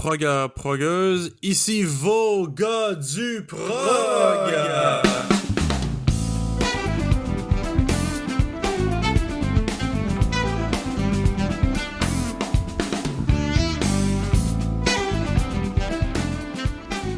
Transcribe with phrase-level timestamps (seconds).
[0.00, 3.60] Proga progueuse, ici vos gars du prog.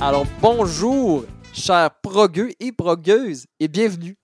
[0.01, 1.25] Alors bonjour,
[1.55, 4.17] chers progueux et progueuses, et bienvenue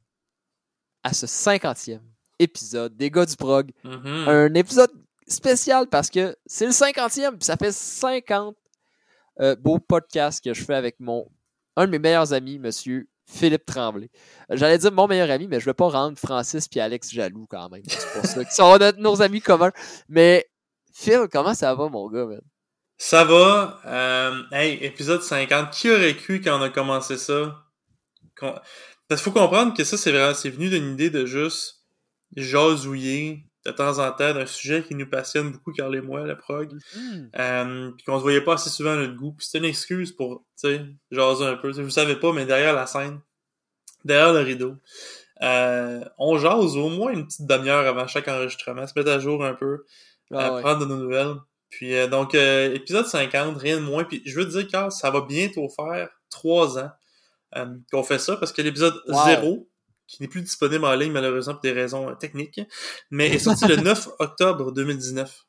[1.05, 2.03] à ce cinquantième
[2.41, 3.71] épisode des gars du prog.
[3.85, 4.29] Mhm.
[4.29, 4.91] Un épisode
[5.29, 8.57] spécial parce que c'est le cinquantième, puis ça fait 50
[9.41, 11.29] euh, beaux podcasts que je fais avec mon
[11.77, 14.11] un de mes meilleurs amis, monsieur Philippe Tremblay.
[14.51, 17.11] Euh, J'allais dire mon meilleur ami, mais je ne vais pas rendre Francis et Alex
[17.13, 17.83] jaloux quand même.
[17.87, 19.71] C'est pour ça qu'ils sont nos amis communs.
[20.09, 20.51] Mais
[20.93, 22.41] Phil, comment ça va, mon gars, man?
[22.97, 23.81] Ça va.
[23.87, 25.71] Euh, hey, épisode 50.
[25.73, 27.65] Qui aurait cru quand on a commencé ça?
[28.37, 28.55] Qu'on-
[29.07, 31.85] Parce qu'il faut comprendre que ça, c'est vraiment, c'est venu d'une idée de juste
[32.35, 36.37] jasouiller de temps en temps d'un sujet qui nous passionne beaucoup, Carl et moi, la
[36.37, 36.73] prog.
[36.95, 37.29] Hmm.
[37.39, 39.33] Euh, puis qu'on se voyait pas assez souvent à notre goût.
[39.33, 41.71] Puis c'était une excuse pour, tu sais, jaser un peu.
[41.71, 43.21] Vous savez pas, mais derrière la scène,
[44.05, 44.75] derrière le rideau,
[45.43, 49.45] euh, on jase au moins une petite demi-heure avant chaque enregistrement, se mettre à jour
[49.45, 49.85] un peu
[50.33, 50.63] Ah ouais.
[50.63, 51.35] prendre de nos nouvelles.
[51.71, 54.05] Puis euh, donc, euh, épisode 50, rien de moins.
[54.05, 56.91] Puis je veux te dire, Carl, ça va bientôt faire trois ans
[57.57, 59.25] euh, qu'on fait ça, parce que l'épisode Wow.
[59.27, 59.69] 0,
[60.09, 62.61] qui n'est plus disponible en ligne malheureusement pour des raisons euh, techniques,
[63.11, 65.45] mais est sorti le 9 octobre 2019.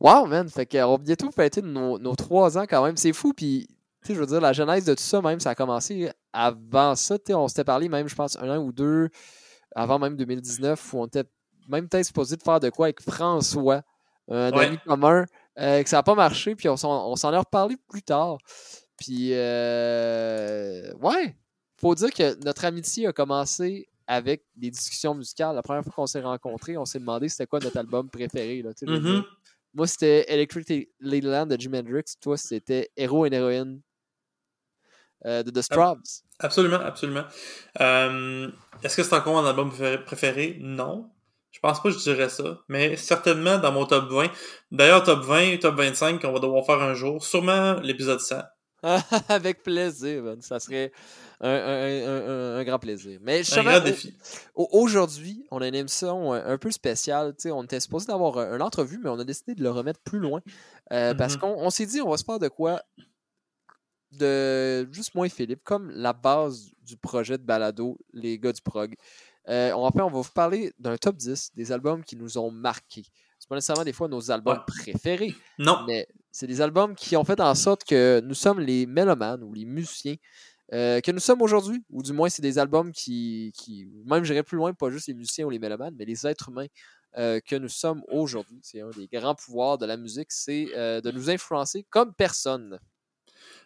[0.00, 0.48] Wow, man.
[0.48, 2.96] Fait qu'on va bientôt fêter nos, nos trois ans quand même.
[2.96, 3.32] C'est fou.
[3.32, 3.66] Puis,
[4.02, 6.94] tu sais, je veux dire, la genèse de tout ça, même, ça a commencé avant
[6.96, 7.18] ça.
[7.18, 9.08] Tu sais, on s'était parlé même, je pense, un an ou deux
[9.74, 11.24] avant même 2019, où on était
[11.68, 13.82] même peut-être supposé de faire de quoi avec François,
[14.30, 14.66] un Ouais.
[14.66, 15.24] ami commun,
[15.58, 16.54] euh, que ça n'a pas marché.
[16.56, 18.38] Puis, on s'en on s'en est reparlé plus tard.
[18.98, 21.36] Puis, euh, ouais.
[21.78, 25.54] Faut dire que notre amitié a commencé avec des discussions musicales.
[25.54, 28.62] La première fois qu'on s'est rencontrés, on s'est demandé c'était quoi notre album préféré.
[28.62, 28.70] Là.
[28.82, 29.24] Mhm.
[29.74, 32.04] Moi, c'était Electric Ladyland de Jimi Hendrix.
[32.20, 33.80] Toi, c'était Héros et Héroïne
[35.26, 36.22] euh, de The Strobs.
[36.38, 37.24] Absolument, absolument.
[37.80, 38.50] Euh,
[38.82, 40.56] Est-ce que c'est encore mon album préféré- préféré?
[40.60, 41.10] Non.
[41.50, 44.30] Je pense pas que je dirais ça, mais certainement dans mon top 20.
[44.70, 47.24] D'ailleurs, top 20, top 25 qu'on va devoir faire un jour.
[47.24, 48.42] Sûrement l'épisode 100.
[49.28, 50.40] Avec plaisir, man.
[50.42, 50.92] Ça serait
[51.40, 53.18] un, un- un- un- un grand plaisir.
[53.22, 54.14] Mais Un grand défi.
[54.54, 57.34] au- aujourd'hui, on a une émission un, un peu spéciale.
[57.46, 60.18] On était supposé d'avoir un- une entrevue, mais on a décidé de le remettre plus
[60.18, 60.40] loin.
[60.92, 61.40] Euh, Parce Mhm.
[61.40, 62.82] qu'on on s'est dit, on va se faire de quoi
[64.12, 68.62] de juste moi et Philippe, comme la base du projet de balado, les gars du
[68.62, 68.94] prog.
[69.48, 72.50] Euh, on, va, on va vous parler d'un top 10 des albums qui nous ont
[72.50, 73.04] marqués.
[73.38, 74.64] C'est pas nécessairement des fois nos albums Ouais.
[74.82, 75.84] préférés, Non.
[75.86, 79.54] mais c'est des albums qui ont fait en sorte que nous sommes les mélomanes ou
[79.54, 80.16] les musiciens
[80.74, 84.42] euh, que nous sommes aujourd'hui, ou du moins c'est des albums qui, qui même j'irais
[84.42, 86.66] plus loin, pas juste les musiciens ou les mélomanes, mais les êtres humains
[87.16, 88.58] euh, que nous sommes aujourd'hui.
[88.62, 92.78] C'est un des grands pouvoirs de la musique, c'est euh, de nous influencer comme personne.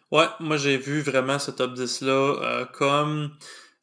[0.09, 3.35] Ouais, moi j'ai vu vraiment ce top 10-là euh, comme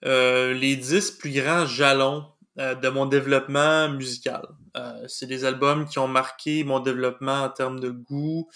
[0.03, 2.25] les 10 plus grands jalons
[2.57, 4.49] de mon développement musical.
[4.79, 8.49] Euh, c'est des albums qui ont marqué mon développement en termes de goût,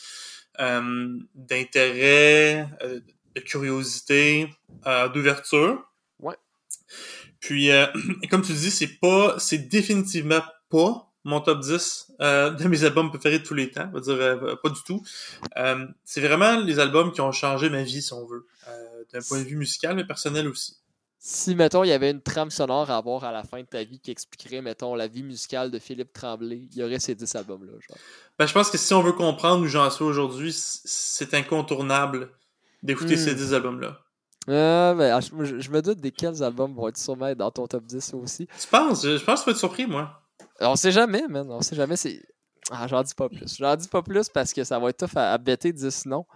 [0.61, 3.01] euh, d'intérêt, euh,
[3.35, 4.49] de curiosité,
[5.15, 5.83] d'ouverture.
[6.19, 6.37] Ouais.
[7.41, 7.71] Puis,
[8.31, 13.09] comme tu dis, c'est pas, c'est définitivement pas mon top 10 euh, de mes albums
[13.09, 13.89] préférés de tous les temps.
[13.93, 15.03] On va dire pas du tout.
[16.05, 18.47] C'est vraiment les albums qui ont changé ma vie, si on veut.
[19.13, 20.82] D'un point de vue musical, mais personnel aussi.
[21.25, 23.85] Si, mettons, il y avait une trame sonore à avoir à la fin de ta
[23.85, 27.37] vie qui expliquerait, mettons, la vie musicale de Philippe Tremblay, il y aurait ces 10
[27.37, 27.75] albums-là.
[28.41, 32.31] Ben, je pense que si on veut comprendre où j'en suis aujourd'hui, c'est incontournable
[32.83, 33.19] d'écouter Hmm.
[33.19, 34.01] ces 10 albums-là.
[34.49, 37.69] Euh, ben, ah, je, je me doute desquels albums vont être sûrement être dans ton
[37.69, 38.49] top 10 aussi.
[38.61, 39.05] Tu penses?
[39.05, 40.21] Je, je pense que tu vas être surpris, moi.
[40.59, 41.47] On sait jamais, man.
[41.53, 41.95] On sait jamais.
[41.95, 42.21] C'est...
[42.73, 43.59] Ah, j'en dis pas plus.
[43.61, 46.27] J'en dis pas plus parce que ça va être tough à, à bêter 10 noms.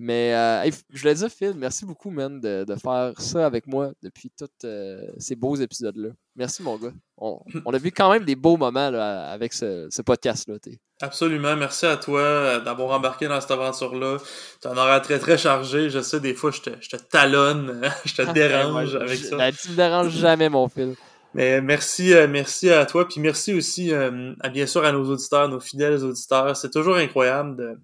[0.00, 3.66] Mais euh, hey, je voulais dire, Phil, merci beaucoup, man, de, de faire ça avec
[3.66, 6.10] moi depuis tous euh, ces beaux épisodes-là.
[6.36, 6.92] Merci, mon gars.
[7.16, 10.54] On, on a vu quand même des beaux moments là, avec ce, ce podcast-là.
[11.00, 11.56] Absolument.
[11.56, 14.18] Merci à toi euh, d'avoir embarqué dans cette aventure-là.
[14.62, 15.90] Tu en auras très, très chargé.
[15.90, 19.24] Je sais, des fois, je te, je te talonne, je te dérange Ouais, avec je-
[19.26, 19.36] ça.
[19.36, 20.94] ben, tu me déranges jamais, mon Phil.
[21.34, 25.04] Mais merci, euh, merci à toi, puis merci aussi, euh, à, bien sûr, à nos
[25.10, 26.56] auditeurs, nos fidèles auditeurs.
[26.56, 27.78] C'est toujours incroyable de,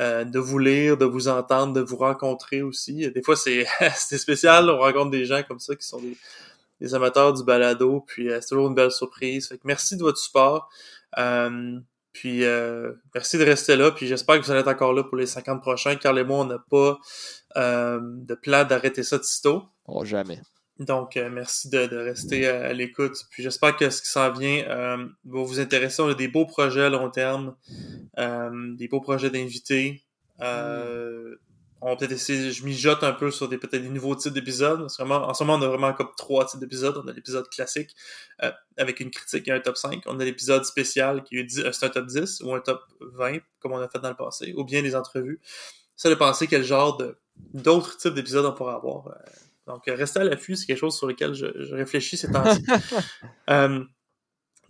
[0.00, 3.10] euh, de vous lire, de vous entendre, de vous rencontrer aussi.
[3.10, 3.66] Des fois, c'est
[4.18, 6.00] spécial, on rencontre des gens comme ça qui sont
[6.80, 9.48] des, amateurs du balado, puis euh, c'est toujours une belle surprise.
[9.48, 10.68] Fait que merci de votre support.
[11.18, 11.78] Euh,
[12.12, 12.42] puis
[13.14, 15.62] merci de rester là, puis j'espère que vous allez être encore là pour les 50
[15.62, 15.96] prochains.
[15.96, 16.98] Carl et moi, on n'a pas
[17.56, 19.62] de plan d'arrêter ça de sitôt.
[20.04, 20.40] Jamais.
[20.84, 23.16] Donc, euh, merci de, rester à, à l'écoute.
[23.30, 26.02] Puis j'espère que ce qui s'en vient euh, va vous intéresser.
[26.02, 27.54] On a des beaux projets à long terme,
[28.18, 30.02] euh, des beaux projets d'invités.
[30.40, 31.36] Euh,
[31.80, 34.82] On va peut-être essayer, je mijote un peu sur des peut-être des nouveaux types d'épisodes.
[34.82, 35.26] En ce moment,
[35.56, 36.96] on a vraiment comme trois types d'épisodes.
[37.02, 37.94] On a l'épisode classique
[38.42, 40.02] euh, avec une critique et un top 5.
[40.06, 43.72] On a l'épisode spécial qui est, euh, un top 10 ou un top 20, comme
[43.72, 45.40] on a fait dans le passé, ou bien des entrevues.
[45.96, 47.00] Ça de penser quel genre
[47.52, 49.08] d'autres types d'épisodes on pourra avoir.
[49.66, 52.64] Donc, euh, restez à l'affût, c'est quelque chose sur lequel je, je réfléchis ces temps-ci.
[53.50, 53.84] Euh,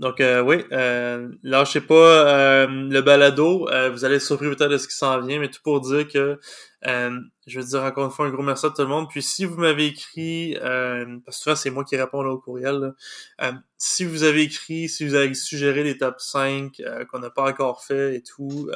[0.03, 3.69] donc, euh, oui, euh, lâchez pas euh, le balado.
[3.71, 6.09] Euh, vous allez être surpris peut-être de ce qui s'en vient, mais tout pour dire
[6.09, 6.41] que
[6.85, 9.09] je veux dire encore une fois un gros merci à tout le monde.
[9.09, 12.95] Puis si vous m'avez écrit, parce que souvent c'est moi qui réponds là, au courriel,
[13.39, 17.31] là, si vous avez écrit, si vous avez suggéré les top 5 euh, qu'on n'a
[17.31, 18.71] pas encore fait et tout,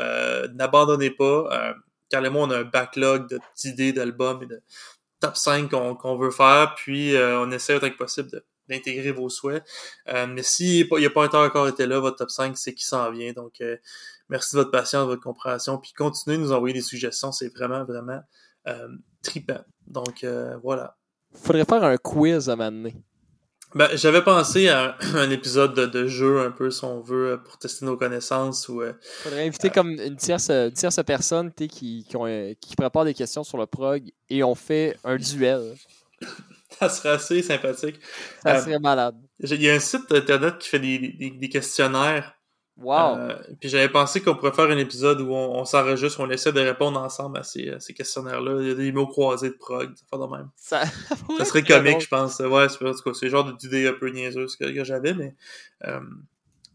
[0.55, 1.75] n'abandonnez pas.
[2.09, 4.63] Car et moi, on a un backlog d'idées, d'albums et de
[5.27, 6.75] top 5 qu'on veut faire.
[6.77, 9.65] Puis euh, on essaie autant que possible d'intégrer vos souhaits.
[10.09, 13.11] Euh, mais s'il n'y a pas encore été là, votre top 5, c'est qui s'en
[13.11, 13.33] vient.
[13.33, 13.77] Donc, euh,
[14.29, 15.79] merci de votre patience, de votre compréhension.
[15.79, 17.33] Puis continuez de nous envoyer des suggestions.
[17.33, 18.21] C'est vraiment, vraiment
[19.23, 19.61] trippant.
[19.87, 20.25] Donc,
[20.63, 20.97] voilà.
[21.35, 22.95] Faudrait faire un quiz à m'amener.
[23.75, 27.37] Ben, j'avais pensé à un, épisode de, de jeu, un peu, si on veut, euh,
[27.37, 28.69] pour tester nos connaissances.
[28.69, 28.93] ou euh,
[29.23, 33.15] Faudrait inviter comme une tierce, une tierce personne qui, qui, ont, euh, qui prépare des
[33.15, 35.75] questions sur le prog et on fait un duel.
[36.79, 37.97] ça serait assez sympathique.
[38.43, 39.17] Ça Euh, serait malade.
[39.41, 42.36] Il y a un site internet qui fait des, des, des questionnaires
[42.79, 43.17] Wow!
[43.17, 46.53] Euh, puis j'avais pensé qu'on pourrait faire un épisode où on, on s'enregistre, on essaie
[46.53, 48.61] de répondre ensemble à ces, à ces questionnaires-là.
[48.61, 50.51] Il y a des mots croisés de prog, ça fait de même.
[50.57, 50.83] ça,
[51.39, 52.39] Ça serait comique, je pense.
[52.41, 55.15] Ouais, c'est en tout cas, c'est le genre d'idée un peu niaiseuse que, que j'avais,
[55.15, 55.35] mais
[55.87, 56.01] euh,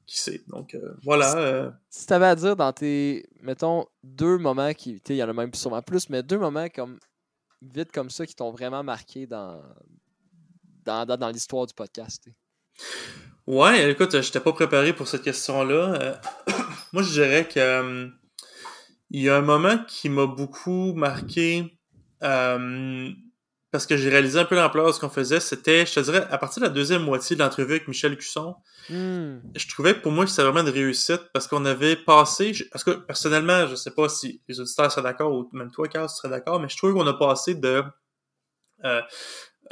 [0.07, 0.41] qui sait.
[0.47, 1.37] Donc euh, voilà.
[1.37, 5.33] euh, Si t'avais à dire dans tes, mettons, deux moments qui, il y en a
[5.33, 6.97] même sûrement plus, mais deux moments comme,
[7.61, 9.61] vite comme ça qui t'ont vraiment marqué dans,
[10.83, 12.25] dans, dans, dans l'histoire du podcast.
[13.47, 15.93] Ouais, écoute, je j'étais pas préparé pour cette question-là.
[16.01, 16.15] Euh,
[16.93, 18.07] moi, je dirais que euh,
[19.09, 21.77] il y a un moment qui m'a beaucoup marqué
[22.23, 23.09] euh,
[23.71, 25.39] parce que j'ai réalisé un peu l'ampleur de ce qu'on faisait.
[25.39, 28.55] C'était, je te dirais, à partir de la deuxième moitié de l'entrevue avec Michel Cusson,
[28.89, 29.39] Hmm.
[29.55, 32.91] je trouvais que pour moi, c'était vraiment une réussite parce qu'on avait passé, parce que
[32.91, 36.29] personnellement, je sais pas si les auditeurs seraient d'accord ou même toi, Carl, tu serais
[36.29, 37.83] d'accord, mais je trouve qu'on a passé de
[38.83, 39.01] euh,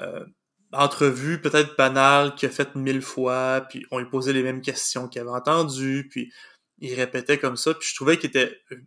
[0.01, 0.25] euh,
[0.71, 5.07] entrevue peut-être banale qu'il a faite mille fois, puis on lui posait les mêmes questions
[5.07, 6.31] qu'il avait entendues, puis
[6.79, 8.77] il répétait comme ça, puis je trouvais qu'il était euh,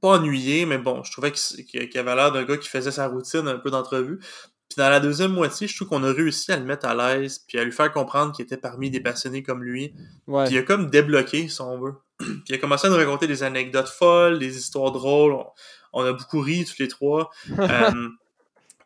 [0.00, 3.08] pas ennuyé, mais bon, je trouvais qu'il qu'il avait l'air d'un gars qui faisait sa
[3.08, 4.18] routine un peu d'entrevue.
[4.18, 7.44] Puis dans la deuxième moitié, je trouve qu'on a réussi à le mettre à l'aise,
[7.46, 9.94] puis à lui faire comprendre qu'il était parmi des passionnés comme lui.
[10.26, 10.46] Ouais.
[10.46, 11.94] Puis il a comme débloqué, si on veut.
[12.18, 15.34] puis il a commencé à nous raconter des anecdotes folles, des histoires drôles.
[15.34, 15.46] On,
[15.92, 17.30] on a beaucoup ri tous les trois.
[17.58, 18.08] Euh,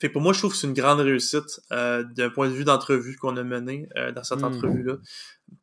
[0.01, 2.55] fait que pour moi, je trouve que c'est une grande réussite euh, d'un point de
[2.55, 4.45] vue d'entrevue qu'on a mené euh, dans cette Mm.
[4.45, 4.95] entrevue-là.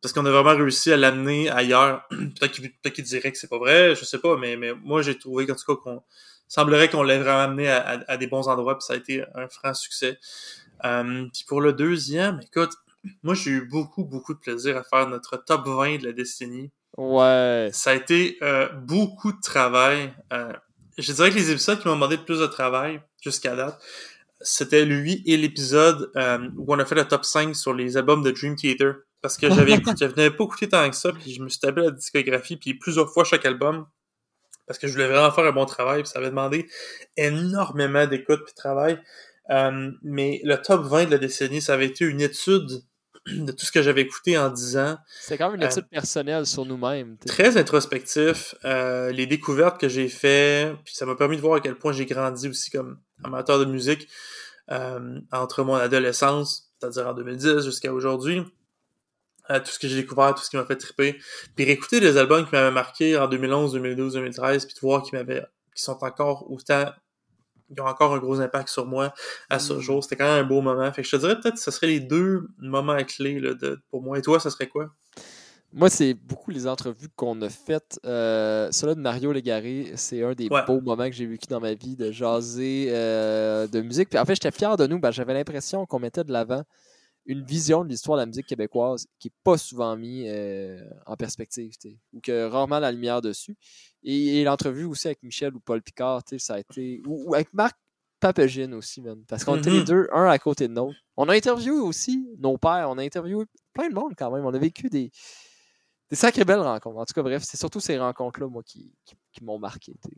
[0.01, 2.07] Parce qu'on a vraiment réussi à l'amener ailleurs.
[2.09, 5.01] peut-être qu'il peut qu'il dirait que c'est pas vrai, je sais pas, mais, mais moi
[5.01, 6.01] j'ai trouvé qu'en tout cas qu'on
[6.47, 9.23] semblerait qu'on l'ait vraiment amené à, à- à des bons endroits, puis ça a été
[9.35, 10.17] un franc succès.
[10.85, 12.71] Euh, puis pour le deuxième, écoute,
[13.23, 16.71] moi j'ai eu beaucoup, beaucoup de plaisir à faire notre top 20 de la décennie.
[16.97, 17.69] Ouais.
[17.73, 20.13] Ça a été euh, beaucoup de travail.
[20.31, 20.53] Euh,
[20.97, 23.81] je dirais que les épisodes qui m'ont demandé le plus de travail jusqu'à date,
[24.43, 28.21] c'était lui et l'épisode euh, où on a fait le top 5 sur les albums
[28.23, 28.95] de Dream Theater.
[29.21, 31.91] Parce que j'avais n'avais pas écouté tant que ça, puis je me suis tapé la
[31.91, 33.85] discographie, puis plusieurs fois chaque album.
[34.67, 36.67] Parce que je voulais vraiment faire un bon travail, puis ça avait demandé
[37.17, 38.99] énormément d'écoute puis de travail.
[39.49, 42.81] Euh, mais le top 20 de la décennie, ça avait été une étude
[43.27, 44.97] de tout ce que j'avais écouté en 10 ans.
[45.21, 47.17] C'est quand même une Euh, étude personnelle sur nous-mêmes.
[47.25, 48.55] très introspectif.
[48.65, 51.93] Euh, les découvertes que j'ai fait, puis ça m'a permis de voir à quel point
[51.93, 54.07] j'ai grandi aussi comme amateur de musique
[54.71, 58.43] euh, entre mon adolescence, c'est-à-dire en 2010 jusqu'à aujourd'hui.
[59.49, 61.19] Euh, tout ce que j'ai découvert, tout ce qui m'a fait triper.
[61.55, 65.17] Puis réécouter des albums qui m'avaient marqué en 2011, 2012, 2013, puis de voir qu'ils
[65.17, 65.43] m'avaient,
[65.75, 66.85] qui sont encore autant,
[67.75, 69.13] qui ont encore un gros impact sur moi
[69.49, 69.79] à ce Mm.
[69.81, 70.03] jour.
[70.03, 70.91] C'était quand même un beau moment.
[70.93, 73.81] Fait que je te dirais peut-être que ce serait les deux moments clés là, de,
[73.89, 74.17] pour moi.
[74.17, 74.89] Et toi, ça serait quoi?
[75.75, 77.99] Moi, c'est beaucoup les entrevues qu'on a faites.
[78.05, 80.63] Euh, celui de Mario Légaré, c'est un des Ouais.
[80.67, 84.09] beaux moments que j'ai vécu dans ma vie de jaser euh, de musique.
[84.09, 84.99] Puis en fait, j'étais fier de nous.
[84.99, 86.61] Ben, J'avais l'impression qu'on mettait de l'avant
[87.25, 91.15] une vision de l'histoire de la musique québécoise qui n'est pas souvent mise euh, en
[91.15, 91.71] perspective,
[92.11, 93.55] ou que rarement la lumière dessus.
[94.03, 97.01] Et, et l'entrevue aussi avec Michel ou Paul Picard, ça a été.
[97.07, 97.77] Ou, ou avec Marc
[98.19, 99.23] Papagine aussi, man.
[99.27, 100.95] Parce qu'on était les deux, un à côté de l'autre.
[101.17, 104.45] On a interviewé aussi nos pères, on a interviewé plein de monde quand même.
[104.45, 105.09] On a vécu des,
[106.13, 106.99] des sacrées belles rencontres.
[106.99, 109.93] En tout cas, bref, c'est surtout ces rencontres-là, moi, qui, qui, qui m'ont marqué.
[110.03, 110.11] tu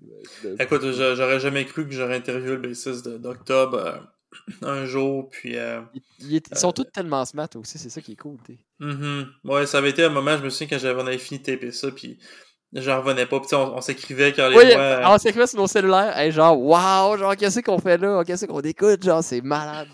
[0.46, 3.78] euh, de- Écoute, j'aurais jamais cru que j'aurais interviewé le bassiste d'Octobre.
[3.78, 3.98] euh,
[4.62, 5.30] un jour.
[5.30, 5.80] Puis, euh,
[6.20, 8.36] ils, sont tous tellement smart aussi, c'est ça qui est cool.
[8.80, 11.40] Mm Ouais, ça avait été un moment, je me souviens quand j'avais, on avait fini
[11.40, 12.20] de taper ça, puis
[12.74, 13.40] j'en revenais pas.
[13.40, 14.74] Puis on, s'écrivait quand les oui,
[15.06, 18.60] on s'écrivait sur nos cellulaires, et genre, waouh, genre, qu'est-ce qu'on fait là, qu'est-ce qu'on
[18.60, 19.88] écoute, genre, c'est malade.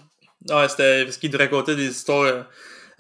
[0.50, 2.48] Ouais, c'était parce qu'il racontait des histoires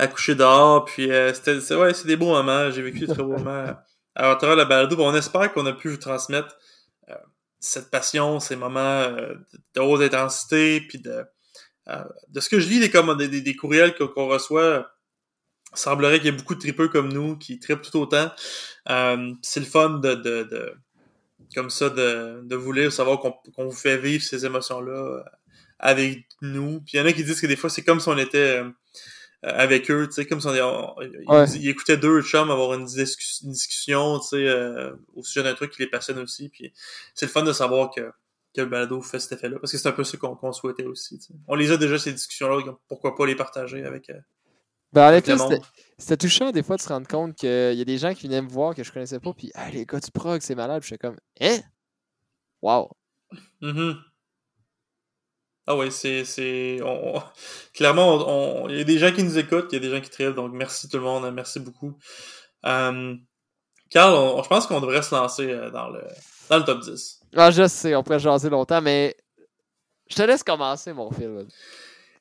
[0.01, 3.37] à coucher dehors, puis c'était, ouais, c'est des beaux moments, j'ai vécu des très beaux
[3.37, 3.75] moments
[4.15, 4.95] à travers la balado.
[4.99, 6.57] On espère qu'on a pu vous transmettre
[7.61, 9.35] cette passion, ces moments euh,
[9.75, 11.23] de haute intensité, puis de,
[11.87, 14.91] euh, de ce que je lis des, comme, des, des, courriels qu'on reçoit,
[15.73, 18.31] semblerait qu'il y ait beaucoup de tripeux comme nous qui tripent tout autant.
[18.89, 20.73] Euh, c'est le fun de, de, de,
[21.55, 25.23] comme ça de, de vous lire, savoir qu'on vous fait vivre ces émotions-là
[25.77, 26.81] avec nous.
[26.81, 28.59] Puis il y en a qui disent que des fois c'est comme si on était
[28.59, 28.69] euh,
[29.43, 34.27] avec eux, tu sais, comme si on, ils, écoutaient deux chums avoir une, discussion, tu
[34.27, 36.71] sais, euh, au sujet d'un truc qui les passionne aussi, puis
[37.15, 38.01] c'est le fun de savoir que,
[38.53, 41.17] que le balado fait cet effet-là, parce que c'est un peu ce qu'on souhaitait aussi,
[41.17, 41.33] tu sais.
[41.47, 44.09] On les a déjà, ces discussions-là, pourquoi pas les partager avec...
[44.11, 44.19] Euh,
[44.93, 45.21] ben,
[45.97, 48.41] c'était touchant des fois de se rendre compte qu'il y a des gens qui venaient
[48.41, 50.89] me voir que je connaissais pas, puis ah, les gars du prog, c'est malade, puis
[50.89, 51.59] j'étais comme, hein?
[52.61, 52.91] Wow!
[53.61, 53.93] Mm
[55.67, 56.25] ah oui, c'est.
[56.25, 56.79] c'est
[57.73, 60.09] Clairement, il y a des gens qui nous écoutent, il y a des gens qui
[60.09, 61.97] trillent, donc merci tout le monde, merci beaucoup.
[62.65, 63.15] Euh...
[63.91, 66.01] Carl, je pense qu'on devrait se lancer euh, dans le,
[66.49, 67.19] dans le top 10.
[67.35, 69.17] Ah, je sais, on pourrait jaser longtemps, mais
[70.09, 71.45] je te laisse commencer, mon film.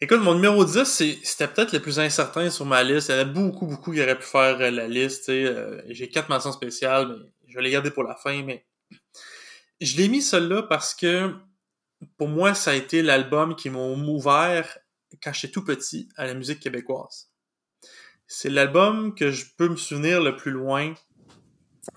[0.01, 0.85] Écoute, mon numéro 10,
[1.23, 3.09] c'était peut-être le plus incertain sur ma liste.
[3.09, 5.29] Il y en a beaucoup, beaucoup qui auraient pu faire euh, la liste.
[5.29, 8.43] Euh, j'ai quatre mentions spéciales, mais je vais les garder pour la fin.
[8.43, 8.67] Mais
[9.81, 11.33] je l'ai mis celle-là parce que
[12.17, 14.79] pour moi, ça a été l'album qui m'a ouvert
[15.23, 17.31] quand j'étais tout petit à la musique québécoise.
[18.27, 20.95] C'est l'album que je peux me souvenir le plus loin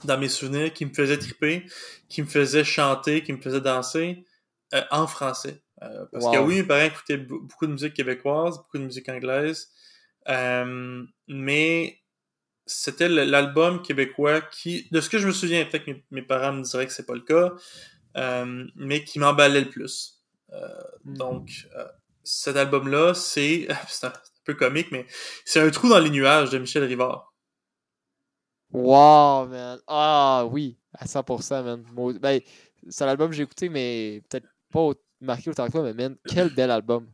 [0.04, 1.66] dans mes souvenirs, qui me faisait triper,
[2.10, 4.26] qui me faisait chanter, qui me faisait danser
[4.74, 5.62] euh, en français.
[5.84, 9.70] Euh, parce que oui, mes parents écoutaient beaucoup de musique québécoise, beaucoup de musique anglaise,
[10.30, 12.00] euh, mais
[12.66, 16.64] c'était l'album québécois qui, de ce que je me souviens, peut-être que mes, parents me
[16.64, 17.54] diraient que c'est pas le cas,
[18.16, 20.24] mais qui m'emballait le plus.
[20.54, 20.68] Euh,
[21.06, 21.18] hmm.
[21.18, 21.88] Donc, euh,
[22.24, 24.14] cet album-là, c'est, c'est un,
[24.46, 25.06] peu comique, mais
[25.46, 27.34] c'est un trou dans les nuages de Michel Rivard.
[28.72, 29.80] Wow, man.
[29.88, 31.86] Ah oui, à 100%, man.
[32.20, 32.42] Ben,
[32.90, 34.90] c'est l'album que j'ai écouté, mais peut-être pas
[35.22, 37.08] marqué autant que toi, mais man, quel bel album.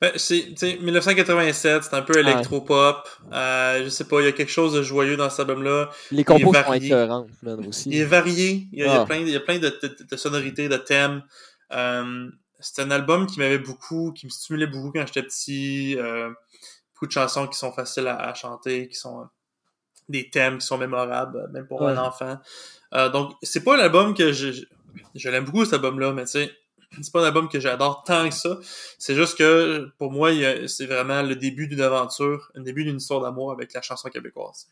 [0.00, 3.08] Ben, c'est 1987, c'est un peu électro-pop.
[3.32, 5.90] Euh, je sais pas, il y a quelque chose de joyeux dans cet album-là.
[6.10, 7.30] Les compos sont écœurantes,
[7.66, 7.90] aussi.
[7.90, 8.68] Il est varié.
[8.72, 9.04] Il y a, ah.
[9.06, 9.72] plein, il y a plein de,
[10.10, 11.22] de, sonorités, de thèmes.
[11.72, 12.28] Euh,
[12.60, 15.96] c'est un album qui m'avait beaucoup, qui me stimulait beaucoup quand j'étais petit.
[15.98, 16.30] Euh,
[16.94, 19.26] beaucoup de chansons qui sont faciles à, chanter, qui sont
[20.08, 22.38] des thèmes qui sont mémorables, même pour un enfant.
[23.12, 24.64] Donc, c'est pas un album que je,
[25.14, 26.56] je l'aime beaucoup cet album-là, mais tu sais,
[27.00, 28.58] c'est pas un album que j'adore tant que ça.
[28.98, 30.30] C'est juste que pour moi,
[30.66, 34.68] c'est vraiment le début d'une aventure, le début d'une histoire d'amour avec la chanson québécoise.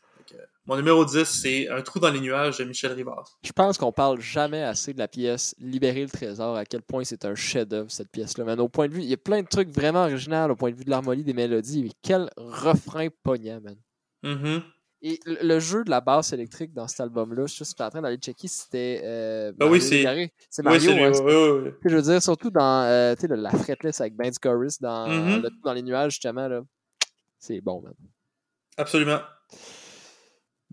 [0.65, 3.37] mon numéro 10, c'est Un trou dans les nuages de Michel Rivard.
[3.43, 7.03] Je pense qu'on parle jamais assez de la pièce Libérer le trésor, à quel point
[7.03, 8.43] c'est un chef-d'œuvre cette pièce-là.
[8.45, 10.71] Mais au point de vue, il y a plein de trucs vraiment originaux au point
[10.71, 11.83] de vue de l'harmonie des mélodies.
[11.83, 13.77] Mais quel refrain poignant, man.
[14.23, 14.61] Mm-hmm.
[15.01, 18.17] Et le jeu de la basse électrique dans cet album-là, je suis en train d'aller
[18.17, 19.01] checker c'était.
[19.03, 20.03] Euh, ah oui, c'est.
[20.49, 20.91] C'est Mario.
[20.91, 25.07] Oui, oui, oui, Je veux dire, surtout dans euh, la fretless avec Ben's Chorus dans,
[25.07, 25.49] mm-hmm.
[25.63, 26.47] dans les nuages, justement.
[26.47, 26.61] là
[27.39, 27.93] C'est bon, man.
[28.77, 29.19] Absolument.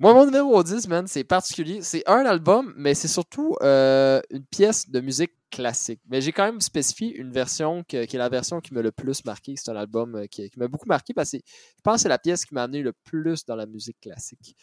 [0.02, 1.80] Moi, mon numéro 10, man, c'est particulier.
[1.80, 6.00] C'est un album, mais c'est surtout euh, une pièce de musique classique.
[6.10, 9.24] Mais j'ai quand même spécifié une version qui est la version qui m'a le plus
[9.24, 9.54] marqué.
[9.54, 12.18] C'est un album euh, qui, m'a beaucoup marqué parce que je pense que c'est la
[12.18, 14.56] pièce qui m'a amené le plus dans la musique classique.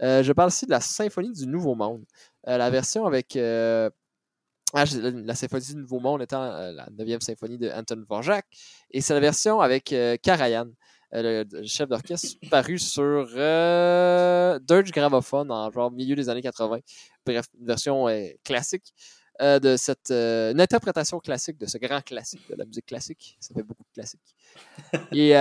[0.00, 2.04] Euh, je parle aussi de la Symphonie du Nouveau Monde.
[2.44, 3.36] la version avec.
[3.36, 8.46] Ah, la Symphonie du Nouveau Monde étant la 9e symphonie de Anton Dvorak.
[8.92, 10.68] Et c'est la version avec Karajan.
[11.14, 16.80] Euh, le, chef d'orchestre, paru sur euh, Dirge Gramophone en genre milieu des années 80.
[17.24, 18.92] Bref, une version euh, classique
[19.40, 23.36] de cette une interprétation classique de ce grand classique de la musique classique.
[23.40, 24.36] Ça fait beaucoup de classiques.
[25.12, 25.34] Et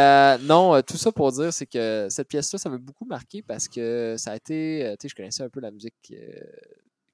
[0.47, 4.15] non, tout ça pour dire, c'est que cette pièce-là, ça m'a beaucoup marqué parce que
[4.17, 6.11] ça a été, tu sais, je connaissais un peu la musique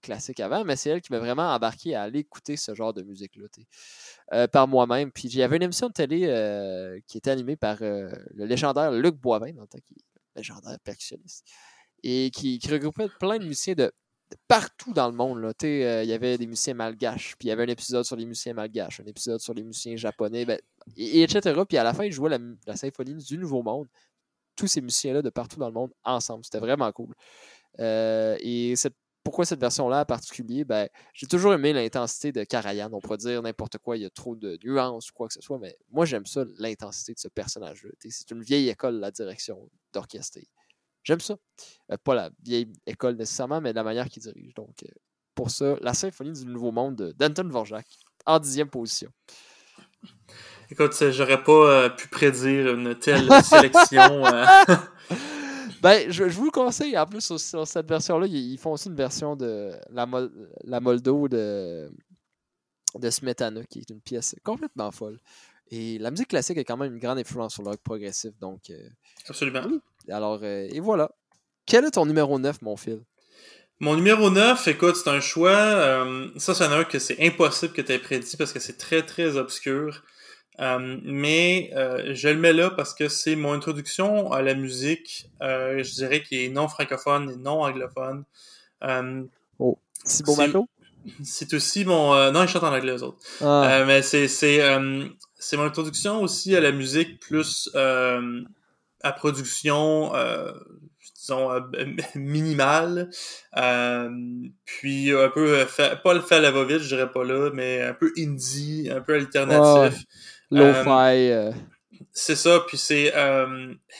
[0.01, 3.01] classique avant, mais c'est elle qui m'a vraiment embarqué à aller écouter ce genre de
[3.01, 3.47] musique-là
[4.33, 5.11] euh, par moi-même.
[5.11, 9.15] Puis avait une émission de télé euh, qui était animée par euh, le légendaire Luc
[9.15, 11.45] Boivin, dans le temps, qui est légendaire percussionniste,
[12.03, 13.91] et qui, regroupait plein de musiciens de,
[14.47, 15.53] partout dans le monde.
[15.63, 18.53] Il y avait des musiciens malgaches, puis il y avait un épisode sur les musiciens
[18.53, 20.59] malgaches, un épisode sur les musiciens japonais, ben,
[20.95, 21.61] et, etc.
[21.67, 23.87] Puis à la fin, il jouait la, la symphonie du Nouveau Monde.
[24.55, 26.43] Tous ces musiciens-là de partout dans le monde ensemble.
[26.43, 27.13] C'était vraiment cool.
[27.79, 28.95] et cette
[29.29, 30.65] pourquoi cette version-là en particulier?
[30.65, 32.89] Ben, j'ai toujours aimé l'intensité de Karayan.
[32.91, 35.41] On pourrait dire n'importe quoi, il y a trop de nuances ou quoi que ce
[35.41, 37.91] soit, mais moi j'aime ça, l'intensité de ce personnage-là.
[38.09, 40.39] C'est une vieille école, la direction d'orchestre.
[41.03, 41.37] J'aime ça.
[41.91, 44.55] Euh, pas la vieille école nécessairement, mais la manière qu'il dirige.
[44.55, 44.87] Donc, euh,
[45.35, 47.85] pour ça, la symphonie du Nouveau Monde d'Anton Vorjak,
[48.25, 49.11] en dixième position.
[50.71, 54.23] Écoute, j'aurais pas euh, pu prédire une telle sélection.
[55.81, 56.97] ben, je, vous le conseille.
[56.97, 60.07] En plus, sur, cette version-là, ils, font aussi une version de la,
[60.63, 61.91] la Moldo de,
[62.95, 65.19] de Smetana, qui est une pièce complètement folle.
[65.71, 68.31] Et la musique classique a quand même une grande influence sur le rock progressif.
[68.39, 68.71] Donc,
[69.27, 69.61] Absolument.
[70.09, 71.11] Alors, et voilà.
[71.65, 73.03] Quel est ton numéro 9, mon fil?
[73.81, 75.51] Mon numéro 9, écoute, c'est un choix.
[75.51, 79.03] Euh, ça, c'est un que c'est impossible que tu aies prédit parce que c'est très,
[79.05, 80.03] très obscur.
[80.59, 85.29] Euh, mais euh, je le mets là parce que c'est mon introduction à la musique,
[85.41, 88.25] je dirais, qui est non francophone et non anglophone.
[89.59, 90.67] oh, c'est beau
[91.23, 92.31] C'est aussi mon...
[92.31, 93.19] non, ils chantent en anglais, eux autres.
[93.41, 93.83] Ah.
[93.85, 94.61] mais c'est c'est
[95.35, 100.11] c'est mon introduction aussi à la musique plus à production
[101.19, 101.59] disons, euh,
[102.15, 103.09] minimale.
[103.57, 104.09] Euh,
[104.65, 105.65] puis un peu,
[106.03, 109.01] pas le fait à la va-vite, je dirais pas là, mais un peu indie, un
[109.01, 110.05] peu alternatif.
[110.51, 111.55] Lo-fi.
[112.11, 113.13] C'est ça, puis c'est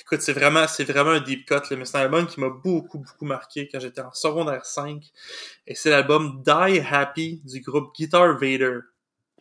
[0.01, 2.49] écoute, c'est vraiment c'est vraiment un deep cut, là, mais c'est un album qui m'a
[2.49, 5.01] beaucoup beaucoup marqué quand j'étais en secondaire 5
[5.67, 8.79] et c'est l'album Die Happy du groupe Guitar Vader.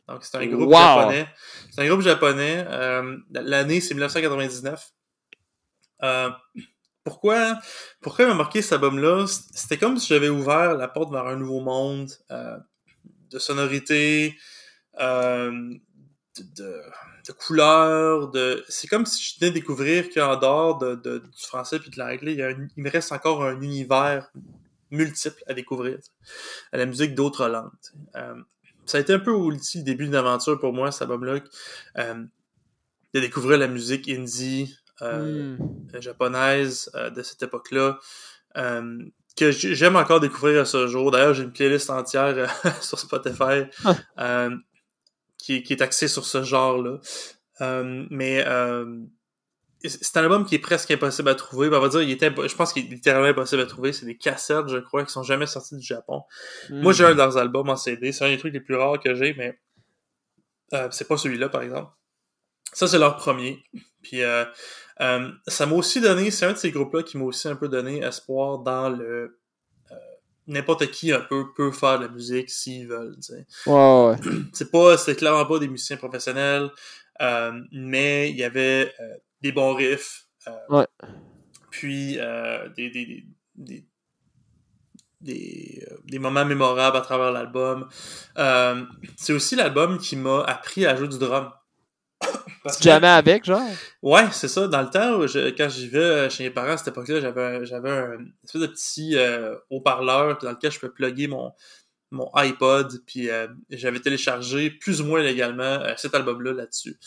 [0.06, 1.28] Donc c'est un groupe japonais.
[1.70, 2.64] C'est un groupe japonais,
[3.32, 4.92] l'année c'est 1999.
[6.02, 6.30] Euh,
[7.04, 7.58] pourquoi,
[8.00, 9.26] pourquoi il m'a marqué cet album-là?
[9.54, 12.58] C'était comme si j'avais ouvert la porte vers un nouveau monde euh,
[13.30, 14.36] de sonorité,
[15.00, 15.52] euh,
[16.57, 16.80] de,
[17.26, 18.64] de, couleurs, de.
[18.68, 22.35] C'est comme si je venais découvrir qu'en dehors de, de, du français puis de l'anglais,
[22.35, 24.30] il, il me reste encore un univers
[24.90, 25.99] multiple à découvrir,
[26.73, 27.71] à la musique d'autres langues.
[28.16, 28.35] Euh,
[28.88, 31.40] ça a été un peu aussi le début d'une aventure pour moi, cet album-là,
[31.99, 32.25] euh,
[33.14, 36.00] de découvrir la musique indie, euh, hmm.
[36.00, 37.99] japonaise euh, de cette époque-là
[39.37, 41.12] que j'aime encore découvrir à ce jour.
[41.12, 42.50] D'ailleurs, j'ai une playlist entière
[42.83, 43.62] sur Spotify
[44.16, 44.49] ah.
[45.38, 46.99] Qui, qui, est axée sur ce genre-là.
[48.10, 48.45] mais
[49.84, 51.71] c'est un album qui est presque impossible à trouver.
[51.71, 53.93] Ben, on va dire, il était, je pense qu'il est littéralement impossible à trouver.
[53.93, 56.23] C'est des cassettes, je crois, qui sont jamais sorties du Japon.
[56.71, 58.10] Moi, j'ai un de leurs albums en CD.
[58.12, 59.58] C'est un des trucs les plus rares que j'ai, mais
[60.75, 61.93] euh, c'est pas celui-là, par exemple.
[62.73, 63.65] Ça, c'est leur premier.
[64.02, 64.45] Puis euh,
[65.00, 67.69] euh, ça m'a aussi donné, c'est un de ces groupes-là qui m'a aussi un peu
[67.69, 69.37] donné espoir dans le euh,
[70.49, 73.17] n'importe qui un peu peut faire de la musique s'ils veulent.
[73.67, 74.17] Ouais,
[74.52, 76.71] C'est pas, c'est clairement pas des musiciens professionnels,
[77.21, 78.93] euh, mais il y avait
[79.41, 80.26] des bons riffs.
[80.71, 80.87] ouais.
[81.71, 82.15] Puis
[82.76, 83.84] des, des, des,
[85.21, 87.89] des, des, moments mémorables à travers l'album.
[89.17, 91.52] c'est aussi l'album qui m'a appris à jouer du drum.
[92.64, 93.62] Tu jamais avec, genre?
[94.02, 94.68] Ouais, c'est ça.
[94.68, 95.21] Dans le temps,
[95.56, 98.66] quand j'y vais euh, chez mes parents à cette époque-là, j'avais, j'avais un espèce de
[98.66, 101.52] petit euh, haut-parleur dans lequel je peux plugger mon,
[102.10, 106.99] mon iPod, puis euh, j'avais téléchargé plus ou moins légalement euh, cet album-là là-dessus.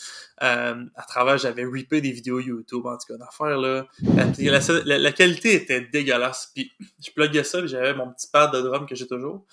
[0.42, 3.86] Euh, à travers, j'avais ripé des vidéos YouTube, en tout cas, d'affaires là.
[4.16, 6.52] La, la, qualité était dégueulasse.
[6.54, 6.70] Puis
[7.04, 9.44] je pluguais ça, puis j'avais mon petit pad de drum que j'ai toujours.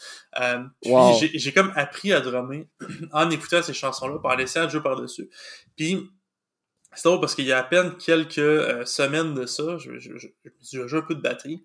[0.81, 0.93] puis
[1.33, 2.65] j'ai comme appris à drummer
[3.11, 5.29] en écoutant ces chansons-là, par laisser un jeu par-dessus.
[5.75, 6.11] Puis
[6.93, 10.27] c'est drôle parce qu'il y a à peine quelques semaines de ça, je, je, je,
[10.87, 11.63] je, un peu de batterie.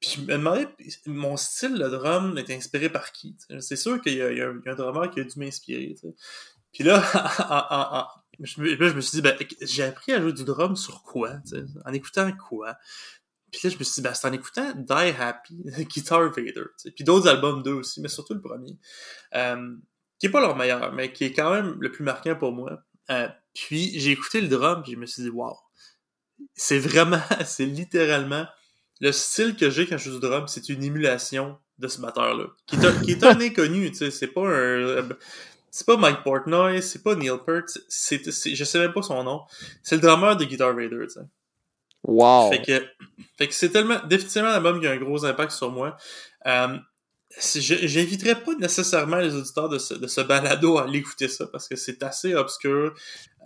[0.00, 0.68] Puis je me demandais,
[1.06, 3.36] mon style de drum est inspiré par qui?
[3.60, 5.96] C'est sûr qu'il y, a un drummer qui a dû m'inspirer.
[6.72, 7.02] Puis là,
[8.40, 11.40] je, je me suis dit, ben, j'ai appris à jouer du drum sur quoi?
[11.84, 12.76] En écoutant quoi?
[13.50, 15.56] Puis là, je me suis dit, ben, c'est en écoutant Die Happy,
[15.88, 16.66] Guitar Vader.
[16.94, 18.76] Puis d'autres albums d'eux aussi, mais surtout le premier.
[19.34, 19.76] Euh,
[20.18, 22.82] qui est pas leur meilleur, mais qui est quand même le plus marquant pour moi.
[23.10, 25.56] Euh, puis j'ai écouté le drum, puis je me suis dit, wow,
[26.54, 28.46] c'est vraiment, c'est littéralement
[29.00, 32.46] le style que j'ai quand je joue du drum, c'est une émulation de ce batteur-là.
[32.66, 34.10] Qui est un, qui est un inconnu, tu sais.
[34.10, 35.08] C'est pas un.
[35.70, 39.42] C'est pas Mike Portnoy, c'est pas Neil Peart, c'est, je sais même pas son nom.
[39.82, 41.20] C'est le drummer de Guitar Vader, tu sais.
[42.04, 42.50] Wow.
[42.50, 42.86] Fait que,
[43.36, 45.96] fait que c'est tellement, définitivement un album qui a un gros impact sur moi.
[46.46, 46.78] Euh,
[47.40, 51.76] j'inviterais pas nécessairement les auditeurs de ce, de ce balado à l'écouter ça parce que
[51.76, 52.94] c'est assez obscur.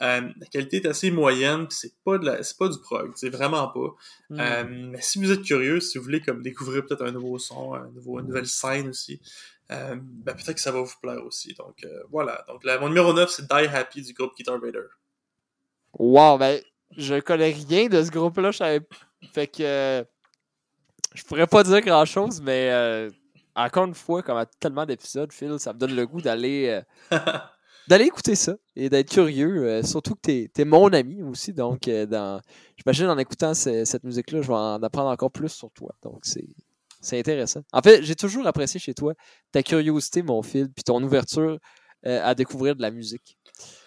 [0.00, 3.28] Euh, la qualité est assez moyenne, c'est pas de la, c'est pas du prog, c'est
[3.28, 3.94] vraiment pas.
[4.30, 4.40] Hmm.
[4.40, 7.74] Euh, mais si vous êtes curieux, si vous voulez comme découvrir peut-être un nouveau son,
[7.74, 9.20] un nouveau, une nouvelle scène aussi,
[9.70, 11.54] euh, ben peut-être que ça va vous plaire aussi.
[11.54, 12.44] Donc voilà.
[12.48, 14.86] Donc mon numéro 9, c'est Die Happy du groupe Guitar Vader.
[15.98, 16.60] Wow, ben
[16.96, 18.80] je connais rien de ce groupe-là, je savais...
[19.32, 20.04] fait que
[21.14, 23.10] je pourrais pas dire grand chose, mais
[23.54, 27.98] encore une fois, comme à tellement d'épisodes, Phil, ça me donne le goût d'aller euh,
[27.98, 29.64] écouter ça et d'être curieux.
[29.66, 32.40] euh, surtout que t'es es mon ami aussi, donc euh,
[32.76, 35.94] j'imagine en écoutant ce- cette musique-là, je vais en apprendre encore plus sur toi.
[36.02, 36.46] Donc c'est
[37.00, 37.62] c'est intéressant.
[37.72, 39.14] En fait, j'ai toujours apprécié chez toi
[39.50, 41.58] ta curiosité, mon Phil, puis ton ouverture
[42.04, 43.36] à découvrir de la musique.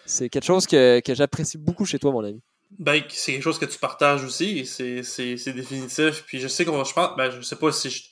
[0.06, 2.40] C'est quelque chose que, que j'apprécie beaucoup chez toi, mon ami.
[2.78, 6.24] Ben, c'est quelque chose que tu partages aussi, c'est définitif.
[6.26, 8.04] Puis je sais qu'on je pense, ben, je sais pas si je,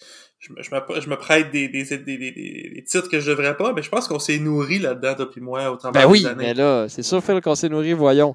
[0.46, 3.56] je, me- je me, je me prête des, des, des, des, titres que je devrais
[3.56, 6.20] pas, mais je pense qu'on s'est nourri là-dedans, toi puis moi, au travers Ben oui,
[6.20, 6.44] des années.
[6.44, 8.34] mais là, c'est sûr, Phil, qu'on s'est nourri, voyons.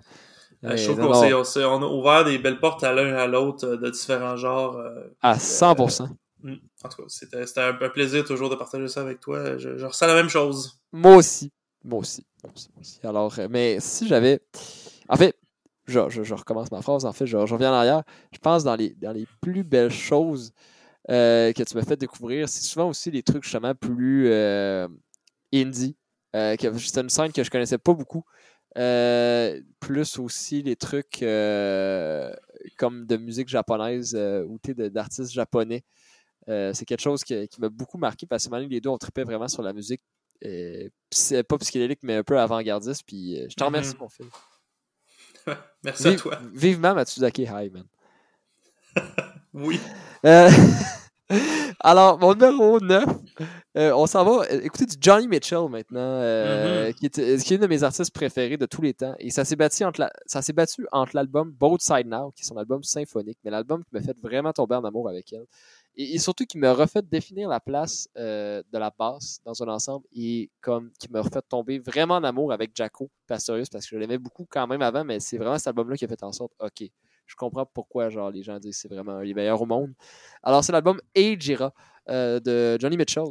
[0.66, 3.20] Euh, je trouve qu'on s'est, on, on a ouvert des belles portes à l'un et
[3.20, 4.78] à l'autre euh, de différents genres.
[4.78, 6.08] euh, À 100%.
[6.44, 6.54] mm.
[6.84, 9.58] En tout cas, c'était, c'était un, un plaisir toujours de partager ça avec toi.
[9.58, 10.80] Je, je ressens la même chose.
[10.92, 11.52] Moi aussi.
[11.86, 12.26] Moi aussi.
[12.44, 13.00] Moi aussi, moi aussi.
[13.06, 14.42] Alors, mais si j'avais.
[15.08, 15.34] En fait,
[15.88, 17.06] je, je- je recommence ma phrase.
[17.06, 18.04] En fait, je, je reviens en arrière.
[18.34, 20.52] Je pense dans les, dans les plus belles choses
[21.10, 24.88] euh, que tu m'as fait découvrir, c'est souvent aussi les trucs justement plus euh,
[25.54, 25.96] indie.
[26.36, 28.24] Euh, c'était une scène que je connaissais pas beaucoup.
[28.78, 31.20] Euh, plus aussi les trucs
[32.78, 34.60] comme de musique japonaise ou
[34.90, 35.84] d'artistes japonais.
[36.48, 39.48] C'est quelque chose qui, qui m'a beaucoup marqué parce que les deux on trippait vraiment
[39.48, 40.02] sur la musique
[41.44, 44.00] pas psychédélique mais un peu avant-gardiste puis je te remercie Mhm.
[44.02, 44.30] mon film
[45.84, 46.40] Merci à toi.
[46.54, 47.86] vivement Matsuzaki High man
[49.54, 49.80] Oui.
[50.26, 50.50] Euh,
[51.80, 53.06] alors mon numéro 9
[53.78, 56.94] euh, on s'en va euh, écouter du Johnny Mitchell maintenant euh, Mhm.
[56.96, 59.46] qui, est, qui est une de mes artistes préférés de tous les temps et ça
[59.46, 62.58] s'est battu entre la- ça s'est battu entre l'album Both Side Now qui est son
[62.58, 65.46] album symphonique mais l'album qui m'a fait vraiment tomber en amour avec elle
[65.96, 69.68] et, et surtout qui m'a refait définir la place euh, de la basse dans un
[69.70, 73.96] ensemble et comme qui m'a refait tomber vraiment en amour avec Jaco Pastorius parce que
[73.96, 76.32] je l'aimais beaucoup quand même avant, mais c'est vraiment cet album-là qui a fait en
[76.32, 76.90] sorte, ok,
[77.30, 79.94] je comprends pourquoi genre les gens disent que c'est vraiment un des meilleurs au monde.
[80.42, 81.72] Alors c'est l'album Ejira
[82.10, 83.26] euh, de Johnny Mitchell.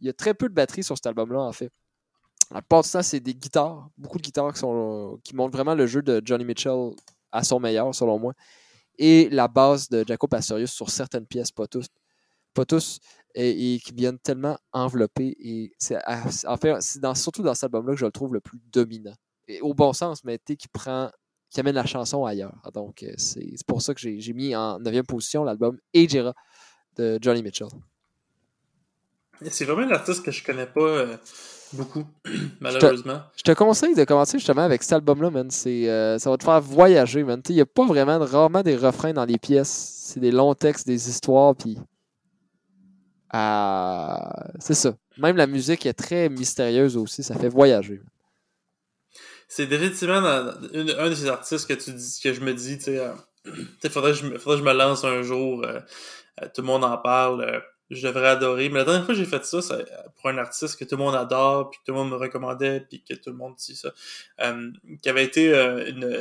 [0.00, 1.70] Il y a très peu de batterie sur cet album-là en fait.
[2.50, 5.86] La plupart du temps, c'est des guitares, beaucoup de guitares qui, sont, montrent vraiment le
[5.86, 6.90] jeu de Johnny Mitchell
[7.30, 8.32] à son meilleur, selon moi.
[8.98, 11.86] Et la base de Jaco Pastorius sur certaines pièces, pas tous,
[12.52, 13.00] pas tous,
[13.34, 15.34] et, qui viennent tellement envelopper.
[15.40, 15.96] Et c'est
[16.46, 19.14] en fait, c'est surtout dans cet album-là que je le trouve le plus dominant.
[19.60, 21.10] Au bon sens, mais qui prend,
[21.52, 22.54] qui amène la chanson ailleurs.
[22.72, 26.34] Donc, euh, c'est pour ça que j'ai mis en 9 position l'album Ejira
[26.96, 27.68] de Johnny Mitchell.
[29.50, 31.16] C'est vraiment un artiste que je connais pas euh,
[31.74, 32.04] beaucoup,
[32.60, 33.20] malheureusement.
[33.36, 35.50] Je te conseille de commencer justement avec cet album-là, man.
[35.66, 37.42] Euh, ça va te faire voyager, man.
[37.48, 40.04] Il n'y a pas vraiment, rarement des refrains dans les pièces.
[40.04, 41.78] C'est des longs textes, des histoires, puis.
[43.30, 44.94] Ah, c'est ça.
[45.18, 47.22] Même la musique est très mystérieuse aussi.
[47.22, 48.00] Ça fait voyager.
[49.54, 52.78] C'est définitivement dans- une- un de ces artistes que tu dis que je me dis,
[52.78, 53.12] tu sais, euh,
[53.90, 55.62] faudrait que je me, faudrait que je me lance un jour.
[55.64, 55.78] euh,
[56.40, 57.42] euh, tout le monde en parle.
[57.42, 57.60] euh,
[57.90, 58.70] je devrais adorer.
[58.70, 59.84] Mais la dernière fois que j'ai fait ça, c'est
[60.16, 62.80] pour un artiste que tout le monde adore, puis que tout le monde me recommandait,
[62.88, 63.92] puis que tout le monde dit ça,
[64.40, 64.70] euh,
[65.02, 66.18] qui avait été euh, une,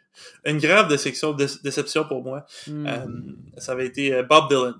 [0.44, 2.44] une grave déception, dé- déception pour moi.
[2.66, 2.86] Hmm.
[2.86, 3.06] Euh,
[3.56, 4.74] ça avait été Bob Dylan.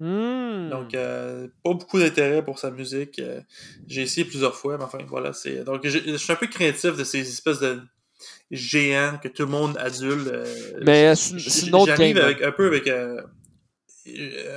[0.00, 0.70] Hmm.
[0.70, 3.18] Donc, euh, pas beaucoup d'intérêt pour sa musique.
[3.18, 3.40] euh,
[3.86, 5.32] j'ai essayé plusieurs fois, mais enfin, voilà.
[5.32, 7.80] c'est Donc, je, je suis un peu craintif de ces espèces de
[8.50, 10.30] géants que tout le monde adule.
[10.32, 10.44] euh,
[10.82, 11.14] Mais, euh,
[11.66, 13.20] une autre J'arrive game, avec un peu avec euh,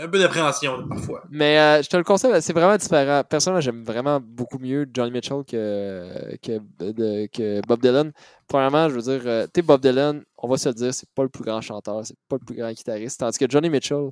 [0.02, 1.24] un peu d'appréhension parfois.
[1.30, 3.24] Mais euh, je te le conseille, c'est vraiment différent.
[3.28, 8.12] Personnellement, j'aime vraiment beaucoup mieux Johnny Mitchell que, que, de- que Bob Dylan.
[8.48, 11.10] Premièrement, je veux dire, euh, tu sais, Bob Dylan, on va se le dire, c'est
[11.14, 13.20] pas le plus grand chanteur, c'est pas le plus grand guitariste.
[13.20, 14.10] Tandis que Johnny Mitchell,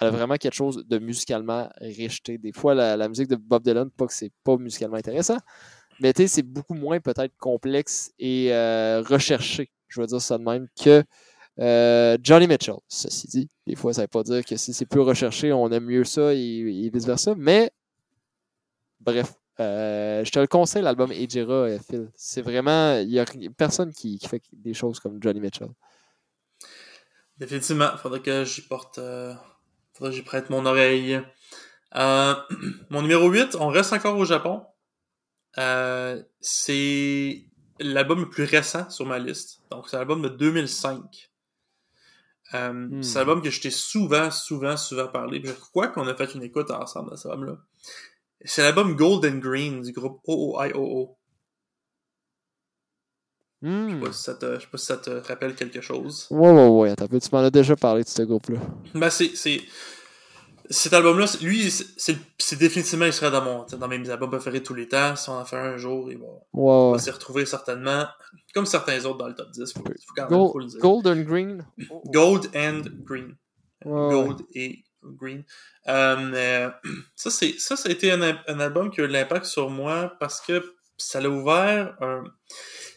[0.00, 2.38] elle a vraiment quelque chose de musicalement sais.
[2.38, 5.38] Des fois, la, la musique de Bob Dylan, pas que c'est pas musicalement intéressant,
[6.00, 10.36] mais tu sais, c'est beaucoup moins peut-être complexe et euh, recherché, je veux dire ça
[10.38, 11.02] de même, que
[11.58, 12.76] euh, Johnny Mitchell.
[12.88, 15.70] Ceci dit, des fois, ça ne veut pas dire que si c'est plus recherché, on
[15.70, 17.70] aime mieux ça et, et vice-versa, mais
[19.00, 19.34] bref.
[19.60, 22.10] euh, je te le conseille, l'album Ejira, Phil.
[22.14, 22.98] C'est vraiment.
[22.98, 23.24] Il n'y a
[23.56, 25.68] personne qui, qui fait des choses comme Johnny Mitchell.
[27.38, 28.98] Définitivement, faudrait que j'y porte.
[29.96, 31.20] Faudrait que j'y prête mon oreille.
[31.96, 32.34] Euh,
[32.90, 34.62] mon numéro 8, on reste encore au Japon.
[35.58, 37.44] Euh, c'est
[37.80, 39.62] l'album le plus récent sur ma liste.
[39.70, 41.30] Donc, c'est l'album de 2005.
[42.54, 43.02] Euh, Hmm.
[43.02, 45.40] C'est l'album que je t'ai souvent, souvent, souvent parlé.
[45.40, 47.56] Puis Je crois qu'on a fait une écoute ensemble de cet album-là.
[48.44, 51.16] C'est l'album Golden Green du groupe OOIOO.
[53.66, 53.90] Je Hmm.
[54.00, 56.26] sais pas si ça te, je sais pas si ça te rappelle quelque chose.
[56.30, 56.90] Ouais, ouais, ouais.
[56.90, 58.60] Attends, tu m'en as déjà parlé de ce groupe-là.
[58.94, 59.60] Ben, c'est, c'est,
[60.70, 62.18] cet album-là, lui, c'est,
[62.58, 65.14] définitivement, il serait dans mon, dans mes albums préférés de tous les temps.
[65.16, 68.04] Si on en fait un, jour, il va, va s'y retrouver certainement.
[68.54, 69.72] Comme certains autres dans le top 10.
[69.72, 71.24] Faut, faut quand même Gold- faut le dire.
[71.24, 71.66] Green.
[71.90, 72.10] Oh, oh.
[72.10, 73.36] Gold and Green.
[73.84, 75.44] Ouais, Gold et Green.
[75.88, 76.70] Euh, euh,
[77.14, 79.70] ça, c'est, ça, ça a été un, un album qui a eu de l'impact sur
[79.70, 80.62] moi parce que
[80.96, 82.24] ça l'a ouvert un...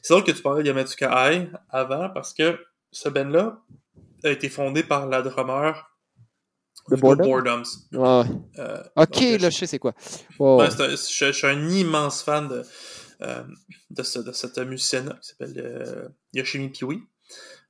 [0.01, 2.59] C'est drôle que tu parlais de Yamatuka Eye avant parce que
[2.91, 3.59] ce band-là
[4.23, 5.85] a été fondé par la drummer
[6.89, 7.23] The Boredom?
[7.25, 7.63] Boredoms.
[8.57, 9.93] Euh, Ok, donc, euh, là, je sais c'est quoi.
[10.61, 12.63] Un- je, je suis un immense fan de,
[13.21, 13.43] euh,
[13.91, 17.03] de, ce- de cette musicienne qui s'appelle euh, Yoshimi Piwi.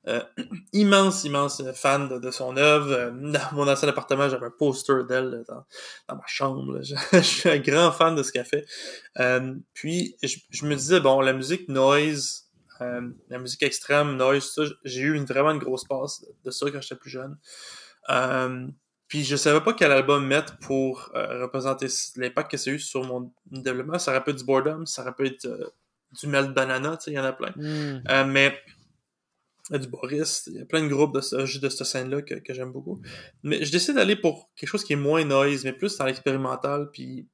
[0.08, 0.22] Euh,
[0.72, 2.90] immense, immense fan de, de son œuvre.
[2.90, 5.64] Euh, Dans mon ancien appartement, j'avais un poster d'elle dans,
[6.08, 6.80] dans ma chambre.
[6.82, 8.64] Je, je suis un grand fan de ce qu'elle fait.
[9.18, 14.44] Euh, puis, je, je me disais, bon, la musique noise, euh, la musique extrême, noise,
[14.44, 17.36] ça, j'ai eu une, vraiment une grosse passe de, ça quand j'étais plus jeune.
[18.08, 18.66] Euh,
[19.06, 22.78] puis je savais pas quel album mettre pour euh, représenter l'impact que ça a eu
[22.78, 23.98] sur mon développement.
[23.98, 25.66] Ça aurait pu être du boredom, ça aurait pu être euh,
[26.12, 27.52] du melt banana, tu sais, il y en a plein.
[27.56, 28.02] Hmm.
[28.08, 28.56] Euh, mais
[29.78, 32.52] du Boris, il y a plein de groupes de, ce, de cette scène-là que, que
[32.52, 33.00] j'aime beaucoup.
[33.42, 36.90] Mais je décide d'aller pour quelque chose qui est moins noise, mais plus dans l'expérimental,
[36.92, 37.28] puis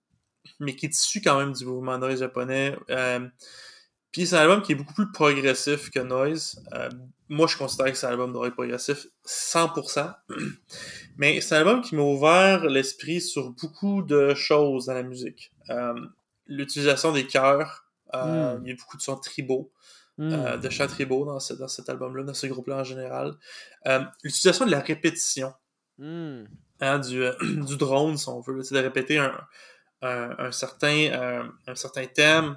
[0.60, 2.76] mais qui est issu quand même du mouvement noise japonais.
[2.90, 3.26] Euh,
[4.12, 6.62] puis c'est un album qui est beaucoup plus progressif que noise.
[6.74, 6.88] Euh,
[7.28, 10.14] moi, je considère que c'est un album d'oreille progressif 100%.
[11.18, 15.52] Mais c'est un album qui m'a ouvert l'esprit sur beaucoup de choses dans la musique.
[15.70, 15.94] Euh,
[16.46, 18.62] L'utilisation des chœurs, euh, Mm.
[18.64, 19.72] il y a beaucoup de sons tribaux
[20.18, 20.32] Hmm.
[20.32, 23.34] euh, de chants tribaux dans, ce- dans cet album-là, dans ce groupe-là en général.
[23.86, 25.52] Euh, L'utilisation de la répétition,
[25.98, 26.44] Hmm.
[26.80, 29.38] hein, du, euh, du drone, si on veut, de répéter un,
[30.02, 32.56] un, un certain, un certain thème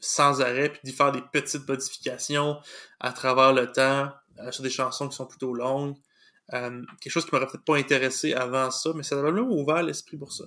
[0.00, 2.58] sans arrêt, puis d'y faire des petites modifications
[2.98, 4.10] à travers le temps,
[4.50, 5.94] sur des chansons qui sont plutôt longues.
[6.54, 9.82] Euh, quelque chose qui m'aurait peut-être pas intéressé avant ça, mais cet album-là m'a ouvert
[9.82, 10.44] l'esprit pour ça.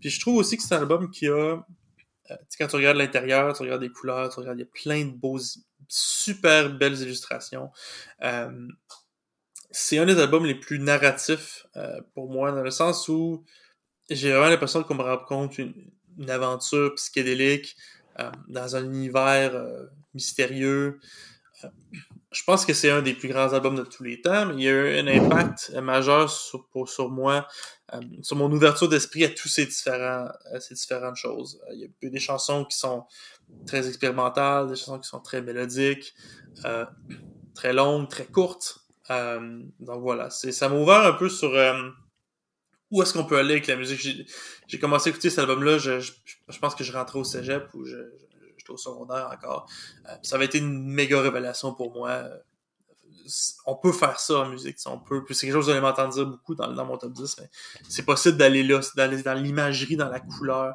[0.00, 1.58] Puis je trouve aussi que c'est un album qui a
[2.30, 5.04] euh, quand tu regardes l'intérieur, tu regardes les couleurs, tu regardes, il y a plein
[5.04, 5.38] de beaux,
[5.88, 7.70] super belles illustrations.
[8.22, 8.68] Euh,
[9.70, 13.44] c'est un des albums les plus narratifs euh, pour moi, dans le sens où
[14.08, 15.90] j'ai vraiment l'impression qu'on me raconte une,
[16.28, 17.76] aventure psychédélique
[18.46, 19.60] dans un univers
[20.14, 21.00] mystérieux.
[22.34, 24.62] Je pense que c'est un des plus grands albums de tous les temps, mais il
[24.62, 27.46] y a eu un impact majeur sur, pour, sur moi,
[27.92, 31.60] euh, sur mon ouverture d'esprit à tous ces différentes choses.
[31.68, 33.04] Euh, il y a des chansons qui sont
[33.66, 36.12] très expérimentales, des chansons qui sont très mélodiques,
[36.64, 36.84] euh,
[37.54, 38.80] très longues, très courtes.
[39.10, 41.88] Euh, donc voilà, ça m'a ouvert un peu sur euh,
[42.90, 44.26] où est-ce qu'on peut aller avec la musique.
[44.66, 47.84] J'ai- commencé à écouter cet album-là, je, je, pense que je rentrais au cégep ou
[47.84, 48.10] je-
[48.70, 49.68] au secondaire encore.
[50.08, 52.10] Euh, ça avait été une méga révélation pour moi.
[52.10, 52.38] Euh,
[53.66, 55.24] On peut faire ça en musique, on peut.
[55.24, 57.36] Puis c'est quelque chose que vous allez m'entendre dire beaucoup dans, dans mon top 10,
[57.40, 57.50] mais
[57.88, 60.74] c'est possible d'aller là, d'aller dans l'imagerie, dans la couleur,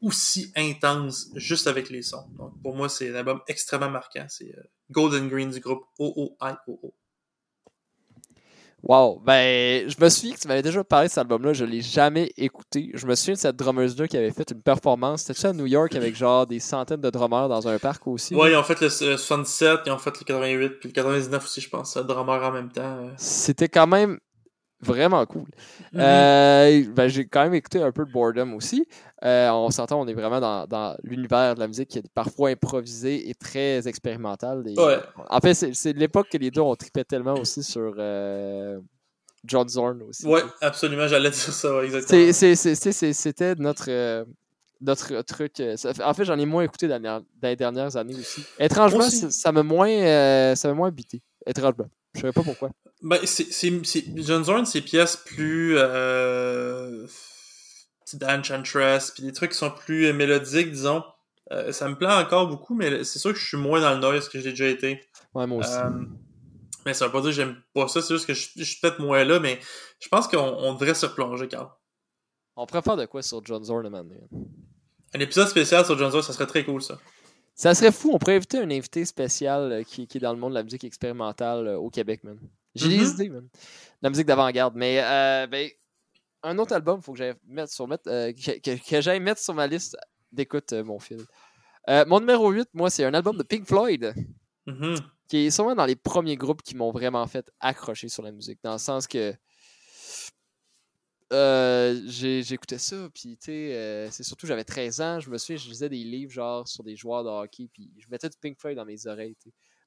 [0.00, 2.26] aussi intense, juste avec les sons.
[2.36, 4.26] Donc pour moi, c'est un album extrêmement marquant.
[4.28, 6.94] C'est euh, Golden Green du groupe OOIOO.
[8.82, 9.20] Wow.
[9.24, 11.52] Ben, je me souviens que tu m'avais déjà parlé de cet album-là.
[11.52, 12.90] Je l'ai jamais écouté.
[12.94, 15.22] Je me souviens de cette drummeuse-là qui avait fait une performance.
[15.22, 18.34] C'était-tu à New York avec genre des centaines de drummers dans un parc aussi?
[18.34, 21.44] Ouais, ils ont fait le, le 77, ils ont fait le 88, puis le 99
[21.44, 21.96] aussi, je pense.
[21.96, 22.82] Le drummer en même temps.
[22.82, 23.10] euh.
[23.18, 24.18] C'était quand même
[24.82, 25.46] vraiment cool.
[25.92, 26.00] Mhm.
[26.00, 28.86] Euh, ben, j'ai quand même écouté un peu de Boredom aussi.
[29.24, 32.50] Euh, on s'entend, on est vraiment dans, dans l'univers de la musique qui est parfois
[32.50, 34.64] improvisé et très expérimental.
[34.66, 34.98] Et- Ouais.
[35.30, 38.80] En fait, c'est c'est l'époque que les deux ont trippé tellement aussi sur euh,
[39.44, 40.26] John Zorn aussi.
[40.26, 42.20] Ouais, absolument, j'allais dire ça, ouais, exactement.
[42.20, 44.24] C'est- c'est- c'est- c'est- c'est- C'était notre, euh,
[44.80, 45.60] notre truc.
[46.04, 48.42] en fait, j'en ai moins écouté dans, les- dernières années aussi.
[48.58, 49.18] Étrangement, aussi.
[49.18, 51.22] ça ça m'a moins, euh, ça m'a moins habité.
[51.46, 51.86] Étrangement.
[52.14, 52.70] Je ne savais pas pourquoi.
[53.02, 53.72] Ben, c'est,
[54.16, 57.06] John Zorn, ses pièces plus, euh,
[58.14, 61.02] d'Enchantress, puis des trucs qui sont plus euh, mélodiques, disons.
[61.50, 64.00] Euh, ça me plaît encore beaucoup, mais c'est sûr que je suis moins dans le
[64.00, 65.00] noise que j'ai déjà été.
[65.34, 65.72] Ouais, moi aussi.
[65.72, 65.90] Euh,
[66.86, 68.80] mais ça veut pas dire que j'aime pas ça, c'est juste que je, je suis
[68.80, 69.60] peut-être moins là, mais
[70.00, 71.68] je pense qu'on on devrait se replonger, Carl.
[72.56, 74.06] On pourrait faire de quoi sur John Zorn un?
[75.14, 76.98] Un épisode spécial sur John Zorn, ça serait très cool, ça.
[77.54, 80.38] Ça serait fou, on pourrait inviter un invité spécial euh, qui, qui est dans le
[80.38, 82.38] monde de la musique expérimentale euh, au Québec, man.
[82.74, 83.10] J'ai des Mhm.
[83.14, 83.48] idées, man.
[84.00, 84.74] La musique d'avant-garde.
[84.74, 85.68] Mais euh, ben,
[86.42, 89.20] un autre album, il faut que j'aille mettre sur mettre, euh, que, que- que j'aille
[89.20, 89.96] mettre sur ma liste
[90.32, 91.20] d'écoute, euh, mon fil.
[92.06, 94.14] Mon numéro 8, moi, c'est un album de Pink Floyd,
[94.66, 94.94] Mhm.
[95.28, 98.60] qui est sûrement dans les premiers groupes qui m'ont vraiment fait accrocher sur la musique.
[98.62, 99.34] Dans le sens que
[101.32, 105.56] euh, j'écoutais ça, puis tu sais, euh, c'est surtout j'avais 13 ans, je me souviens,
[105.56, 108.58] je lisais des livres genre sur des joueurs de hockey, puis je mettais du Pink
[108.58, 109.36] Floyd dans mes oreilles.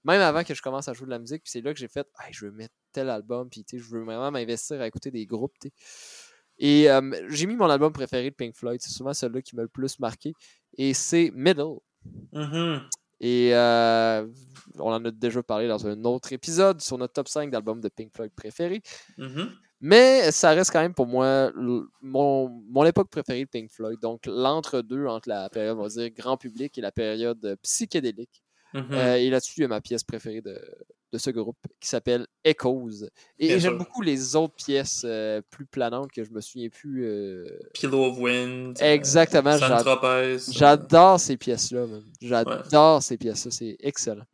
[0.03, 1.88] Même avant que je commence à jouer de la musique, puis c'est là que j'ai
[1.88, 5.25] fait, Hey, je veux mettre tel album, puis je veux vraiment m'investir à écouter des
[5.25, 5.53] groupes.
[6.58, 9.63] Et euh, j'ai mis mon album préféré de Pink Floyd, c'est souvent celui-là qui m'a
[9.63, 10.34] le plus marqué,
[10.77, 11.79] et c'est Middle.
[12.34, 12.81] Mhm.
[13.19, 14.27] Et euh,
[14.77, 17.89] on en a déjà parlé dans un autre épisode sur notre top 5 d'albums de
[17.89, 18.81] Pink Floyd préférés.
[19.17, 19.51] Mhm.
[19.82, 21.52] Mais ça reste quand même pour moi
[22.02, 24.00] mon, mon époque préférée de Pink Floyd.
[24.02, 28.42] Donc l'entre-deux entre la période, on va dire, grand public et la période euh, psychédélique.
[28.74, 28.88] Mhm.
[28.92, 30.60] Euh, et là-dessus, il y a ma pièce préférée de,
[31.14, 33.06] de ce groupe qui s'appelle Echoes.
[33.40, 37.06] Et j'aime beaucoup les autres pièces euh, plus planantes que je me souviens plus.
[37.06, 38.78] euh, Pillow of Wind.
[38.82, 39.52] Exactement,
[40.04, 40.38] Euh.
[40.52, 41.86] J'adore ces pièces-là.
[41.88, 42.04] man.
[42.22, 43.52] J'adore ces pièces-là.
[43.52, 44.26] C'est excellent.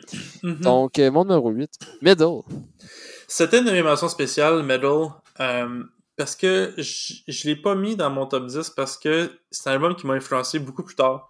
[0.42, 0.56] Mhm.
[0.62, 1.70] Donc, euh, mon numéro 8,
[2.02, 2.42] Middle.
[3.28, 5.08] C'était une mentions spéciales, Metal,
[5.42, 5.84] euh,
[6.16, 9.74] parce que je, je l'ai pas mis dans mon top 10 parce que c'est un
[9.74, 11.30] album qui m'a influencé beaucoup plus tard.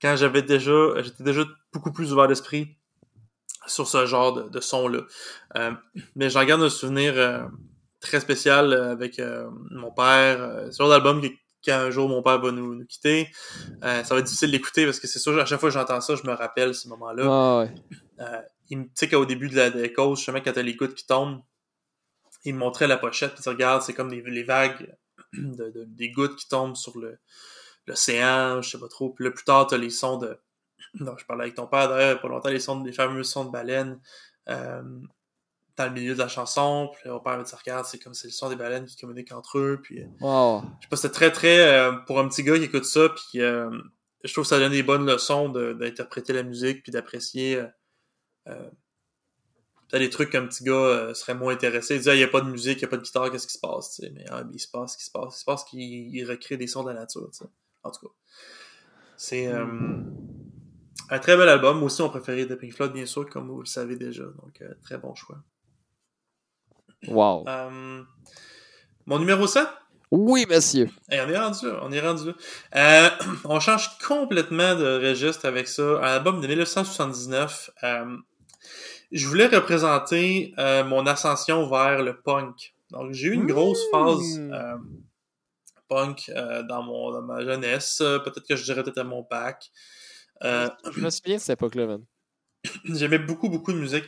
[0.00, 2.76] Quand j'avais déjà, j'étais déjà beaucoup plus ouvert d'esprit
[3.66, 5.00] sur ce genre de, de son-là.
[5.56, 5.72] Euh,
[6.16, 7.42] mais j'en garde un souvenir euh,
[8.00, 9.20] très spécial avec
[9.70, 10.68] mon père.
[10.70, 11.26] C'est d'album que
[11.64, 13.28] quand un jour mon père va nous, nous quitter,
[13.82, 16.14] ça va être difficile d'écouter parce que c'est sûr, à chaque fois que j'entends ça,
[16.14, 17.24] je me rappelle ces moments-là.
[17.26, 17.74] Ah ouais.
[18.70, 20.94] Il me- tu sais qu'au début de la des causes, justement, quand t'as les gouttes
[20.94, 21.42] qui tombent,
[22.44, 24.94] il me montrait la pochette, puis tu regardes, c'est comme des, les vagues
[25.34, 27.18] de, de- des gouttes qui tombent sur le
[27.86, 29.10] l'océan, je sais pas trop.
[29.10, 30.38] Puis là, plus tard, t'as les sons de...
[31.00, 32.92] Non, je parlais avec ton père, d'ailleurs, il y a pas longtemps, les sons, les
[32.92, 34.00] fameux sons de baleines
[34.48, 34.82] euh,
[35.76, 36.90] dans le milieu de la chanson.
[36.92, 38.96] Puis là, mon père me dit, regarde, c'est comme c'est le son des baleines qui
[38.96, 39.80] communiquent entre eux.
[39.82, 40.62] Puis, euh, Wow.
[40.80, 41.60] je sais pas, c'était très, très...
[41.78, 43.70] euh, pour un petit gars qui écoute ça, puis euh,
[44.24, 47.56] je trouve que ça donne des bonnes leçons d'interpréter la musique, puis d'apprécier...
[47.56, 47.66] euh,
[48.48, 48.70] euh,
[49.90, 51.96] peut-être des trucs qu'un petit gars euh, serait moins intéressé.
[51.96, 53.46] Il dit, il n'y a pas de musique, il n'y a pas de guitare, qu'est-ce
[53.46, 54.00] qui se passe.
[54.14, 55.36] Mais, ah, mais il se passe ce qui se passe.
[55.36, 57.28] Il se passe qu'il il recrée des sons de la nature.
[57.82, 58.14] En tout cas.
[59.16, 59.66] C'est euh,
[61.10, 61.78] un très bel album.
[61.78, 64.24] Moi aussi, mon préféré de Pink Floyd, bien sûr, comme vous le savez déjà.
[64.24, 65.38] Donc, euh, très bon choix.
[67.08, 67.44] Wow.
[69.06, 69.66] Mon numéro 7,
[70.12, 70.88] Oui, monsieur.
[71.08, 72.34] Hey, on est rendu là, on est rendu là.
[72.76, 73.10] Euh,
[73.44, 75.82] on change complètement de registre avec ça.
[75.82, 77.70] Un album de 1979.
[77.82, 78.16] euh,
[79.12, 82.74] je voulais représenter euh, mon ascension vers le punk.
[82.90, 83.96] Donc, j'ai eu une grosse Mmh.
[83.96, 84.76] phase euh,
[85.88, 87.98] punk euh, dans, mon, dans ma jeunesse.
[87.98, 89.70] Peut-être que je dirais peut-être à mon bac.
[90.44, 92.04] Euh, Je me souviens de cette époque-là, man.
[92.84, 94.04] J'aimais beaucoup, beaucoup de musique.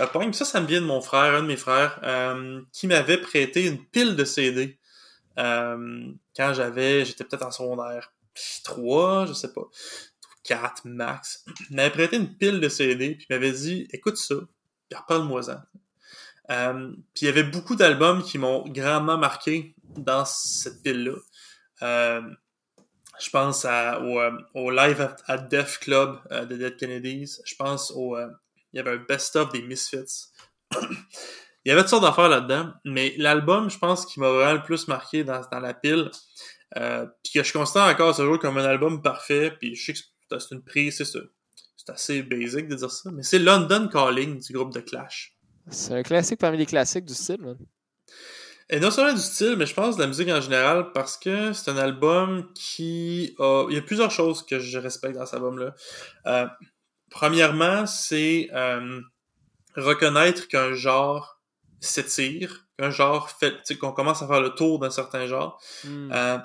[0.00, 2.86] Euh, punk, ça, ça me vient de mon frère, un de mes frères, euh, qui
[2.86, 4.78] m'avait prêté une pile de CD
[5.38, 8.12] euh, quand j'avais, j'étais peut-être en secondaire
[8.64, 9.68] 3, je sais pas,
[10.44, 11.44] 4 max.
[11.70, 14.36] M'avait prêté une pile de CD, puis m'avait dit, écoute ça,
[14.88, 15.60] puis reparle-moi-en.
[16.50, 21.16] Euh, puis il y avait beaucoup d'albums qui m'ont grandement marqué dans cette pile-là.
[21.82, 22.22] Euh,
[23.20, 25.48] je pense au, euh, au Live at, at
[25.80, 27.38] Club de Dead Kennedys.
[27.44, 28.18] Je pense au...
[28.18, 30.26] il y avait un best-of des Misfits.
[30.72, 30.78] il
[31.66, 34.88] y avait toutes sortes d'affaires là-dedans, mais l'album, je pense, qui m'a vraiment le plus
[34.88, 36.10] marqué dans, dans la pile,
[36.74, 39.98] puis que je considère encore ce jour comme un album parfait, puis je sais que
[40.30, 41.18] c'est- une prise, c'est ça.
[41.76, 45.36] C'est assez basic de dire ça, mais c'est London Calling du groupe de Clash.
[45.70, 47.56] C'est un classique parmi les classiques du style, man.
[48.70, 51.52] Et non seulement du style, mais je pense de la musique en général, parce que
[51.52, 53.66] c'est un album qui a...
[53.68, 55.74] Il y a plusieurs choses que je respecte dans cet album-là.
[56.26, 56.46] Euh,
[57.10, 59.00] premièrement, c'est euh,
[59.76, 61.40] reconnaître qu'un genre
[61.80, 63.52] s'étire, qu'un genre fait...
[63.52, 66.10] tu sais, qu'on commence à faire le tour d'un certain genre, Hmm.
[66.12, 66.38] euh,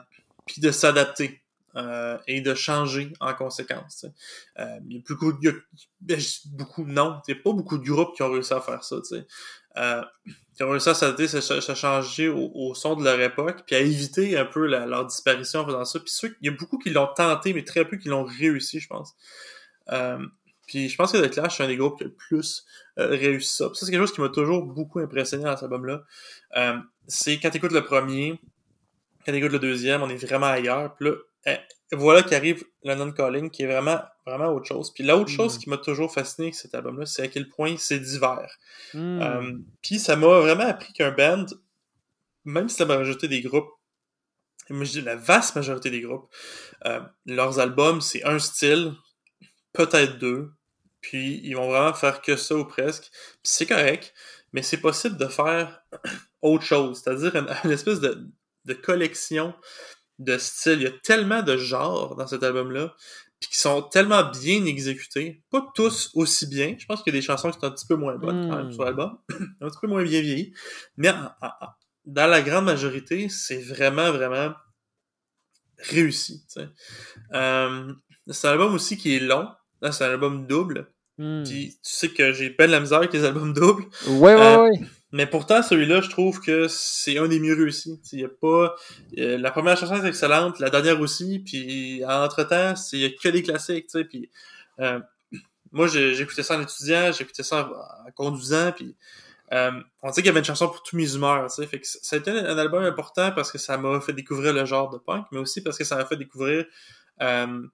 [0.45, 1.41] puis de s'adapter.
[1.75, 3.99] Euh, et de changer en conséquence.
[3.99, 4.61] tu.
[4.61, 6.17] Euh, il y a
[6.53, 8.97] beaucoup, non, il n'y a pas beaucoup de groupes qui ont réussi à faire ça.
[9.07, 9.15] tu.
[9.77, 10.03] Euh,
[10.55, 14.35] qui ont réussi à se, changer au, au son de leur époque, puis à éviter
[14.37, 15.99] un peu leur disparition en faisant ça.
[15.99, 18.87] Puis il y a beaucoup qui l'ont tenté, mais très peu qui l'ont réussi, je
[18.87, 19.13] pense.
[19.91, 20.25] Euh,
[20.67, 22.65] puis je pense que The Clash, c'est un des groupes qui a le plus
[22.97, 23.69] réussi ça.
[23.73, 26.03] Ça, c'est quelque chose qui m'a toujours beaucoup impressionné dans cet album-là.
[27.07, 28.39] C'est quand t'écoutes le premier,
[29.25, 30.95] quand t'écoutes le deuxième, on est vraiment ailleurs.
[30.95, 31.15] Puis là,
[31.91, 34.93] voilà qu'arrive London Calling, qui est vraiment, vraiment autre chose.
[34.93, 35.59] Puis l'autre chose Mm.
[35.59, 38.57] qui m'a toujours fasciné avec cet album-là, c'est à quel point c'est divers.
[38.93, 39.21] Hmm.
[39.21, 41.45] Euh, Puis ça m'a vraiment appris qu'un band,
[42.45, 43.69] même si la majorité des groupes,
[44.69, 46.27] moi je dis la vaste majorité des groupes,
[46.85, 48.93] euh, leurs albums, c'est un style,
[49.73, 50.51] peut-être deux,
[51.01, 53.09] puis ils vont vraiment faire que ça ou presque.
[53.11, 54.13] Puis c'est correct,
[54.53, 55.81] mais c'est possible de faire
[56.43, 58.27] autre chose, c'est-à-dire une, une espèce de,
[58.65, 59.55] de collection
[60.19, 60.73] de styles.
[60.79, 62.93] Il y a tellement de genres dans cet album-là,
[63.39, 66.75] puis qui sont tellement bien exécutés, pas tous aussi bien.
[66.77, 68.57] Je pense qu'il y a des chansons qui sont un petit peu moins bonnes quand
[68.57, 68.73] même Mm.
[68.73, 69.17] sur l'album,
[69.61, 70.53] un petit peu moins bien vieillies,
[70.97, 71.69] mais en- en- en-
[72.05, 74.53] dans la grande majorité, c'est vraiment, vraiment
[75.77, 76.43] réussi.
[77.33, 77.93] Euh,
[78.27, 79.47] c'est un album aussi qui est long.
[79.91, 80.91] C'est un album double.
[81.17, 81.43] Hmm.
[81.43, 83.85] Puis tu sais que j'ai peine la misère avec les albums doubles.
[84.07, 84.79] Ouais, ouais, euh, ouais.
[85.11, 87.99] Mais pourtant, celui-là, je trouve que c'est un des mieux réussis.
[88.13, 88.75] Il y a pas.
[89.17, 93.41] euh, la première chanson est excellente, la dernière aussi, puis entre-temps, il a que des
[93.41, 94.05] classiques, tu sais.
[94.05, 94.29] Puis
[94.79, 94.99] euh,
[95.71, 97.69] moi, j'écoutais ça en étudiant, j'écoutais ça
[98.05, 98.95] en, conduisant, puis
[99.51, 99.71] Euh,
[100.03, 101.67] on dit qu'il y avait une chanson pour tous mes humeurs, tu sais.
[101.67, 104.63] Fait que ça a été un, album important parce que ça m'a fait découvrir le
[104.65, 106.65] genre de punk, mais aussi parce que ça m'a fait découvrir
[107.21, 107.67] euh,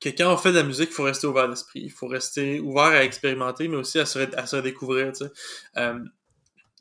[0.00, 1.82] que quand on fait de la musique, il faut rester ouvert d'esprit.
[1.84, 5.32] Il faut rester ouvert à expérimenter, mais aussi à se, à se redécouvrir, tu sais.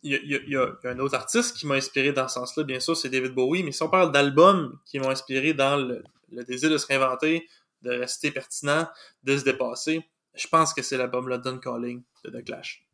[0.02, 0.14] Il
[0.48, 3.34] y, a, un autre artiste qui m'a inspiré dans ce sens-là, bien sûr, c'est David
[3.34, 6.04] Bowie, mais si on parle d'albums qui m'ont inspiré dans le,
[6.46, 7.48] désir de se réinventer,
[7.82, 8.88] de rester pertinent,
[9.24, 12.86] de se dépasser, je pense que c'est l'album London Calling de The Clash.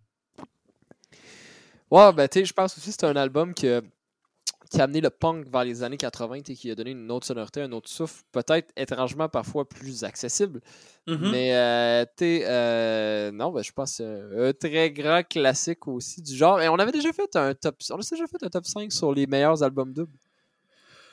[1.92, 3.84] Ouais, ben tu je pense aussi que c'est un album que,
[4.70, 7.28] qui a amené le punk vers les années 80 et qui a donné une autre
[7.28, 10.62] sonorité, un autre souffle, peut-être étrangement parfois plus accessible.
[11.08, 11.32] Mm-hmm.
[11.32, 16.36] Mais euh, tu euh, non, ben, je pense un, un très grand classique aussi du
[16.36, 16.62] genre.
[16.62, 19.14] Et on avait déjà fait un top, on a déjà fait un top 5 sur
[19.14, 20.18] les meilleurs albums doubles.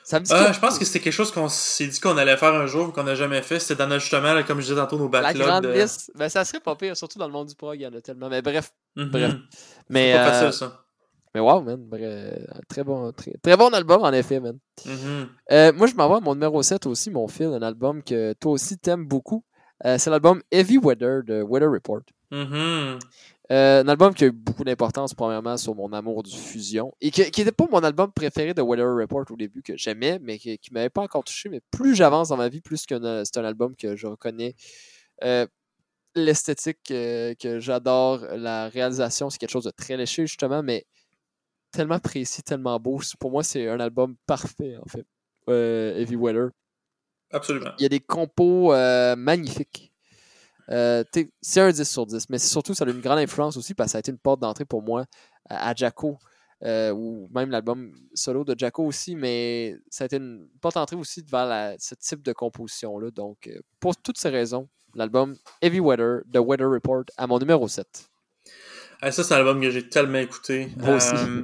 [0.03, 2.35] Ça me dit euh, je pense que c'était quelque chose qu'on s'est dit qu'on allait
[2.35, 3.59] faire un jour qu'on n'a jamais fait.
[3.59, 5.37] C'était dans notre, justement, comme je disais tantôt, nos backlogs.
[5.37, 5.71] La grande de...
[5.71, 6.11] liste.
[6.15, 8.01] Ben, ça serait pas pire, surtout dans le monde du prog, il y en a
[8.01, 8.27] tellement.
[8.27, 8.73] Mais bref.
[8.95, 9.09] Mm -hmm.
[9.09, 9.33] bref.
[9.89, 10.85] Mais, pas euh, facile, ça.
[11.33, 11.77] Mais wow, man.
[11.77, 14.57] Bref, très, bon, très, très bon album, en effet, man.
[14.85, 15.27] Mm -hmm.
[15.51, 18.77] euh, moi, je m'envoie mon numéro 7 aussi, mon fil, un album que toi aussi
[18.77, 19.43] t'aimes beaucoup.
[19.85, 22.03] Euh, c'est l'album Heavy Weather de Weather Report.
[22.31, 22.99] Mm -hmm.
[23.51, 26.93] Euh, un album qui a eu beaucoup d'importance, premièrement, sur mon amour du fusion.
[27.01, 30.37] Et qui n'était pas mon album préféré de Weather Report au début, que j'aimais, mais
[30.37, 31.49] qui ne m'avait pas encore touché.
[31.49, 34.55] Mais plus j'avance dans ma vie, plus que c'est un album que je reconnais.
[35.23, 35.45] Euh,
[36.15, 38.19] L'esthétique euh, que j'adore,
[38.49, 40.85] la réalisation, c'est quelque chose de très léché, justement, mais
[41.73, 43.01] tellement précis, tellement beau.
[43.19, 45.05] Pour moi, c'est un album parfait, en fait.
[45.49, 46.49] Euh, Heavy Weather.
[47.31, 47.71] Absolument.
[47.79, 49.91] Il y a des compos euh, magnifiques.
[50.69, 51.03] Euh,
[51.41, 53.91] c'est un 10 sur 10, mais surtout, ça a une grande influence aussi parce que
[53.93, 55.05] ça a été une porte d'entrée pour moi
[55.49, 55.73] à,
[56.63, 60.95] euh, ou même l'album solo de Jacko aussi, mais ça a été une porte d'entrée
[60.95, 63.11] aussi vers la, ce type de composition-là.
[63.11, 63.49] Donc,
[63.81, 68.12] pour toutes ces raisons, l'album Heavy Weather de Weather Report à mon numéro 7.
[69.05, 70.69] Ah, ça, c'est un album que j'ai tellement écouté.
[70.77, 71.13] Moi aussi.
[71.13, 71.43] Euh,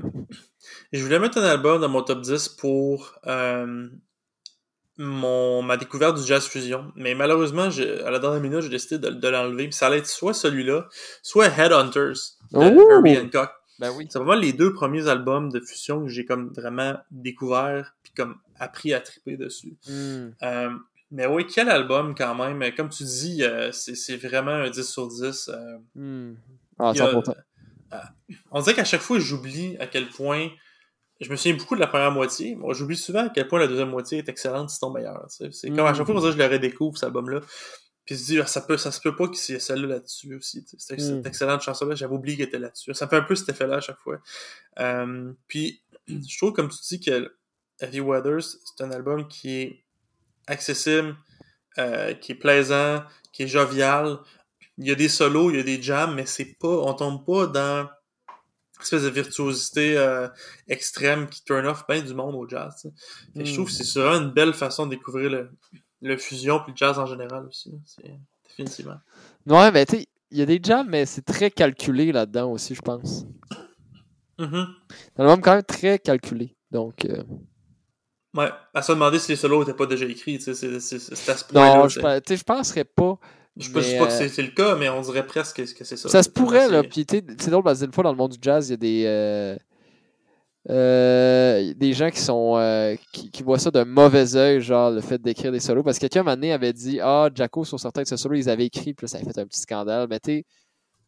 [0.93, 3.87] je voulais mettre un album dans mon top 10 pour euh,
[4.97, 6.91] mon, ma découverte du jazz fusion.
[6.95, 9.65] Mais malheureusement, je, à la dernière minute, j'ai décidé de, de l'enlever.
[9.65, 10.87] Puis ça allait être soit celui-là,
[11.21, 12.13] soit Headhunters
[12.51, 12.59] de!
[12.93, 13.51] Herbie Hancock.
[13.79, 14.07] Ben oui.
[14.09, 18.35] C'est vraiment les deux premiers albums de fusion que j'ai comme vraiment découvert puis comme
[18.59, 19.77] appris à triper dessus.
[19.87, 20.27] Mm.
[20.43, 20.69] Euh,
[21.11, 22.61] mais oui, quel album quand même?
[22.75, 25.49] Comme tu dis, euh, c'est vraiment un 10 sur 10.
[25.53, 26.35] Euh, Mm.
[26.81, 27.35] Ah, il y a- 100%.
[28.51, 30.49] On dirait qu'à chaque fois, j'oublie à quel point.
[31.21, 32.55] Je me souviens beaucoup de la première moitié.
[32.55, 35.25] Moi, j'oublie souvent à quel point la deuxième moitié est excellente, sinon meilleure.
[35.29, 37.41] C'est comme à chaque fois, on dirait que je le redécouvre, cet album-là.
[38.05, 39.87] Puis je me dis, ah, ça, peut, ça se peut pas qu'il y ait celle-là
[39.87, 40.65] là-dessus aussi.
[40.77, 41.03] Cette, Mm.
[41.03, 42.93] cette excellente chanson-là, j'avais oublié qu'elle était là-dessus.
[42.93, 44.19] Ça fait un peu cet effet-là à chaque fois.
[44.79, 47.35] Euh, puis, je trouve, comme tu dis, que
[47.81, 49.83] Heavy Weathers, c'est un album qui est
[50.47, 51.15] accessible,
[51.77, 54.19] euh, qui est plaisant, qui est jovial.
[54.79, 57.25] Il y a des solos, il y a des jams, mais c'est pas, on tombe
[57.25, 57.81] pas dans
[58.77, 60.27] une espèce de virtuosité euh,
[60.67, 62.89] extrême qui turn off bien du monde au jazz.
[63.35, 63.53] Je Mm.
[63.53, 65.51] trouve que c'est vraiment une belle façon de découvrir le,
[66.01, 67.73] le fusion puis le jazz en général aussi.
[67.85, 68.17] C'est
[68.47, 68.99] définitivement.
[69.45, 72.73] Ouais, mais tu sais, il y a des jams, mais c'est très calculé là-dedans aussi,
[72.73, 73.25] je pense.
[74.37, 74.67] Mhm.
[74.89, 76.55] C'est un album quand même très calculé.
[76.71, 77.23] Donc, euh,
[78.35, 80.95] Ouais, à se demander si les solos étaient pas déjà écrits, tu sais, c'est
[81.29, 81.77] à ce point-là.
[81.77, 83.17] non, je, je penserais pas.
[83.59, 85.97] Je ne dis pas que euh, c'est le cas, mais on dirait presque que c'est
[85.97, 86.09] ça.
[86.09, 86.81] Ça se pourrait, là.
[86.81, 88.67] C'est- Puis, tu sais, c'est drôle parce que des fois, dans le monde du jazz,
[88.69, 89.03] il y a des.
[89.05, 89.57] euh,
[90.69, 95.01] euh, des gens qui sont euh, qui, qui voient ça d'un mauvais œil, genre le
[95.01, 95.83] fait d'écrire des solos.
[95.83, 98.35] Parce que quelqu'un, un moment donné, avait dit Ah, Jacko, sur certains de ses solos,
[98.35, 100.07] ils avaient écrit, puis là, ça avait fait un petit scandale.
[100.09, 100.45] Mais tu sais,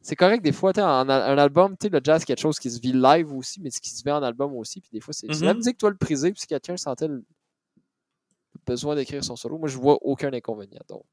[0.02, 2.58] c'est correct des fois, sais, en a- un album, tu sais, le jazz, quelque chose
[2.60, 4.80] qui se vit live aussi, mais qui se vit en album aussi.
[4.82, 5.58] Puis des fois, c'est c'est la Mhm.
[5.58, 7.24] musique, toi, le priser, puis si quelqu'un sentait le
[8.66, 10.82] besoin d'écrire son solo, moi, je vois aucun inconvénient.
[10.90, 11.04] Donc,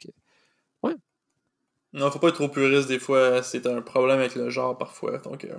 [1.93, 5.19] Non, faut pas être trop puriste des fois, c'est un problème avec le genre parfois.
[5.19, 5.57] Donc, euh,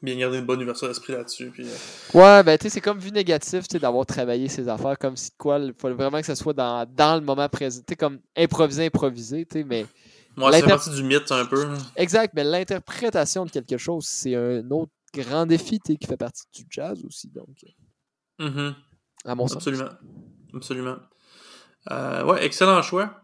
[0.00, 1.50] bien garder une bonne ouverture d'esprit là-dessus.
[1.50, 5.16] Puis, euh, Ouais, ben tu sais, c'est comme vu négatif, d'avoir travaillé ses affaires, comme
[5.16, 7.92] si de quoi, il faut vraiment que ça soit dans, dans le moment présent, tu
[7.92, 9.86] sais, comme improviser, improviser, tu sais, mais
[10.36, 11.68] moi, L'inter- partie du mythe un peu.
[11.96, 16.16] exact, mais l'interprétation de quelque chose, c'est un autre grand défi, tu sais, qui fait
[16.16, 17.48] partie du jazz aussi, donc,
[18.38, 18.74] Mhm.
[19.26, 19.58] à mon sens.
[19.58, 19.90] Absolument.
[20.54, 20.96] Absolument.
[21.90, 23.21] Euh, ouais, excellent choix.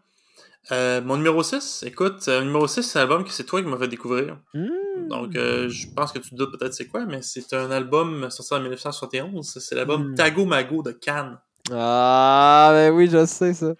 [0.71, 3.67] Euh, mon numéro 6, écoute, euh, numéro 6, c'est un album que c'est toi qui
[3.67, 4.37] m'as fait découvrir.
[4.53, 5.07] Hmm.
[5.07, 8.29] Donc, euh, je pense que tu te doutes peut-être c'est quoi, mais c'est un album
[8.29, 9.57] sorti en 1971.
[9.59, 10.15] C'est l'album Mm.
[10.15, 11.39] Tago Mago de Cannes.
[11.71, 13.73] Ah, ben oui, je sais ça.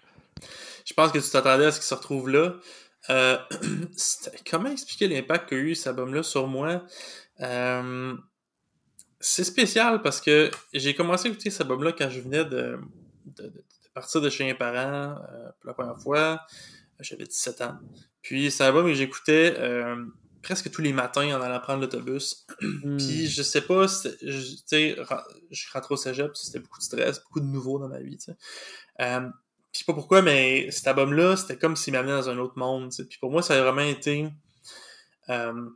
[0.86, 2.56] Je pense que tu t'attendais à ce qu'il se retrouve là.
[4.50, 6.84] Comment expliquer l'impact qu'a eu cet album-là sur moi?
[9.20, 12.80] C'est spécial parce que j'ai commencé à écouter cet album-là quand je venais de,
[13.26, 16.40] de, de- de partir de chez mes parents euh, pour la première fois.
[17.00, 17.80] J'avais 17 ans.
[18.22, 20.06] Puis c'est un album que j'écoutais euh,
[20.42, 22.46] presque tous les matins en allant prendre l'autobus.
[22.62, 22.98] Hmm.
[22.98, 24.10] Puis je sais pas, je-
[24.56, 24.98] tu sais,
[25.52, 28.26] je rentre au cégep, c'était beaucoup de stress, beaucoup de nouveau dans ma vie, tu
[28.26, 28.38] sais.
[29.02, 29.30] Euh,
[29.72, 32.98] puis pas pourquoi, mais cet album-là, c'était comme s'il m'amenait dans un autre monde, tu
[32.98, 33.06] sais.
[33.06, 34.28] Puis pour moi, ça a vraiment été
[35.30, 35.70] euh,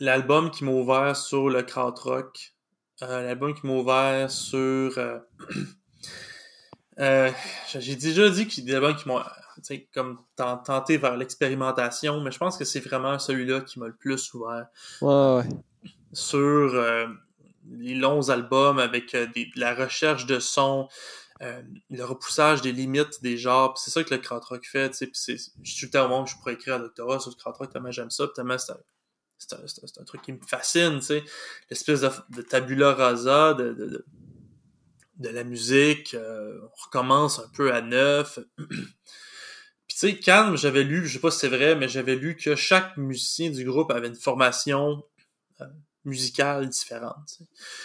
[0.00, 2.54] l'album qui m'a ouvert sur le krautrock,
[3.02, 4.98] euh, l'album qui m'a ouvert sur...
[4.98, 5.18] euh,
[6.98, 7.30] euh,
[7.78, 9.20] j'ai déjà dit qu'il y a des albums qui m'ont
[9.92, 13.96] comme ten- tenté vers l'expérimentation, mais je pense que c'est vraiment celui-là qui m'a le
[13.96, 14.66] plus ouvert
[15.00, 15.48] Ouais, ouais.
[16.12, 17.06] sur euh,
[17.70, 20.88] les longs albums avec euh, des- la recherche de son,
[21.42, 23.76] euh, le repoussage des limites des genres.
[23.78, 25.36] C'est ça que le krautrock fait, tu sais.
[25.62, 27.36] Je suis tout le temps au moment où je pourrais écrire un doctorat sur le
[27.36, 31.24] krautrock, tellement j'aime ça, tellement c'est un, c'est un, truc qui me fascine, tu sais.
[31.70, 34.04] L'espèce de, de tabula rasa, de, de, de,
[35.18, 38.38] de la musique, euh, on recommence un peu à neuf.
[39.98, 42.54] Tu sais, Calme, j'avais lu, je sais pas si c'est vrai, mais j'avais lu que
[42.54, 45.02] chaque musicien du groupe avait une formation
[45.60, 45.64] euh,
[46.04, 47.38] musicale différente.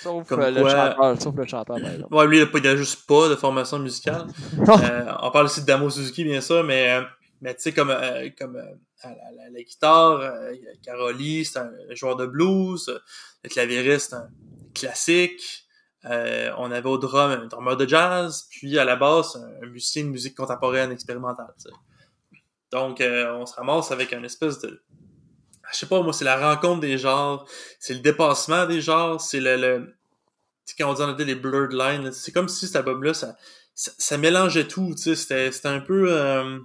[0.03, 2.11] Sauf, Comme euh, le quoi- chanteur, sauf le chanteur, par.
[2.11, 4.27] Ouais, lui, il a, pas, il a juste pas de formation musicale.
[4.83, 6.99] Euh, on parle aussi de Damo Suzuki, bien sûr, mais,
[7.41, 10.21] mais tu sais, comme, euh, comme euh, à la, la- la guitare,
[10.83, 12.93] Caroli, c'est un joueur de blues,
[13.43, 14.29] le clavieriste, un
[14.75, 15.65] classique.
[16.05, 19.67] Euh, on avait au drum un drummer de jazz, puis à la basse, un, un
[19.67, 21.53] musicien de musique contemporaine expérimentale.
[22.73, 24.81] Donc, euh, on se ramasse avec un espèce de...
[25.71, 27.47] Je sais pas, moi, c'est la rencontre des genres,
[27.79, 29.55] c'est le dépassement des genres, c'est le...
[29.57, 29.95] le
[30.65, 33.13] tu sais, quand on dit en anglais les blurred lines, c'est comme si cet album-là,
[33.13, 33.35] ça,
[33.75, 36.07] ça, ça mélangeait tout, tu sais, c'était, c'était un peu...
[36.11, 36.59] euh,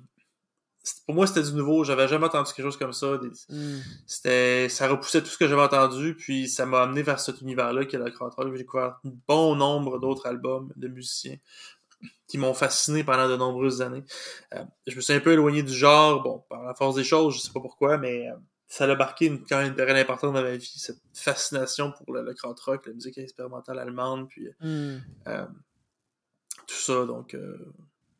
[1.04, 3.80] pour moi, c'était du nouveau, j'avais jamais entendu quelque chose comme ça, des- Hmm.
[4.06, 7.72] c'était ça repoussait tout ce que j'avais entendu puis ça m'a amené vers cet univers
[7.74, 8.06] là qui est le
[8.52, 11.36] j'ai découvert un bon nombre d'autres albums de musiciens
[12.28, 14.04] qui m'ont fasciné pendant de nombreuses années
[14.54, 17.34] Euh, je me suis un peu éloigné du genre bon par la force des choses
[17.36, 18.34] je sais pas pourquoi mais euh,
[18.68, 22.12] ça a marqué une, quand même une période importante dans ma vie cette fascination pour
[22.14, 24.98] le, le krautrock la musique expérimentale allemande puis Hmm.
[25.26, 25.46] euh,
[26.66, 27.34] tout ça donc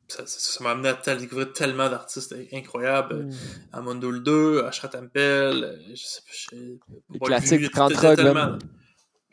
[0.09, 3.31] ça m'a amené à découvrir tellement d'artistes incroyables Hmm.
[3.75, 6.79] Amundul 2, Ashra Tempel, je sais pas, je sais
[7.11, 8.59] Les pas, classiques du grand rock, là.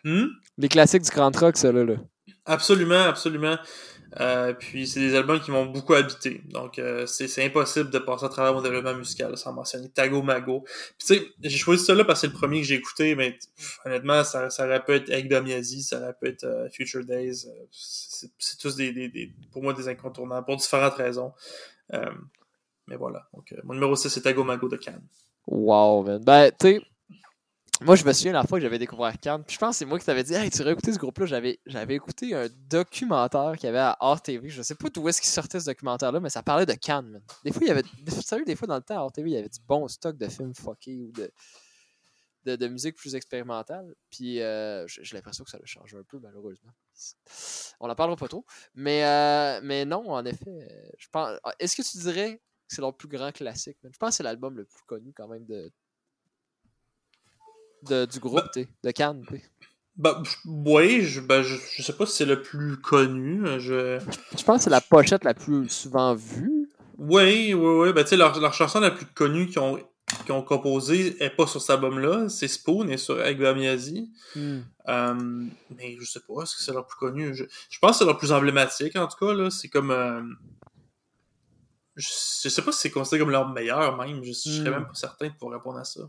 [0.04, 0.26] Hmm?
[0.58, 1.86] Les classiques du grand rock, ça, là.
[1.86, 1.96] là.
[2.46, 3.58] Absolument, absolument.
[4.20, 6.42] Euh, puis c'est des albums qui m'ont beaucoup habité.
[6.46, 10.62] Donc euh, c'est impossible de passer à travers mon développement musical sans mentionner Tago Mago.
[10.98, 13.16] Puis tu sais, j'ai choisi ça là parce que c'est le premier que j'ai écouté,
[13.16, 13.38] mais
[13.86, 17.48] honnêtement, ça, ça aurait pu être ça aurait pu être euh, Future Days.
[17.72, 21.34] c'est tous des, pour moi des incontournables, pour différentes raisons.
[21.92, 23.28] Mais voilà.
[23.34, 25.08] Donc mon numéro 6 c'est Tago Mago de Cannes.
[25.48, 26.24] Wow, man.
[26.24, 26.82] Ben, tu sais,
[27.82, 29.44] moi, je me souviens la fois que j'avais découvert Cannes.
[29.44, 31.26] Puis je pense que c'est moi qui t'avais dit, hey, tu écouté ce groupe-là.
[31.26, 34.50] J'avais, j'avais écouté un documentaire qu'il y avait à RTV.
[34.50, 37.22] Je sais pas d'où est-ce qu'il sortait ce documentaire-là, mais ça parlait de Cannes, man.
[37.44, 37.84] Des fois, il y avait.
[38.08, 40.28] Sérieux, des fois, dans le temps, à RTV, il y avait du bon stock de
[40.28, 41.32] films fuckés ou de.
[42.46, 43.96] De, musique plus expérimentale.
[44.12, 46.72] Puis euh, j'ai l'impression que ça a changé un peu, malheureusement.
[47.80, 48.46] On n'en parlera pas trop.
[48.76, 51.40] Mais, euh, mais non, en effet, je pense.
[51.58, 53.78] Est-ce que tu dirais que c'est leur plus grand classique?
[53.82, 53.92] man?
[53.92, 55.72] Je pense que c'est l'album le plus connu quand même de,
[57.84, 59.24] de- du groupe, sais, de Cannes.
[59.28, 59.44] tu sais.
[59.98, 63.46] Bah, oui, je, ben, je, je sais pas si c'est le plus connu.
[63.48, 64.00] euh, Je...
[64.38, 66.70] Je pense que c'est la pochette la plus souvent vue.
[66.98, 67.94] Oui, oui, oui.
[67.94, 69.80] Ben, tu sais, leur, leur chanson la plus connue qu'ils ont,
[70.30, 72.28] ont composée est pas sur cet album-là.
[72.28, 74.12] C'est Spoon et sur Agba Miyazi.
[74.36, 75.46] Euh,
[75.78, 77.34] mais je sais pas, est-ce que c'est leur plus connu?
[77.34, 79.34] Je, je pense que c'est leur plus emblématique, en tout cas.
[79.34, 79.92] là C'est comme...
[79.92, 80.22] euh,
[81.96, 82.10] je,
[82.44, 84.22] je sais pas si c'est considéré comme leur meilleur, même.
[84.24, 84.74] Je, je serais Hmm.
[84.74, 86.02] même pas certain de pouvoir répondre à ça.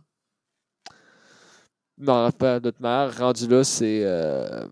[1.99, 3.16] Non, pas d'autre manière.
[3.16, 4.03] Rendu là, c'est.
[4.05, 4.66] euh,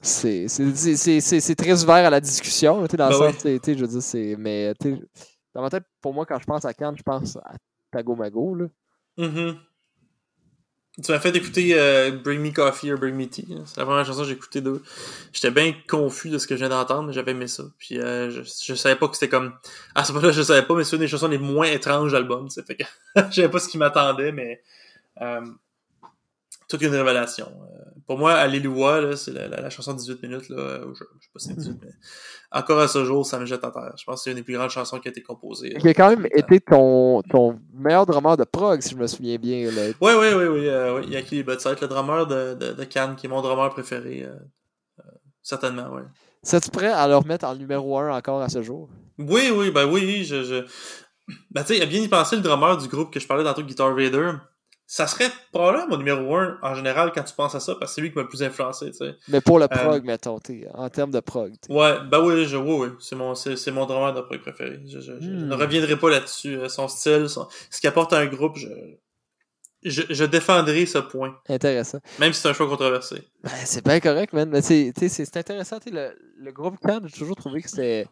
[0.00, 3.40] c'est- c'est- très ouvert à la discussion, là, tu sais, dans le Ben sens, tu
[3.42, 4.36] sais, tu sais, je veux dire, c'est.
[4.38, 4.74] Mais,
[5.54, 7.54] dans ma tête, pour moi, quand je pense à Cannes, je pense à
[7.90, 8.66] Tago Mago, là.
[9.16, 9.56] Mhm.
[11.02, 13.46] Tu m'as fait écouter euh, Bring Me Coffee or Bring Me Tea.
[13.50, 13.64] hein.
[13.66, 14.82] C'est la première chanson que j'ai écoutée d'eux.
[15.30, 17.64] J'étais bien confus de ce que je viens d'entendre, mais j'avais aimé ça.
[17.76, 19.52] Puis euh, je, je savais pas que c'était comme...
[19.94, 22.16] À ce moment-là, je savais pas, mais c'est une des chansons les moins étranges de
[22.16, 22.48] l'album.
[22.50, 22.84] Fait que
[23.30, 24.62] je savais pas ce qui m'attendait, mais...
[25.20, 25.42] Euh,
[26.68, 27.46] toute une révélation.
[27.46, 30.48] Euh, pour moi, Alléluia, c'est la, la, la chanson de 18 minutes.
[30.48, 31.90] Là, je, je sais pas si c'est 18, mais
[32.52, 33.94] encore à ce jour, ça me jette à terre.
[33.96, 35.74] Je pense que c'est une des plus grandes chansons qui a été composée.
[35.80, 39.36] Qui a quand même été ton, ton meilleur drummer de prog, si je me souviens
[39.36, 39.70] bien.
[39.70, 39.88] Là.
[40.00, 40.68] Oui, oui, oui, oui.
[40.68, 41.04] Euh, oui.
[41.06, 43.68] Il y a qui Budside, le drummer de, de, de Cannes, qui est mon drummer
[43.70, 44.22] préféré.
[44.22, 44.36] Euh,
[45.00, 45.02] euh,
[45.42, 46.02] certainement, oui.
[46.44, 48.88] Serais-tu prêt à le remettre en numéro 1 encore à ce jour?
[49.18, 50.44] Oui, oui, ben oui, je.
[50.44, 50.64] je...
[51.50, 53.42] Ben, tu sais, il a bien y penser le drummer du groupe que je parlais
[53.42, 54.34] tantôt, Guitar Vader.
[54.88, 57.94] Ça serait probablement mon numéro 1 en général quand tu penses à ça, parce que
[57.96, 59.16] c'est lui qui m'a le plus influencé, tu sais.
[59.26, 61.52] Mais pour le Euh, prog, mettons, t'sais, en termes de prog.
[61.60, 61.72] t'sais.
[61.72, 62.88] Ouais, ben oui, je, oui, oui.
[63.00, 64.78] C'est mon, c'est, c'est mon drummer de prog préféré.
[64.86, 65.48] Je, je Hmm.
[65.48, 66.56] ne reviendrai pas là-dessus.
[66.56, 68.68] Euh, Son style, son- ce qui apporte à un groupe, je,
[69.82, 71.98] je, je défendrai ce point, Intéressant.
[72.18, 73.22] même si c'est un choix controversé.
[73.42, 74.48] Ben, c'est bien correct, man.
[74.50, 75.78] Mais c'est, c'est, c'est intéressant.
[75.78, 78.06] tu sais, Le, le groupe Can, j'ai toujours trouvé que c'était,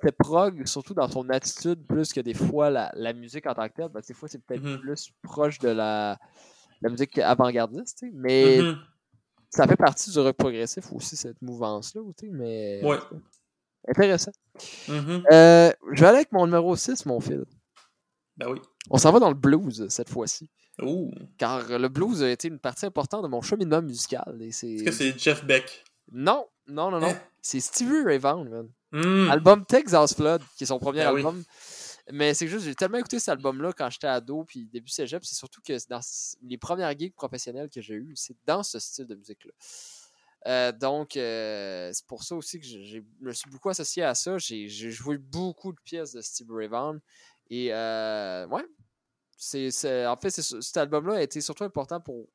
[0.00, 3.68] c'était prog, surtout dans son attitude, plus que des fois la, la musique en tant
[3.68, 3.88] que telle.
[3.88, 4.78] Ben, des fois, c'est peut-être Mhm.
[4.80, 6.18] plus proche de la,
[6.80, 8.04] la musique avant-gardiste.
[8.12, 8.78] Mais Mhm.
[9.50, 12.02] ça fait partie du rock progressif aussi, cette mouvance-là.
[12.30, 12.98] Mais, Ouais.
[13.88, 14.32] Intéressant.
[14.88, 15.22] Mhm.
[15.32, 17.44] Euh, je vais aller avec mon numéro 6, mon fil.
[18.36, 18.60] Ben oui.
[18.90, 20.50] On s'en va dans le blues cette fois-ci.
[21.38, 24.40] Car le blues a été une partie importante de mon cheminement musical.
[24.42, 25.84] Est-ce que c'est Jeff Beck?
[26.12, 27.08] Non, non, non, non.
[27.08, 27.18] Hein?
[27.42, 28.68] C'est Stevie Ray Vaughan, man.
[28.92, 29.30] Hmm.
[29.30, 31.20] Album Texas Flood, qui est son premier Ben oui.
[31.20, 31.44] album.
[32.10, 35.24] Mais c'est juste, j'ai tellement écouté cet album-là quand j'étais ado, puis début cégep.
[35.24, 36.00] C'est surtout que c'est dans
[36.42, 39.52] les premières gigs professionnelles que j'ai eues, c'est dans ce style de musique-là.
[40.46, 44.38] Euh, donc, euh, c'est pour ça aussi que je me suis beaucoup associé à ça.
[44.38, 46.98] J'ai joué beaucoup de pièces de Stevie Ray Vaughan.
[47.50, 48.64] Et, euh, ouais,
[49.36, 52.28] c'est, en fait, cet album-là a été surtout important pour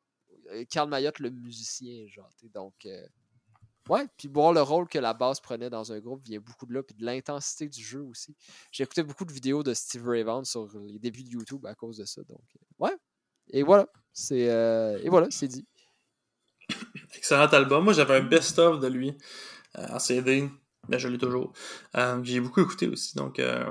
[0.70, 2.06] Karl Mayotte, le musicien.
[2.08, 2.88] Genre, donc,
[3.90, 6.74] ouais, puis voir le rôle que la basse prenait dans un groupe vient beaucoup de
[6.74, 8.36] là, puis de l'intensité du jeu aussi.
[8.72, 11.76] J'ai écouté beaucoup de vidéos de Steve Ray Vaughan sur les débuts de YouTube à
[11.76, 12.22] cause de ça.
[12.24, 12.96] Donc, euh, ouais.
[13.52, 15.66] Et voilà, c'est euh, et voilà, c'est dit.
[17.16, 17.84] Excellent album.
[17.84, 19.18] Moi, j'avais un best-of de lui
[19.78, 20.50] euh, en CD.
[20.88, 21.54] Ben, je l'ai toujours.
[21.96, 23.16] Euh, j'ai beaucoup écouté aussi.
[23.16, 23.66] Donc, euh,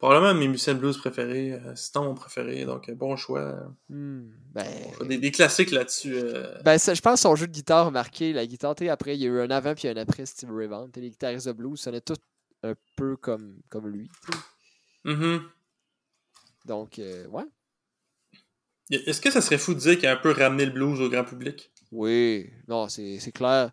[0.00, 1.52] probablement mes musiciens de blues préférés.
[1.52, 2.64] Euh, sinon, mon préféré.
[2.64, 3.70] Donc, euh, bon choix.
[3.90, 4.66] Hmm, ben.
[5.06, 6.14] Des, des classiques là-dessus.
[6.16, 8.74] euh, ben ça, je pense que son jeu de guitare a marqué la guitare.
[8.88, 10.88] après, il y a eu un avant puis un après Steve Ray Vaughan.
[10.96, 12.16] Les guitaristes de blues sonnaient tous
[12.62, 14.10] un peu comme, comme lui.
[15.04, 15.42] mhm.
[16.64, 17.44] Donc, euh, ouais.
[18.90, 21.08] Est-ce que ça serait fou de dire qu'il a un peu ramené le blues au
[21.08, 21.70] grand public?
[21.92, 23.70] Oui, non, c'est clair.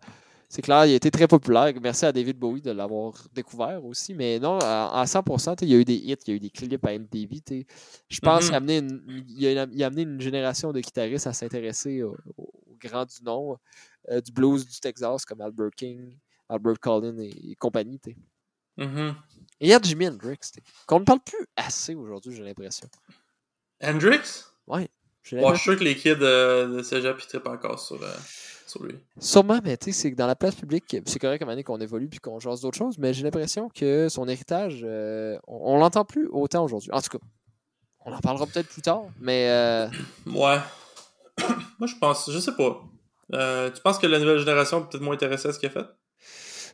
[0.49, 1.73] C'est clair, il a été très populaire.
[1.81, 4.13] Merci à David Bowie de l'avoir découvert aussi.
[4.13, 6.35] Mais non, à, à 100%, t'sais, il y a eu des hits, il y a
[6.35, 7.65] eu des clips à MTV.
[8.07, 11.27] Je pense qu'il a, amené une, il, a, il a amené une génération de guitaristes
[11.27, 13.57] à s'intéresser au, au- grand du nom
[14.09, 16.15] euh, du blues du Texas, comme Albert King,
[16.47, 17.99] Albert Collin et, et compagnie.
[18.77, 19.15] Mhm.
[19.59, 20.37] Et il y a Jimi Hendrix,
[20.85, 22.87] qu'on ne parle plus assez aujourd'hui, j'ai l'impression.
[23.83, 24.45] Hendrix?
[25.23, 28.01] J'ai Bon, je suis sûr que les kids euh, de Cégep ils trippent encore sur,
[28.01, 28.15] euh,
[28.69, 28.95] sur lui.
[29.19, 31.79] Sûrement, mais tu sais, c'est que dans la place publique, c'est correct comme année qu'on
[31.79, 35.77] évolue puis qu'on jase d'autres choses, mais j'ai l'impression que son héritage, euh, on, on
[35.79, 36.89] l'entend plus autant aujourd'hui.
[36.91, 37.23] En tout cas,
[38.05, 39.87] on en parlera peut-être plus tard, mais euh,
[40.27, 40.57] Ouais.
[41.79, 42.81] Moi, je pense, je sais pas.
[43.33, 45.71] Euh, tu penses que la nouvelle génération est peut-être moins intéressée à ce qu'il a
[45.71, 45.85] fait?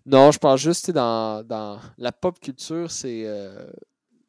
[0.06, 3.24] non, je pense juste, tu sais, dans, dans la pop culture, c'est.
[3.26, 3.66] euh,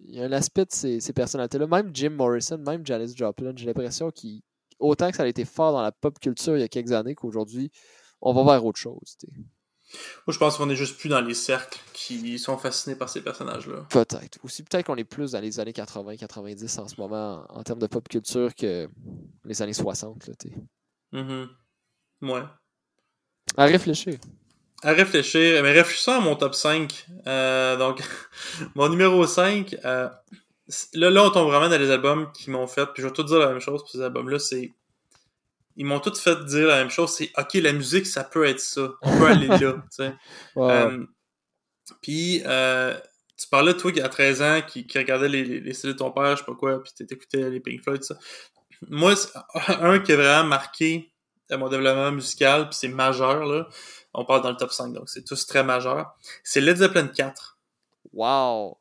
[0.06, 1.66] Il y a un aspect de ces, ces personnalités-là.
[1.66, 4.40] Même Jim Morrison, même Janis Joplin, j'ai l'impression qu'il.
[4.78, 7.14] Autant que ça a été fort dans la pop culture il y a quelques années
[7.14, 7.70] qu'aujourd'hui,
[8.20, 9.16] on va vers autre chose.
[10.26, 13.22] Moi, je pense qu'on est juste plus dans les cercles qui sont fascinés par ces
[13.22, 13.86] personnages-là.
[13.90, 14.38] Peut-être.
[14.42, 17.78] Aussi, peut-être qu'on est plus dans les années 80-90 en ce moment en, en termes
[17.78, 18.88] de pop culture que
[19.44, 20.26] les années 60.
[20.26, 20.54] Là, t'sais.
[21.12, 21.48] Mhm.
[22.22, 22.42] Ouais.
[23.56, 24.18] à réfléchir.
[24.82, 27.06] À réfléchir, mais réfléchissons à mon top 5.
[27.26, 28.02] Euh, donc,
[28.74, 30.08] mon numéro 5, euh,
[30.94, 33.22] là, là, on tombe vraiment dans les albums qui m'ont fait, puis je vais tout
[33.22, 34.72] dire la même chose pour ces albums-là, c'est...
[35.76, 38.60] Ils m'ont tous fait dire la même chose, c'est «Ok, la musique, ça peut être
[38.60, 38.90] ça.
[39.02, 40.14] On peut aller là.» tu sais.
[40.56, 41.04] Ouais, Euh,
[42.00, 42.96] puis, euh,
[43.36, 45.98] tu parlais, toi, qui à 13 ans, qui, qui regardait les, les, les CD de
[45.98, 48.18] ton père, je sais pas quoi, puis t'écoutais les Pink Floyd, tout ça.
[48.88, 49.14] Moi,
[49.68, 51.12] un qui a vraiment marqué
[51.50, 53.68] mon développement musical, puis c'est majeur, là.
[54.12, 56.14] On parle dans le top 5, donc c'est tous très majeur.
[56.44, 57.58] C'est Led Zeppelin 4.
[58.12, 58.78] Wow!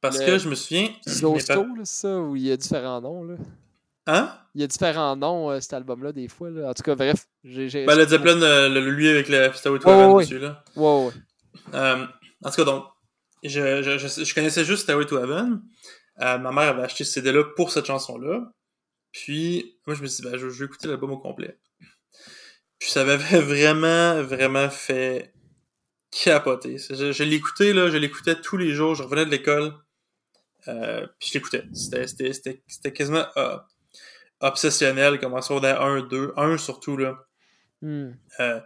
[0.00, 0.88] Parce Le- que je me souviens...
[1.08, 3.24] Zosto, pa- là, ça, où il y a différents noms.
[3.24, 3.34] Là.
[4.06, 4.32] Hein?
[4.54, 6.50] Il y a différents noms, euh, cet album-là, des fois.
[6.50, 6.70] Là.
[6.70, 7.26] En tout cas, bref.
[7.44, 7.84] J'ai.
[7.84, 10.64] Ben, Led Zeppelin, euh, le, lui avec le Stairway to Heaven dessus, là.
[10.76, 11.12] Ouais, ouais.
[11.74, 12.06] Euh,
[12.44, 12.84] en tout cas, donc,
[13.44, 15.62] je, je, je, je connaissais juste Stairway to Heaven.
[16.18, 18.50] Ma mère avait acheté ce CD-là pour cette chanson-là.
[19.12, 21.58] Puis, moi, je me suis dit, ben, je, je vais écouter l'album au complet.
[22.78, 25.32] Puis, ça m'avait vraiment, vraiment fait
[26.10, 26.78] capoter.
[26.78, 28.94] Je, je l'écoutais, là, je l'écoutais tous les jours.
[28.94, 29.74] Je revenais de l'école.
[30.68, 31.64] Euh, puis, je l'écoutais.
[31.72, 33.56] C'était, c'était, c'était, c'était quasiment euh,
[34.40, 37.18] obsessionnel, comme en secondaire 1, 2, 1 surtout, là.
[37.80, 38.10] Hmm.
[38.40, 38.60] Euh,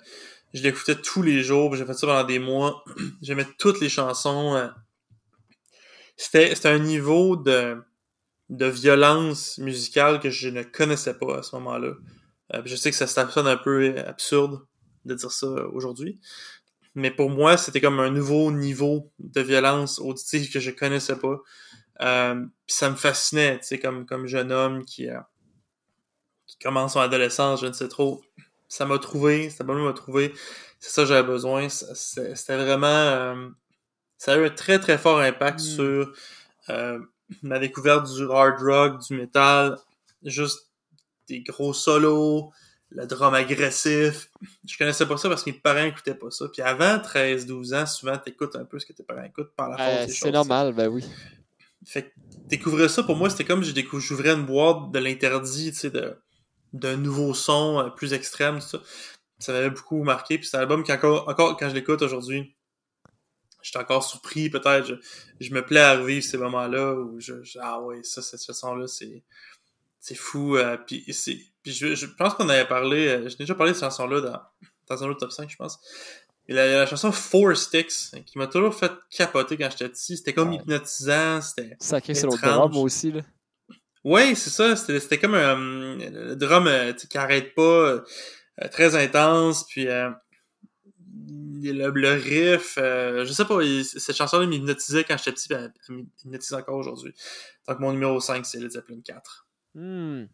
[0.54, 2.84] je l'écoutais tous les jours, j'ai fait ça pendant des mois.
[3.22, 4.70] J'aimais toutes les chansons.
[6.16, 7.82] C'était, c'était un niveau de,
[8.50, 11.94] de violence musicale que je ne connaissais pas à ce moment-là.
[12.66, 14.60] Je sais que ça, ça sonne un peu absurde
[15.06, 16.20] de dire ça aujourd'hui.
[16.94, 21.38] Mais pour moi, c'était comme un nouveau niveau de violence auditive que je connaissais pas.
[22.02, 22.34] Euh,
[22.66, 25.18] puis ça me fascinait, tu sais, comme, comme jeune homme qui, euh,
[26.46, 28.22] qui commence son adolescence, je ne sais trop.
[28.68, 30.32] Ça m'a trouvé, album m'a trouvé.
[30.80, 31.68] C'est ça que j'avais besoin.
[31.68, 32.86] Ça- c'est- C'était vraiment...
[32.86, 33.48] euh,
[34.18, 35.62] ça a eu un très très fort impact Mm.
[35.62, 36.12] sur
[36.70, 36.98] euh,
[37.42, 39.78] ma découverte du hard rock, du métal,
[40.22, 40.68] juste
[41.28, 42.52] des gros solos,
[42.90, 44.30] le drum agressif.
[44.66, 46.46] Je connaissais pas ça parce que mes parents écoutaient pas ça.
[46.52, 49.76] Puis avant 13-12 ans, souvent, t'écoutes un peu ce que tes parents écoutent par la
[49.78, 50.32] force des c'est choses.
[50.32, 51.04] normal, ben oui.
[51.86, 52.10] Fait que
[52.48, 55.92] découvrir ça, pour moi, c'était comme je j'ouvrais une boîte de l'interdit, tu sais,
[56.72, 58.82] d'un nouveau son euh, plus extrême, tout ça.
[59.40, 60.38] Ça m'avait beaucoup marqué.
[60.38, 62.56] Puis c'est un album qui, encore, encore quand je l'écoute aujourd'hui,
[63.62, 64.86] j'étais encore surpris, peut-être.
[64.86, 64.94] Je,
[65.40, 68.86] je me plais à revivre ces moments-là où je, je- ah ouais, ça, cette chanson-là,
[68.88, 69.22] c'est,
[70.00, 70.56] c'est fou.
[70.56, 71.04] euh, puis
[71.62, 74.40] puis je, je pense qu'on avait parlé, euh, j'ai déjà parlé de cette chanson-là dans,
[74.88, 75.80] dans un autre top 5, je pense.
[76.48, 80.16] Et la, la chanson Four Sticks, qui m'a toujours fait capoter quand j'étais petit.
[80.16, 80.56] C'était comme Ouais.
[80.56, 81.76] hypnotisant, c'était...
[81.80, 83.20] Sacré sur l'autre drum, moi aussi, là.
[84.04, 84.74] Ouais, c'est ça.
[84.74, 85.54] C'était, comme un
[85.96, 88.00] le drum euh, qui arrête pas, euh,
[88.60, 90.10] euh, très intense, puis euh,
[91.62, 95.56] le, le riff, euh, je sais pas, il- cette chanson-là m'hypnotisait quand j'étais petit, puis
[95.56, 97.14] elle, elle m'hypnotise encore aujourd'hui.
[97.68, 99.46] Donc mon numéro 5, c'est Led Zeppelin 4.
[99.74, 100.24] Hmm.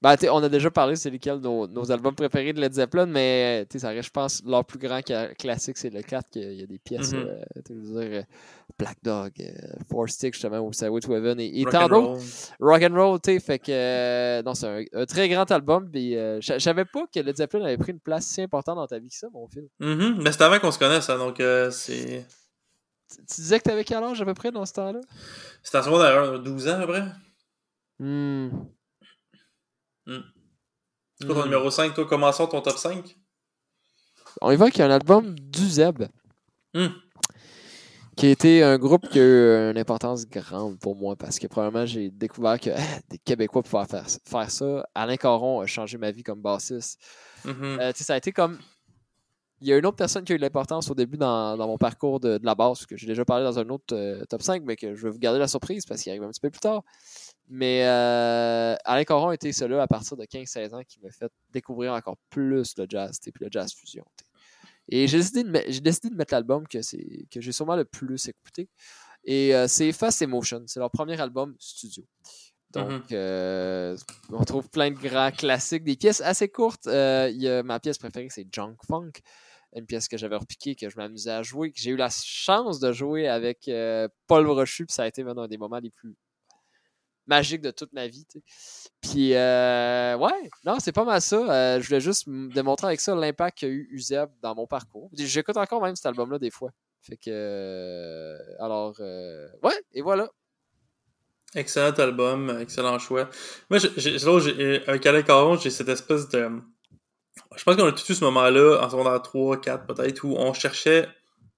[0.00, 3.66] Ben, on a déjà parlé, c'est lesquels nos, nos albums préférés de Led Zeppelin, mais
[3.76, 5.00] ça reste, je pense, leur plus grand
[5.36, 7.18] classique, c'est le 4, qu'il y a des pièces, Mhm.
[7.26, 8.22] euh, je veux dire, euh,
[8.78, 9.50] Black Dog, euh,
[9.90, 12.22] Four Sticks, justement, ou Stairway to Heaven, et, et tant d'autres.
[12.60, 15.90] Rock and roll, tu sais, fait que euh, non, c'est un, un très grand album.
[15.90, 19.00] Puis je savais pas que Led Zeppelin avait pris une place si importante dans ta
[19.00, 19.68] vie que ça, mon fils.
[19.80, 20.18] Mhm.
[20.22, 22.24] Mais c'était avant qu'on se connaisse, ça, donc euh, c'est...
[23.10, 25.00] Tu, tu disais que t'avais quel âge à peu près dans ce temps-là?
[25.64, 27.02] C'était en secondaire 12 ans, à peu près.
[27.98, 28.48] Hmm.
[30.06, 31.44] C'est quoi ton Hmm.
[31.44, 31.94] numéro 5?
[31.94, 33.16] Toi, commençons ton top 5.
[34.40, 36.04] On y va qu'il y a un album du Zeb.
[36.74, 36.88] Hmm.
[38.16, 41.46] Qui a été un groupe qui a eu une importance grande pour moi parce que
[41.46, 42.70] probablement j'ai découvert que
[43.10, 44.88] des Québécois pouvaient faire, faire ça.
[44.94, 47.00] Alain Caron a changé ma vie comme bassiste.
[47.46, 48.58] Euh, tu sais, ça a été comme.
[49.60, 51.66] Il y a une autre personne qui a eu de l'importance au début dans, dans
[51.66, 54.42] mon parcours de, de la basse, que j'ai déjà parlé dans un autre euh, top
[54.42, 56.50] 5, mais que je vais vous garder la surprise parce qu'il arrive un petit peu
[56.50, 56.82] plus tard.
[57.48, 61.92] Mais euh, Alain Caron était celui à partir de 15-16 ans qui m'a fait découvrir
[61.94, 64.04] encore plus le jazz, puis le jazz fusion.
[64.88, 67.76] Et j'ai décidé, de me- j'ai décidé de mettre l'album que, c'est- que j'ai sûrement
[67.76, 68.68] le plus écouté.
[69.24, 70.62] Et euh, c'est Fast Emotion.
[70.66, 72.04] C'est leur premier album studio.
[72.70, 73.02] Donc, Mhm.
[73.12, 73.96] euh,
[74.30, 76.86] on trouve plein de grands classiques, des pièces assez courtes.
[76.86, 79.10] Euh, y a, ma pièce préférée, c'est Junk Funk,
[79.74, 82.80] une pièce que j'avais repiquée, que je m'amusais à jouer, que j'ai eu la chance
[82.80, 86.16] de jouer avec euh, Paul Brochu, puis ça a été un des moments les plus
[87.26, 88.26] magiques de toute ma vie.
[89.02, 91.36] Puis, euh, ouais, non, c'est pas mal ça.
[91.36, 95.10] Euh, je voulais juste démontrer avec ça l'impact qu'a eu Uzeb dans mon parcours.
[95.12, 96.70] J'écoute encore même cet album-là des fois.
[97.02, 100.30] Fait que, euh, alors, ouais, et voilà.
[101.54, 103.28] Excellent album, excellent choix.
[103.70, 106.50] Moi, j'ai- avec Alain Caron, j'ai cette espèce de...
[107.56, 110.52] Je pense qu'on a tout eu ce moment-là, en secondaire 3, 4 peut-être, où on
[110.52, 111.08] cherchait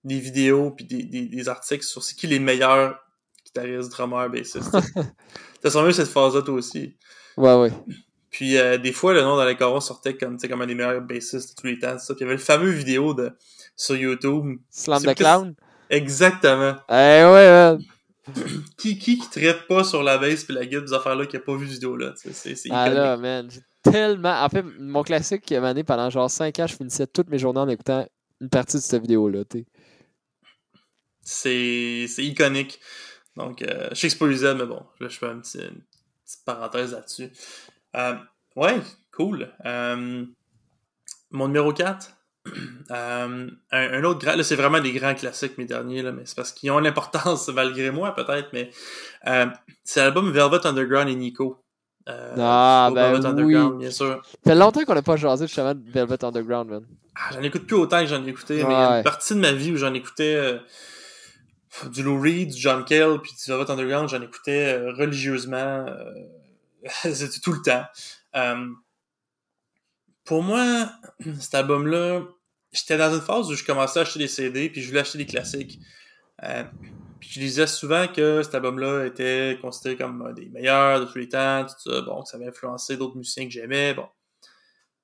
[0.04, 2.98] des vidéos puis des, des, des articles sur c'est qui les meilleurs
[3.44, 4.70] guitaristes, drummers, bassistes.
[5.62, 6.96] T'as sûrement eu cette phase-là toi aussi.
[7.36, 7.72] Ouais, ouais.
[8.30, 10.74] Puis euh, des fois, le nom d'Alain Caron sortait comme, tu sais, comme un des
[10.74, 11.98] meilleurs bassistes de tous les temps.
[11.98, 12.14] Ça.
[12.14, 13.32] Puis il y avait le fameux vidéo de,
[13.76, 14.58] sur YouTube.
[14.70, 15.54] Slam the Clown.
[15.90, 16.76] Exactement.
[16.88, 17.82] Eh ouais, man.
[18.78, 21.40] Qui, qui qui traite pas sur la bass puis la guide des affaires-là qui a
[21.40, 23.50] pas vu cette sais, C'est c'est Ah là, man.
[23.50, 24.42] J'ai tellement.
[24.42, 27.60] En fait, mon classique qui m'a pendant genre 5 ans, je finissais toutes mes journées
[27.60, 28.06] en écoutant
[28.40, 29.44] une partie de cette vidéo-là.
[31.22, 32.80] c'est iconique.
[33.36, 35.82] Donc, euh, je sais que mais bon, là, je fais un petit- une
[36.24, 37.30] petite parenthèse là-dessus.
[37.96, 38.14] Euh,
[38.56, 38.80] ouais,
[39.12, 39.52] cool.
[39.64, 40.24] Euh,
[41.30, 42.10] mon numéro 4,
[42.90, 46.34] euh, un, autre grand, là, c'est vraiment des grands classiques, mes derniers, là, mais c'est
[46.34, 48.70] parce qu'ils ont l'importance, malgré moi, peut-être, mais
[49.84, 51.62] c'est l'album Velvet Underground et Nico.
[52.08, 53.78] Euh, Ah, ben Velvet Underground, oui.
[53.80, 54.22] bien sûr.
[54.24, 56.84] Ça fait longtemps qu'on n'a pas jasé justement de Velvet Underground, man.
[57.14, 59.34] Ah, j'en écoute plus autant que j'en ai écouté, mais il y a une partie
[59.34, 60.58] de ma vie où j'en écoutais euh,
[61.90, 65.56] du Lou Reed, du John Cale, puis du Velvet Underground, j'en écoutais euh, religieusement.
[65.86, 66.14] euh,
[67.12, 67.84] C'était tout le temps.
[70.24, 70.90] Pour moi,
[71.40, 72.22] cet album-là,
[72.72, 75.18] j'étais dans une phase où je commençais à acheter des CD, puis je voulais acheter
[75.18, 75.78] des classiques.
[77.20, 81.04] Euh, puis je disais souvent que cet album-là était considéré comme un des meilleurs de
[81.04, 82.00] tous les temps, tout ça.
[82.02, 83.94] Bon, que ça avait influencé d'autres musiciens que j'aimais.
[83.94, 84.08] Bon.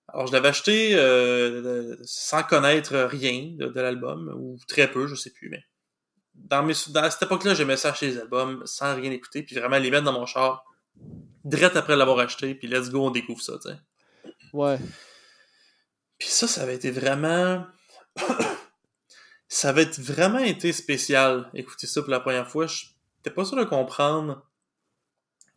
[0.09, 5.15] Alors, je l'avais acheté euh, sans connaître rien de, de l'album, ou très peu, je
[5.15, 5.65] sais plus, mais
[6.35, 9.79] dans, mes, dans cette époque-là, j'aimais ça acheter les albums sans rien écouter, puis vraiment
[9.79, 10.65] les mettre dans mon char,
[11.45, 13.77] direct après l'avoir acheté, puis let's go, on découvre ça, tu sais.
[14.53, 14.79] Ouais.
[16.19, 17.67] Puis ça, ça avait été vraiment...
[19.49, 22.67] ça avait vraiment été spécial, écouter ça pour la première fois.
[22.67, 22.87] Je
[23.19, 24.45] n'étais pas sûr de comprendre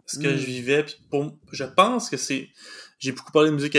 [0.05, 0.37] ce que Mm.
[0.37, 0.83] je vivais.
[0.83, 1.37] Puis pour...
[1.51, 2.49] je pense que c'est...
[2.99, 3.73] J'ai beaucoup parlé de musique,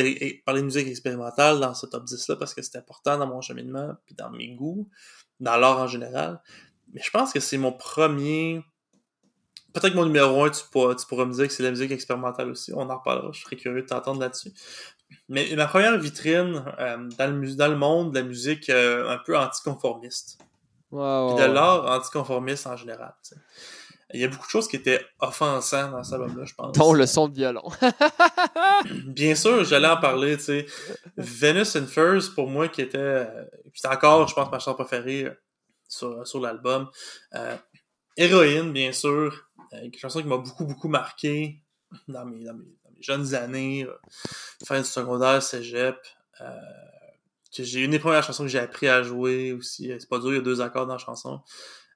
[0.45, 3.95] parlé de musique expérimentale dans ce top 10-là parce que c'était important dans mon cheminement,
[4.07, 4.89] puis dans mes goûts,
[5.41, 6.41] dans l'art en général.
[6.93, 8.63] Mais je pense que c'est mon premier
[9.73, 11.91] peut-être que mon numéro 1, tu pourras, tu pourras me dire que c'est la musique
[11.91, 12.73] expérimentale aussi.
[12.75, 13.31] On en reparlera.
[13.33, 14.53] Je serais curieux de t'entendre là-dessus.
[15.29, 19.19] Mais ma première vitrine euh, dans, le, dans le monde de la musique euh, un
[19.19, 20.39] peu anticonformiste.
[20.91, 21.37] Wow.
[21.37, 23.15] Puis de l'art anticonformiste en général.
[23.23, 23.37] t'sais.
[24.13, 26.77] Il y a beaucoup de choses qui étaient offensantes dans cet album-là, je pense.
[26.77, 27.69] Dont le son de violon.
[29.07, 30.67] Bien sûr, j'allais en parler, tu sais.
[31.17, 32.99] Venus and Furs, pour moi, qui était...
[32.99, 35.29] euh, puis c'est encore, je pense, ma chanson préférée
[35.89, 36.89] sur, sur l'album.
[37.35, 37.57] Euh,
[38.17, 39.47] Héroïne, bien sûr.
[39.73, 41.63] Une chanson qui m'a beaucoup, beaucoup marqué
[42.09, 42.65] mes, dans mes
[43.01, 43.85] jeunes années.
[43.85, 43.95] euh,
[44.67, 45.97] fin du secondaire, cégep.
[46.41, 46.47] Euh,
[47.57, 49.91] que j'ai une des premières chansons que j'ai appris à jouer aussi.
[49.99, 51.41] C'est pas dur, il y a deux accords dans la chanson.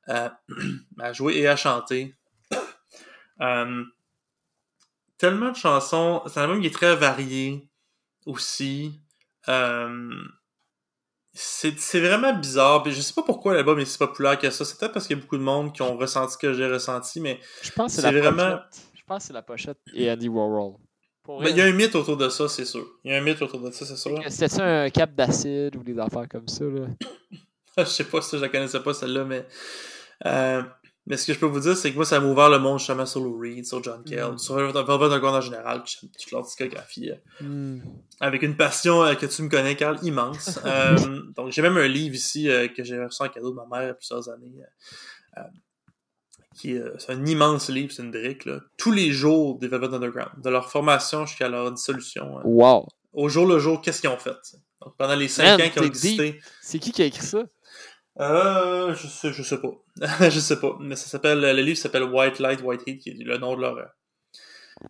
[0.09, 0.29] Euh,
[0.99, 2.15] à jouer et à chanter.
[3.41, 3.83] Euh,
[5.19, 6.23] tellement de chansons.
[6.29, 7.69] C'est un album qui est très varié
[8.27, 9.01] aussi.
[9.49, 10.09] Euh,
[11.33, 12.85] c'est vraiment bizarre.
[12.85, 14.65] Puis je sais pas pourquoi l'album est si populaire que ça.
[14.65, 16.69] C'est peut-être parce qu'il y a beaucoup de monde qui ont ressenti ce que j'ai
[16.69, 18.83] ressenti, mais Je pense que C'est c'est la vraiment- pochette.
[18.95, 20.77] Je pense que c'est la pochette et Andy Warhol.
[21.41, 22.87] Mais il y a un mythe autour de ça, c'est sûr.
[23.05, 24.19] Il y a un mythe autour de ça, c'est sûr.
[24.29, 26.87] C'était ça un cap d'acide ou des affaires comme ça là?
[27.79, 29.47] je sais pas si je la connaissais pas celle-là, mais
[30.27, 30.63] euh,
[31.07, 32.79] mais ce que je peux vous dire, c'est que moi, ça m'a ouvert le monde
[32.79, 34.39] justement sur Lou Reed, sur John Cale, Mm.
[34.39, 37.11] sur Velvet Underground en général, toute leur discographie.
[37.11, 37.81] euh, Hmm.
[38.21, 40.59] avec une passion euh, que tu me connais, Carl, immense.
[40.67, 40.97] Euh,
[41.37, 43.83] donc, j'ai même un livre ici euh, que j'ai reçu en cadeau de ma mère
[43.83, 44.53] il y a plusieurs années.
[46.55, 48.45] Euh, qui est, euh, c'est un immense livre, c'est une brique.
[48.45, 48.61] Là.
[48.79, 52.39] Tous les jours des Velvet Underground, de leur formation jusqu'à leur dissolution.
[52.39, 52.87] euh, Wow.
[53.13, 54.37] au jour le jour, qu'est-ce qu'ils ont fait?
[54.83, 56.41] Donc, pendant les cinq Man, ans qu'ils ont existé.
[56.61, 57.45] C'est qui qui a écrit ça?
[58.21, 59.73] Euh, je sais, je sais pas.
[60.31, 60.77] je sais pas.
[60.81, 63.61] Mais ça s'appelle, le livre s'appelle White Light, White Heat, qui est le nom de
[63.63, 63.85] leur, euh,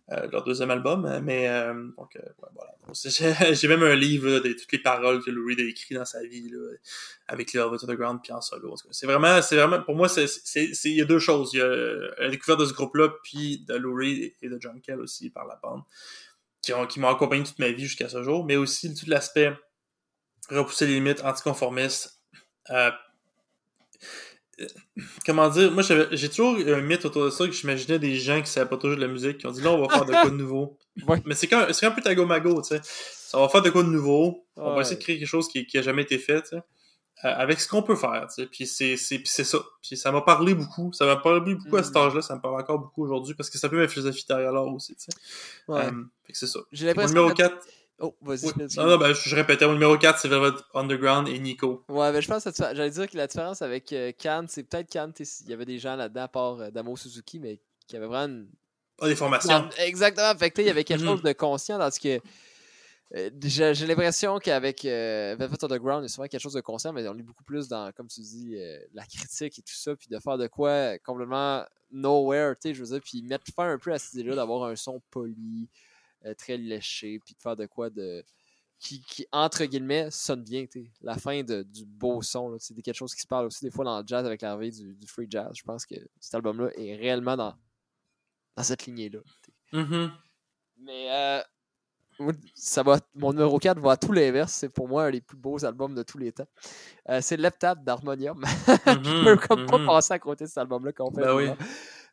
[0.07, 1.05] leur deuxième album.
[1.05, 2.73] hein, Mais, euh, donc, euh, ouais, voilà.
[3.53, 6.05] J'ai même un livre là, de toutes les paroles que Lou Reed a écrites dans
[6.05, 6.71] sa vie, là,
[7.27, 8.75] avec les Velvet Underground puis en solo.
[8.91, 10.25] C'est vraiment, c'est vraiment, pour moi, c'est,
[10.55, 11.51] il y a deux choses.
[11.53, 14.57] Il y a euh, la découverte de ce groupe-là, puis de Lou Reed et de
[14.59, 15.81] John Kell aussi par la bande,
[16.61, 19.53] qui, ont, qui m'ont accompagné toute ma vie jusqu'à ce jour, mais aussi tout l'aspect
[20.49, 22.21] repousser les limites anticonformistes,
[22.69, 22.91] euh,
[25.25, 28.41] comment dire, moi j'ai toujours eu un mythe autour de ça que j'imaginais des gens
[28.41, 30.11] qui savaient pas toujours de la musique qui ont dit là on va faire de
[30.11, 30.77] quoi de nouveau.
[31.07, 31.21] Ouais.
[31.25, 32.79] Mais c'est quand c'est un peu tago mago, tu sais.
[32.83, 35.65] Ça va faire de quoi de nouveau, on va essayer de créer quelque chose qui,
[35.65, 36.55] qui a jamais été fait, tu sais.
[36.55, 36.61] euh,
[37.21, 38.47] avec ce qu'on peut faire, tu sais.
[38.49, 39.59] Puis c'est c'est puis c'est ça.
[39.81, 41.97] Puis ça m'a parlé beaucoup, ça m'a parlé beaucoup à cet Mm.
[41.97, 44.53] âge-là, ça me parle encore beaucoup aujourd'hui parce que c'est un peu ma philosophie derrière
[44.53, 45.11] l'art aussi, tu sais.
[45.67, 45.81] Ouais.
[45.85, 45.91] Euh,
[46.25, 46.59] fait que c'est ça.
[46.71, 47.13] J'ai l'impression.
[47.13, 47.57] numéro que- 4,
[47.99, 48.47] Oh, vas-y.
[48.47, 48.51] oui.
[48.77, 51.85] non, non, ben, je, répétais, mon numéro 4, c'est Velvet Underground et Nico.
[51.87, 54.11] Ouais, mais je pense que j'allais dire que la différence avec euh,
[54.47, 57.61] c'est peut-être t'sais, il y avait des gens là-dedans, à part euh, Damo Suzuki, mais
[57.87, 58.49] qui avaient vraiment une.
[58.99, 59.69] Ah, des formations.
[59.77, 60.35] Exactement.
[60.37, 61.07] Fait que, il y avait quelque Mhm.
[61.07, 62.19] chose de conscient dans ce que.
[63.15, 66.91] euh, j'ai l'impression qu'avec euh, Velvet Underground, il y a souvent quelque chose de conscient,
[66.91, 68.57] mais on est beaucoup plus dans, comme tu dis,
[68.93, 72.83] la critique et tout ça, puis de faire de quoi complètement nowhere, tu sais, je
[72.83, 75.69] veux dire, puis mettre faire un peu à cette idée-là d'avoir un son poli,
[76.33, 78.23] très léché, puis de faire de quoi de.
[78.77, 80.91] Qui, qui, entre guillemets, sonne bien, tu sais.
[81.01, 83.85] La fin de, du beau son, c'est quelque chose qui se parle aussi des fois
[83.85, 85.51] dans le jazz avec l'arrivée du, du free jazz.
[85.55, 87.55] Je pense que cet album-là est réellement dans,
[88.55, 89.19] dans cette lignée-là.
[89.71, 90.11] Mhm.
[90.77, 91.41] Mais euh,
[92.53, 94.53] ça va, mon numéro 4 va à tout l'inverse.
[94.53, 96.47] C'est pour moi un des plus beaux albums de tous les temps.
[97.09, 98.43] Euh, c'est Leptap d'Harmonium.
[98.67, 99.85] Je peux comme pas mhm.
[99.85, 101.49] passer à côté de cet album-là quand on fait Ben oui.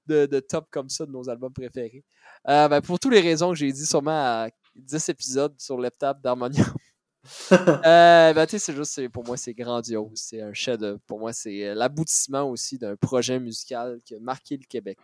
[0.06, 2.04] De, de top comme ça de nos albums préférés.
[2.48, 4.10] Euh, ben, pour toutes les raisons que j'ai dit sûrement
[4.44, 6.66] à 10 épisodes sur Leptap d'Harmonium.
[7.86, 10.10] Euh, ben, tu sais, c'est juste, pour moi, c'est grandiose.
[10.16, 10.98] C'est un chef-d'œuvre.
[11.06, 14.98] Pour moi, c'est l'aboutissement aussi d'un projet musical qui a marqué le Québec.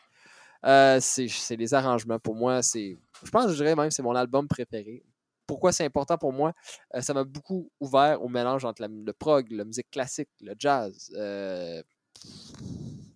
[0.66, 2.18] Euh, c'est c'est les arrangements.
[2.18, 2.96] Pour moi, c'est.
[3.22, 5.04] Je pense, je dirais même, c'est mon album préféré.
[5.46, 6.52] Pourquoi c'est important pour moi?
[6.94, 10.54] Euh, ça m'a beaucoup ouvert au mélange entre la- le prog, la musique classique, le
[10.58, 11.82] jazz, euh,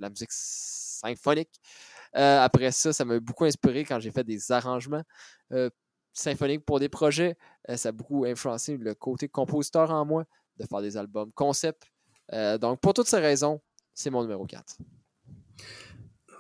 [0.03, 1.61] la musique symphonique.
[2.17, 5.03] Euh, après ça, ça m'a beaucoup inspiré quand j'ai fait des arrangements
[5.53, 5.71] euh,
[6.13, 7.37] symphoniques pour des projets.
[7.71, 10.25] Euh, ça a beaucoup influencé le côté compositeur en moi
[10.59, 11.85] de faire des albums concept.
[12.61, 13.61] Donc, pour toutes ces raisons,
[13.93, 14.79] c'est mon numéro 4.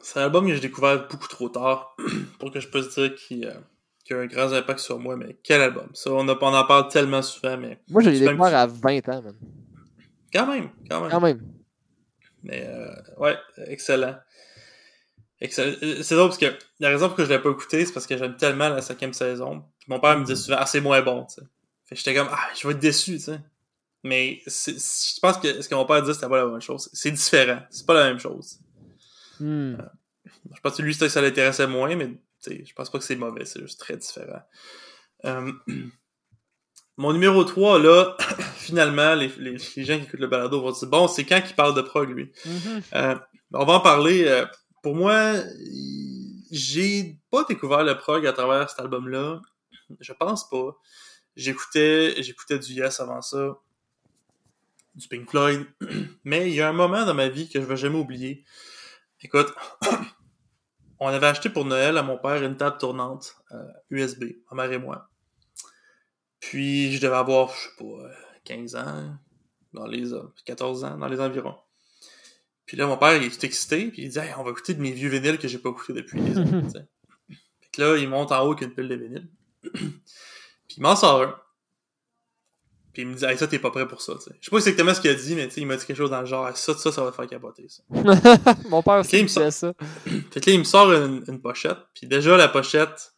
[0.02, 1.96] C'est un album que j'ai découvert beaucoup trop tard
[2.38, 3.62] pour que je puisse dire qu'il
[4.04, 5.88] qu'il a un grand impact sur moi, mais quel album?
[5.94, 9.08] Ça, on, a- on en parle tellement souvent, mais Moi, je l'ai découvert à 20
[9.10, 9.22] ans,
[10.32, 11.10] quand même, quand même.
[11.10, 11.52] Quand même.
[12.42, 13.36] Mais euh, ouais,
[13.66, 14.16] excellent.
[15.40, 15.76] Excellent.
[15.82, 18.06] Euh, C'est drôle parce que la raison pour laquelle je l'ai pas écouté, c'est parce
[18.06, 19.64] que j'aime tellement la cinquième saison.
[19.78, 21.42] Puis mon père me disait souvent, ah, c'est moins bon, tu sais.
[21.84, 23.40] Fait que j'étais comme, ah, je vais être déçu, tu sais.
[24.04, 26.90] Mais je pense que ce que mon père dit, c'était pas la même chose.
[26.92, 27.60] C'est différent.
[27.70, 28.58] C'est pas la même chose.
[29.38, 29.76] Hmm.
[30.54, 32.10] Je pense que lui, ça, ça l'intéressait moins, mais
[32.46, 34.42] je pense pas que c'est mauvais, c'est juste très différent.
[35.24, 35.52] Euh,
[36.96, 38.16] mon numéro 3, là,
[38.62, 41.54] finalement, les, les, les gens qui écoutent le balado vont dire Bon, c'est quand qu'il
[41.56, 42.32] parle de prog, lui?
[42.46, 42.82] Mhm.
[42.94, 43.14] Euh,
[43.52, 44.24] On va en parler.
[44.26, 44.46] euh,
[44.82, 45.34] pour moi,
[46.50, 49.40] j'ai pas découvert le prog à travers cet album-là.
[50.00, 50.76] Je pense pas.
[51.36, 53.56] J'écoutais, j'écoutais du Yes avant ça,
[54.94, 55.66] du Pink Floyd.
[56.24, 58.44] Mais il y a un moment dans ma vie que je vais jamais oublier.
[59.22, 59.52] Écoute,
[60.98, 63.36] on avait acheté pour Noël à mon père une table tournante
[63.90, 65.08] USB, euh, ma mère et moi.
[66.40, 68.08] Puis je devais avoir, je sais pas,
[68.44, 69.16] 15 ans,
[69.72, 70.10] dans les
[70.44, 71.56] 14 ans, dans les environs.
[72.66, 74.80] Puis là, mon père, il est excité, puis il dit hey, on va écouter de
[74.80, 76.62] mes vieux vinyles que j'ai pas écouté depuis des années.
[77.28, 79.28] fait que là, il monte en haut avec une pile de vinyles.
[79.62, 81.38] puis il m'en sort un.
[82.92, 84.14] Puis il me dit hey, ça, t'es pas prêt pour ça.
[84.16, 84.32] T'sais.
[84.40, 86.20] Je sais pas exactement ce qu'il a dit, mais il m'a dit quelque chose dans
[86.20, 87.66] le genre ça, ça, ça va te faire capoter.
[87.68, 87.82] Ça.
[88.68, 89.52] mon père aussi, il me sort...
[89.52, 89.74] ça.
[90.30, 91.78] fait que là, il me sort une, une pochette.
[91.94, 93.14] Puis déjà, la pochette,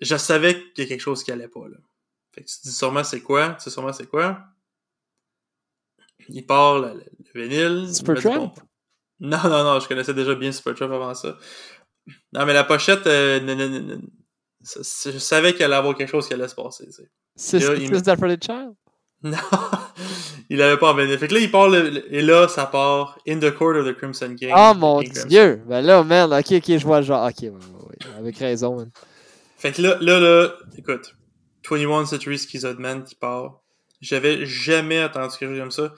[0.00, 1.68] je savais qu'il y a quelque chose qui allait pas.
[1.68, 1.78] Là.
[2.34, 3.50] Fait que tu te dis sûrement c'est quoi?
[3.50, 4.38] Tu sais sûrement c'est quoi?
[6.28, 7.02] Il part le,
[7.34, 7.94] le vinyle.
[7.94, 8.54] Supertramp?
[9.20, 11.36] Non, non, non, je connaissais déjà bien Supertramp avant ça.
[12.32, 13.98] Non, mais la pochette, euh,
[14.62, 16.88] je savais qu'il allait avoir quelque chose qui allait se passer.
[17.36, 18.74] C'est Six d'Alfred Child?
[19.20, 19.36] Non,
[20.48, 21.18] il avait pas en vinyle.
[21.18, 24.36] Fait que là, il part, et là, ça part In the Court of the Crimson
[24.38, 24.52] King.
[24.56, 25.60] Oh mon dieu!
[25.66, 27.26] Ben là, man, ok, ok, je vois le genre.
[27.26, 28.90] Ok, ouais, ouais, avec raison, man.
[29.56, 31.16] Fait que là, là, là, écoute,
[31.68, 33.60] 21 Century Schizoid Man qui part.
[34.00, 35.94] J'avais jamais entendu quelque chose comme ça.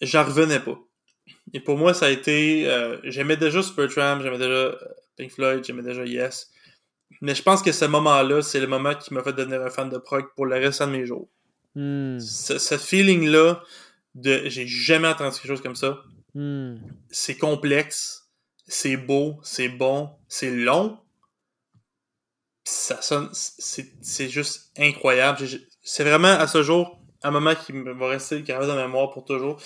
[0.00, 0.78] J'en revenais pas.
[1.52, 2.68] Et pour moi, ça a été...
[2.68, 4.74] Euh, j'aimais déjà Supertramp, j'aimais déjà euh,
[5.16, 6.50] Pink Floyd, j'aimais déjà Yes.
[7.20, 9.88] Mais je pense que ce moment-là, c'est le moment qui m'a fait devenir un fan
[9.88, 11.28] de prog pour le reste de mes jours.
[11.74, 12.18] Hmm.
[12.18, 13.62] Ce, feeling-là
[14.14, 16.02] de j'ai jamais entendu quelque chose comme ça.
[16.34, 16.76] Hmm.
[17.10, 18.28] C'est complexe,
[18.66, 20.98] c'est beau, c'est bon, c'est long,
[22.64, 25.38] ça sonne, c'est juste incroyable.
[25.82, 29.10] C'est vraiment à ce jour un moment qui me va rester gravé dans ma mémoire
[29.10, 29.60] pour toujours.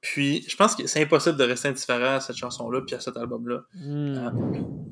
[0.00, 3.16] Puis, je pense que c'est impossible de rester indifférent à cette chanson-là puis à cet
[3.16, 3.62] album-là.
[3.72, 4.14] Hmm.
[4.18, 4.30] Euh,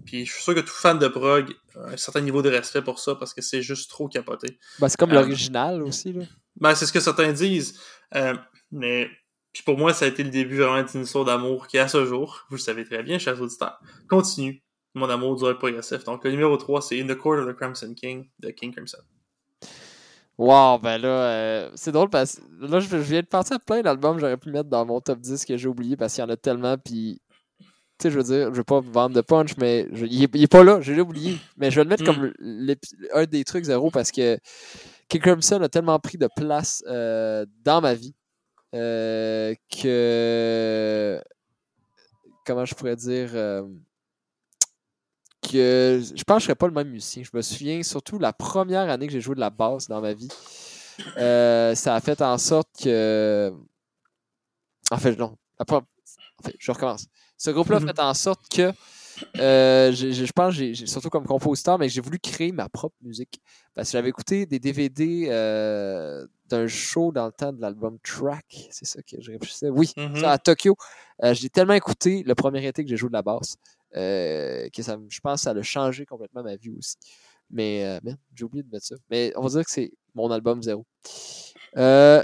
[0.07, 2.81] puis, je suis sûr que tout fan de prog a un certain niveau de respect
[2.81, 4.59] pour ça parce que c'est juste trop capoté.
[4.79, 6.25] Ben, c'est comme euh, l'original aussi, là.
[6.59, 7.79] Ben, c'est ce que certains disent.
[8.15, 8.35] Euh,
[8.71, 9.11] mais,
[9.53, 12.07] puis pour moi, ça a été le début vraiment d'une histoire d'amour qui, à ce
[12.07, 14.63] jour, vous le savez très bien, chers auditeurs, continue
[14.95, 16.05] mon amour du rock progressif.
[16.05, 19.03] Donc, le numéro 3, c'est In the Court of the Crimson King de King Crimson.
[20.39, 23.83] Wow, ben là, euh, c'est drôle parce que là, je, viens de penser à plein
[23.83, 26.27] d'albums que j'aurais pu mettre dans mon top 10 que j'ai oublié parce qu'il y
[26.27, 26.77] en a tellement.
[26.79, 27.21] Puis,
[27.61, 27.67] tu
[28.03, 30.81] sais, je veux dire, je vais pas vendre de punch, mais il, est, pas là,
[30.81, 31.39] j'ai oublié.
[31.59, 32.75] Mais je vais le mettre comme hmm.
[33.15, 34.39] un des trucs zéro parce que
[35.09, 38.15] King Crimson a tellement pris de place euh, dans ma vie
[38.75, 41.23] euh, que.
[42.45, 43.31] Comment je pourrais dire
[45.43, 47.23] que je pense que je serais pas le même musicien.
[47.25, 50.15] Je me souviens surtout la première année que j'ai joué de la basse dans ma
[50.15, 50.29] vie.
[51.17, 53.53] Euh, ça a fait en sorte que.
[54.91, 55.37] En fait, non.
[55.59, 55.65] En
[56.45, 57.07] fait, je recommence.
[57.37, 57.87] Ce groupe-là a mhm.
[57.89, 58.73] fait en sorte que.
[59.39, 63.41] Euh, je pense, j'ai, surtout comme compositeur, mais j'ai voulu créer ma propre musique.
[63.75, 68.69] Parce que j'avais écouté des DVD euh, d'un show dans le temps de l'album Track.
[68.71, 69.69] C'est ça que je réfléchissais.
[69.69, 70.25] Oui, mhm.
[70.25, 70.77] à Tokyo.
[71.23, 73.57] j'ai tellement écouté le premier été que j'ai joué de la basse.
[73.97, 76.97] Euh, que ça, je pense que ça a changé complètement ma vie aussi.
[77.51, 78.95] Mais euh, j'ai oublié de mettre ça.
[79.11, 80.87] Mais on va dire que c'est mon album zéro.
[81.77, 82.23] Euh,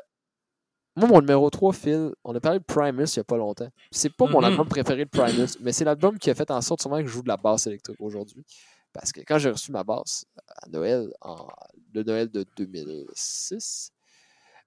[0.96, 3.68] moi, mon numéro 3, Phil, on a parlé de Primus il n'y a pas longtemps.
[3.90, 4.44] C'est pas mon mm-hmm.
[4.46, 7.12] album préféré de Primus, mais c'est l'album qui a fait en sorte sûrement que je
[7.12, 8.44] joue de la basse électrique aujourd'hui.
[8.92, 11.46] Parce que quand j'ai reçu ma basse à Noël, en,
[11.92, 13.92] le Noël de 2006,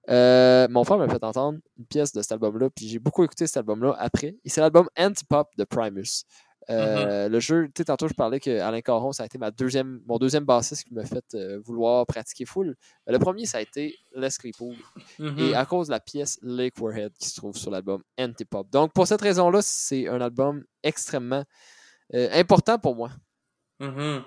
[0.08, 3.58] mon frère m'a fait entendre une pièce de cet album-là, puis j'ai beaucoup écouté cet
[3.58, 4.36] album-là après.
[4.44, 6.24] Et c'est l'album Antipop de Primus.
[6.68, 6.74] Mm-hmm.
[6.74, 9.50] Euh, le jeu, tu sais, tantôt je parlais que Alain Caron, ça a été ma
[9.50, 12.76] deuxième, mon deuxième bassiste qui m'a fait euh, vouloir pratiquer full.
[13.06, 14.76] le premier, ça a été Les Claypool.
[15.18, 15.40] Mm-hmm.
[15.40, 18.70] Et à cause de la pièce Lake Warhead qui se trouve sur l'album Antipop.
[18.70, 21.44] Donc pour cette raison-là, c'est un album extrêmement
[22.14, 23.10] euh, important pour moi.
[23.80, 24.22] Mm-hmm.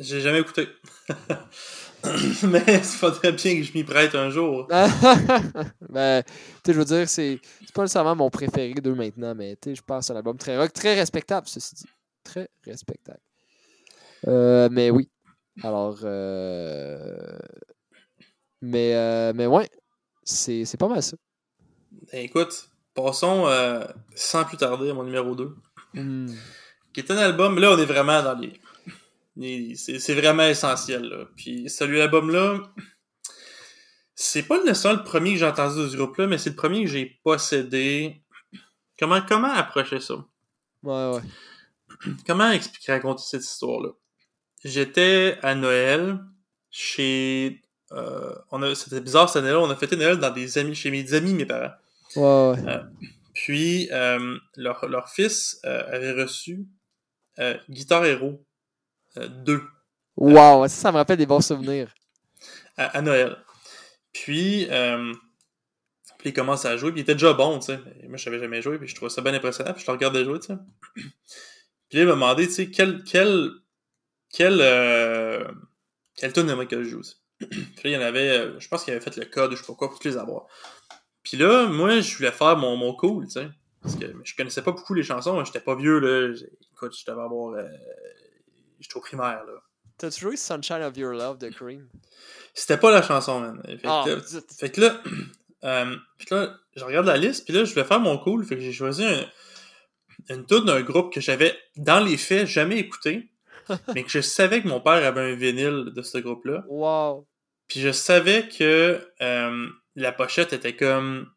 [0.00, 0.66] J'ai jamais écouté.
[2.44, 4.66] mais il faudrait bien que je m'y prête un jour.
[5.90, 6.32] ben, tu
[6.64, 7.38] sais, je veux dire, c'est
[7.74, 10.56] pas nécessairement mon préféré d'eux maintenant, mais tu sais, je pense à un album très
[10.56, 11.84] rock, très respectable, ceci dit.
[12.24, 13.20] Très respectable.
[14.26, 15.10] Euh, mais oui.
[15.62, 17.38] Alors, euh...
[18.62, 19.68] mais, euh, mais ouais,
[20.24, 21.18] c'est pas mal ça.
[22.10, 23.84] Ben, écoute, passons euh,
[24.14, 25.54] sans plus tarder à mon numéro 2.
[25.92, 26.32] Hmm.
[26.94, 28.54] Qui est un album, là, on est vraiment dans les
[29.76, 31.02] c'est vraiment essentiel.
[31.04, 31.24] Là.
[31.36, 32.60] Puis celui album-là,
[34.14, 36.84] c'est pas nécessairement le premier que j'ai entendu de ce groupe-là, mais c'est le premier
[36.84, 38.22] que j'ai possédé.
[38.98, 40.14] Comment, comment approcher ça?
[40.82, 42.12] Ouais, ouais.
[42.26, 43.90] Comment expliquer, raconter cette histoire-là?
[44.64, 46.20] J'étais à Noël
[46.70, 47.62] chez.
[47.92, 50.90] Euh, on a, c'était bizarre cette année-là, on a fêté Noël dans des amis, chez
[50.90, 51.74] mes amis, mes parents.
[52.14, 52.68] Ouais, ouais.
[52.68, 52.82] Euh,
[53.34, 56.66] Puis, euh, leur, leur fils avait reçu
[57.68, 58.44] Guitar Hero
[59.16, 59.62] 2
[60.16, 61.94] Wow, ça, ça me rappelle des bons souvenirs.
[62.76, 63.36] à, à Noël.
[64.12, 65.12] Puis, euh,
[66.18, 67.78] puis il commence à jouer, puis il était déjà bon, tu sais.
[68.08, 70.24] Moi, je savais jamais jouer, puis je trouvais ça bien impressionnant, puis je le regardais
[70.24, 70.58] jouer, tu sais.
[71.88, 73.50] Puis là, il m'a demandé, tu sais, quel, quel,
[74.32, 75.44] quel, euh,
[76.16, 77.02] quel tune aimerait que je joue.
[77.38, 77.48] Puis
[77.82, 79.62] là, il y en avait, euh, je pense qu'il avait fait le code, ou je
[79.62, 80.46] sais pas quoi, pour tous les avoir.
[81.24, 83.48] Puis là, moi, je voulais faire mon, mon cool, tu sais.
[83.82, 86.32] Parce que je connaissais pas beaucoup les chansons, j'étais pas vieux, là.
[86.72, 87.66] Écoute, je devais avoir, euh,
[88.80, 89.52] j'étais au primaire, là.
[89.98, 91.86] T'as-tu joué Sunshine of Your Love de Cream?
[92.54, 93.62] C'était pas la chanson, man.
[93.66, 94.16] Fait que, Ah, là.
[94.58, 95.02] Fait que là,
[95.64, 98.56] euh, puis là, je regarde la liste, puis là, je voulais faire mon cool, fait
[98.56, 99.26] que j'ai choisi un-
[100.30, 103.30] une tune d'un groupe que j'avais, dans les faits, jamais écouté,
[103.94, 106.64] mais que je savais que mon père avait un vinyle de ce groupe-là.
[106.68, 107.26] Wow.
[107.68, 111.30] Puis je savais que euh, la pochette était comme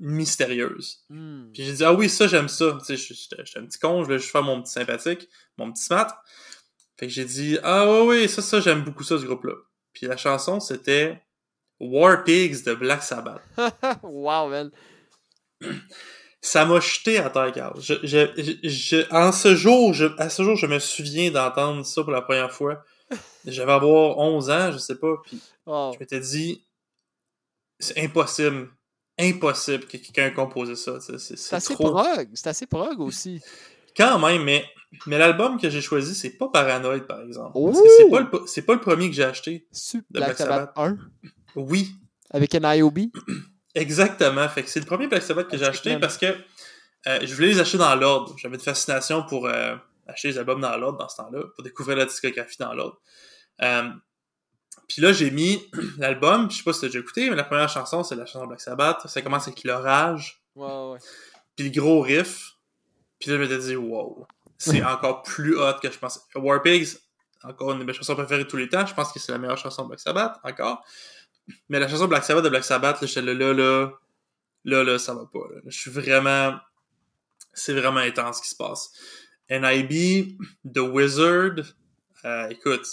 [0.00, 1.04] mystérieuse.
[1.08, 1.50] Hmm.
[1.52, 2.76] Puis j'ai dit, ah oui, ça, j'aime ça.
[2.84, 5.28] Tu sais, j'étais un petit con, je voulais juste faire mon petit sympathique,
[5.58, 6.08] mon petit smart.
[6.98, 9.54] Fait que j'ai dit, ah oui, oui, ça, ça, j'aime beaucoup ça, ce groupe-là.
[9.92, 11.22] Puis la chanson, c'était
[11.78, 13.42] War Pigs de Black Sabbath.
[14.02, 14.70] wow, man.
[16.42, 17.80] Ça m'a jeté à terre, Carl.
[17.80, 21.84] Je, je, je, je- en ce jour, je, à ce jour, je me souviens d'entendre
[21.84, 22.82] ça pour la première fois.
[23.46, 26.62] J'avais avoir 11 ans, je sais pas, puis je m'étais dit,
[27.78, 28.70] c'est impossible,
[29.20, 30.98] impossible que quelqu'un ait composé ça.
[31.00, 31.90] C'est assez trop.
[31.90, 32.28] prog.
[32.34, 33.40] C'est assez prog aussi.
[33.96, 34.64] Quand même, mais,
[35.06, 37.52] mais l'album que j'ai choisi, c'est pas Paranoid, par exemple.
[37.52, 39.66] Parce que c'est pas, le, c'est pas le premier que j'ai acheté.
[39.72, 40.96] Super Black, Sabbath 1
[41.56, 41.94] Oui,
[42.30, 42.98] avec un IOB.
[43.74, 44.48] exactement.
[44.48, 46.26] Fait que c'est le premier Black Sabbath que j'ai acheté parce que
[47.06, 48.34] euh, je voulais les acheter dans l'ordre.
[48.38, 49.74] J'avais une fascination pour euh,
[50.06, 53.00] acheter les albums dans l'ordre dans ce temps-là, pour découvrir la discographie dans l'ordre.
[53.62, 53.90] Euh,
[54.90, 55.62] puis là, j'ai mis
[55.98, 58.26] l'album, puis je sais pas si t'as déjà écouté, mais la première chanson, c'est la
[58.26, 59.06] chanson Black Sabbath.
[59.06, 60.98] Ça commence avec l'orage, Ouais, ouais.
[61.54, 62.54] puis le gros riff.
[63.20, 64.26] Puis là, je m'étais dit, wow,
[64.58, 66.18] c'est encore plus hot que je pensais.
[66.34, 66.96] War Pigs,
[67.44, 68.84] encore une de mes chansons préférées de tous les temps.
[68.84, 70.84] Je pense que c'est la meilleure chanson de Black Sabbath, encore.
[71.68, 73.92] Mais la chanson Black Sabbath de Black Sabbath, là, j'étais là, là, là,
[74.64, 75.38] là, là, ça va pas.
[75.54, 75.60] là.
[75.66, 76.58] Je suis vraiment...
[77.52, 78.90] C'est vraiment intense ce qui se passe.
[79.48, 80.36] NIB,
[80.74, 81.56] The Wizard,
[82.24, 82.86] euh, écoute,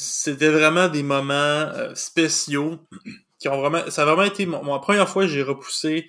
[0.00, 2.78] c'était vraiment des moments euh, spéciaux
[3.38, 3.88] qui ont vraiment...
[3.90, 4.46] Ça a vraiment été...
[4.46, 6.08] Mon, première fois j'ai repoussé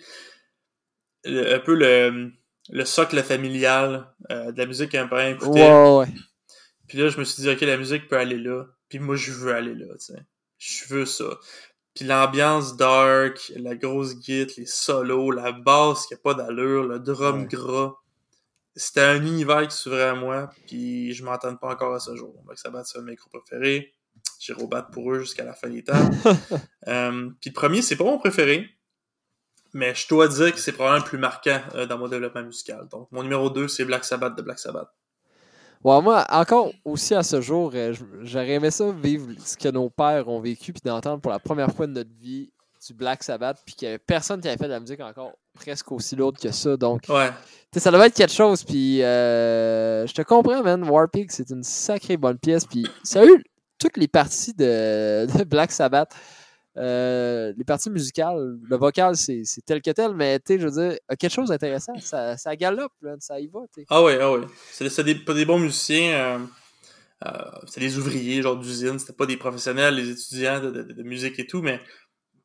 [1.23, 2.31] le- un peu le,
[2.69, 5.71] le socle familial euh, de la musique qu'un parent écoutait.
[5.71, 6.07] Ouais.
[6.87, 8.65] Puis là, je me suis dit, OK, la musique peut aller là.
[8.89, 10.19] Puis moi, je veux aller là, tu sais.
[10.57, 11.25] Je veux ça.
[11.95, 16.99] Puis l'ambiance dark, la grosse guitare, les solos, la basse qui a pas d'allure, le
[16.99, 17.47] drum Ouais.
[17.47, 17.93] gras.
[18.75, 22.33] C'était un univers qui s'ouvrait à moi, puis je m'entends pas encore à ce jour.
[22.47, 23.93] Donc, ça bat, c'est un de mes groupes préférés.
[24.57, 25.93] Au bat pour eux jusqu'à la fin des temps.
[26.87, 28.67] Euh, puis le premier, c'est pas mon préféré,
[29.71, 32.87] mais je dois dire que c'est probablement le plus marquant euh, dans mon développement musical.
[32.89, 34.89] Donc, mon numéro 2, c'est Black Sabbath de Black Sabbath.
[35.83, 37.93] Ouais, moi, encore aussi à ce jour, euh,
[38.23, 41.71] j'aurais aimé ça vivre ce que nos pères ont vécu, puis d'entendre pour la première
[41.71, 42.51] fois de notre vie
[42.87, 45.33] du Black Sabbath, puis qu'il y avait personne qui avait fait de la musique encore
[45.53, 46.77] presque aussi lourde que ça.
[46.77, 47.29] Donc, Ouais.
[47.77, 50.83] ça devait être quelque chose, puis euh, je te comprends, man.
[50.89, 53.37] Warpig, c'est une sacrée bonne pièce, puis sérieux,
[53.77, 56.11] toutes les parties de, de Black Sabbath,
[56.77, 60.89] euh, les parties musicales, le vocal, c'est tel que tel, mais tu sais, je veux
[60.89, 61.93] dire, a quelque chose d'intéressant.
[61.99, 63.59] Ça, ça galope, là, ça y va.
[63.89, 64.41] Ah ouais, ah ouais.
[64.71, 66.13] C'est des, pas des bons musiciens.
[66.13, 66.39] Euh,
[67.27, 67.29] euh,
[67.67, 68.97] c'est des ouvriers, genre d'usine.
[68.97, 71.79] C'était pas des professionnels, les étudiants de, de- de musique et tout, mais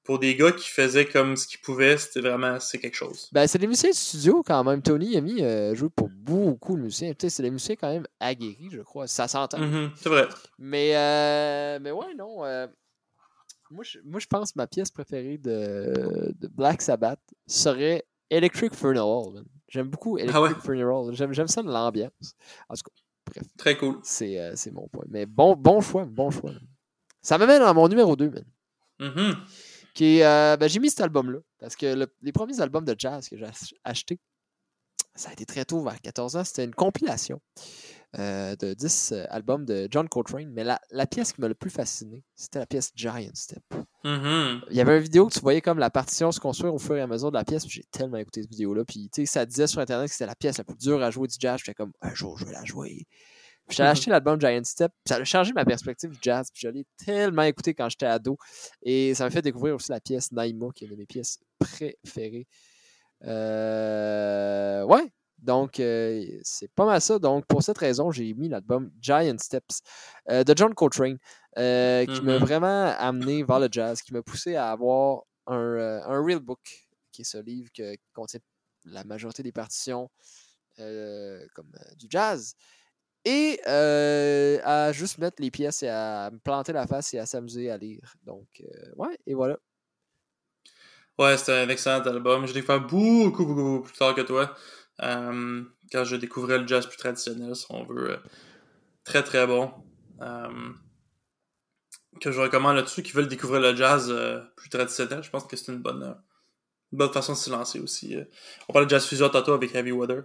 [0.07, 3.29] pour des gars qui faisaient comme ce qu'ils pouvaient, c'était vraiment c'est quelque chose.
[3.33, 4.81] Ben, c'est des musiciens de studio quand même.
[4.81, 7.11] Tony a mis euh, joué pour beaucoup de musiciens.
[7.11, 9.07] Tu sais, c'est des musiciens quand même aguerris, je crois.
[9.07, 9.59] Ça s'entend.
[9.59, 10.29] Mhm, c'est vrai.
[10.59, 12.45] Mais, euh, mais ouais, non.
[12.45, 12.67] euh,
[13.71, 18.75] moi, je, moi, je pense que ma pièce préférée de, de Black Sabbath serait Electric
[18.75, 19.43] Funeral.
[19.69, 20.55] J'aime beaucoup Electric Ah ouais?
[20.65, 21.13] Funeral.
[21.15, 22.37] J'aime, ça de l'ambiance.
[22.69, 22.83] En tout
[23.35, 23.99] cas, Très cool.
[24.05, 25.05] c'est, euh, c'est mon point.
[25.09, 26.53] Mais bon, bon choix, bon choix.
[26.53, 26.61] man.
[27.21, 28.45] Ça m'amène à mon numéro 2, man.
[29.01, 29.35] Mhm.
[29.97, 31.39] Qui euh, ben, j'ai mis cet album-là.
[31.59, 34.21] Parce que le- les premiers albums de jazz que j'ai ach- achetés,
[35.15, 36.45] ça a été très tôt, vers 14 ans.
[36.45, 37.41] C'était une compilation
[38.19, 40.51] euh, de 10 euh, albums de John Coltrane.
[40.53, 43.63] Mais la, la pièce qui m'a le plus fasciné, c'était la pièce Giant Step.
[44.05, 44.61] Mhm.
[44.71, 46.95] Il y avait une vidéo que tu voyais comme la partition se construire au fur
[46.97, 47.65] et à mesure de la pièce.
[47.65, 48.85] puis J'ai tellement écouté cette vidéo-là.
[48.85, 51.11] Puis, tu sais, ça disait sur Internet que c'était la pièce la plus dure à
[51.11, 51.59] jouer du jazz.
[51.65, 53.07] J'étais comme, un jour, je vais la jouer.
[53.69, 53.89] Puis j'ai Mhm.
[53.89, 54.93] acheté l'album Giant Step.
[55.05, 56.49] Puis ça a changé ma perspective du jazz.
[56.53, 58.37] Puis je l'ai tellement écouté quand j'étais ado.
[58.83, 61.39] Et ça m'a fait découvrir aussi la pièce Naima, qui est une de mes pièces
[61.59, 62.47] préférées.
[63.25, 65.13] Euh, Ouais.
[65.39, 67.19] Donc, euh, c'est pas mal ça.
[67.19, 69.83] Donc, pour cette raison, j'ai mis l'album Giant Steps
[70.31, 71.19] euh, de John Coltrane,
[71.59, 72.45] euh, qui m'a Mhm.
[72.45, 77.21] vraiment amené vers le jazz, qui m'a poussé à avoir un, un real book, qui
[77.23, 78.41] est ce livre que- qui contient
[78.85, 80.09] la majorité des partitions
[80.79, 82.55] comme du jazz.
[83.29, 87.27] Et euh, à juste mettre les pièces et à me planter la face et à
[87.27, 88.15] s'amuser à lire.
[88.25, 89.59] Donc, euh, ouais, et voilà.
[91.19, 92.47] Ouais, c'était un excellent album.
[92.47, 94.55] Je l'ai fait beaucoup, beaucoup, plus tard que toi.
[95.03, 98.17] Euh, quand je découvrais le jazz plus traditionnel, si on veut.
[99.03, 99.73] très, très bon.
[102.21, 104.15] Que je recommande ceux qui veulent découvrir le jazz
[104.55, 105.25] plus traditionnel.
[105.25, 106.17] Je pense que c'est une bonne,
[106.93, 108.17] bonne façon de se lancer aussi.
[108.69, 110.23] On parlait de jazz fusion tantôt avec Heavy Weather.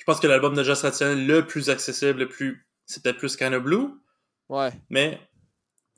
[0.00, 2.66] Je pense que l'album de traditionnel le plus accessible, le plus.
[2.86, 3.90] C'est peut-être plus Kind of Blue,
[4.48, 4.72] Ouais.
[4.88, 5.20] mais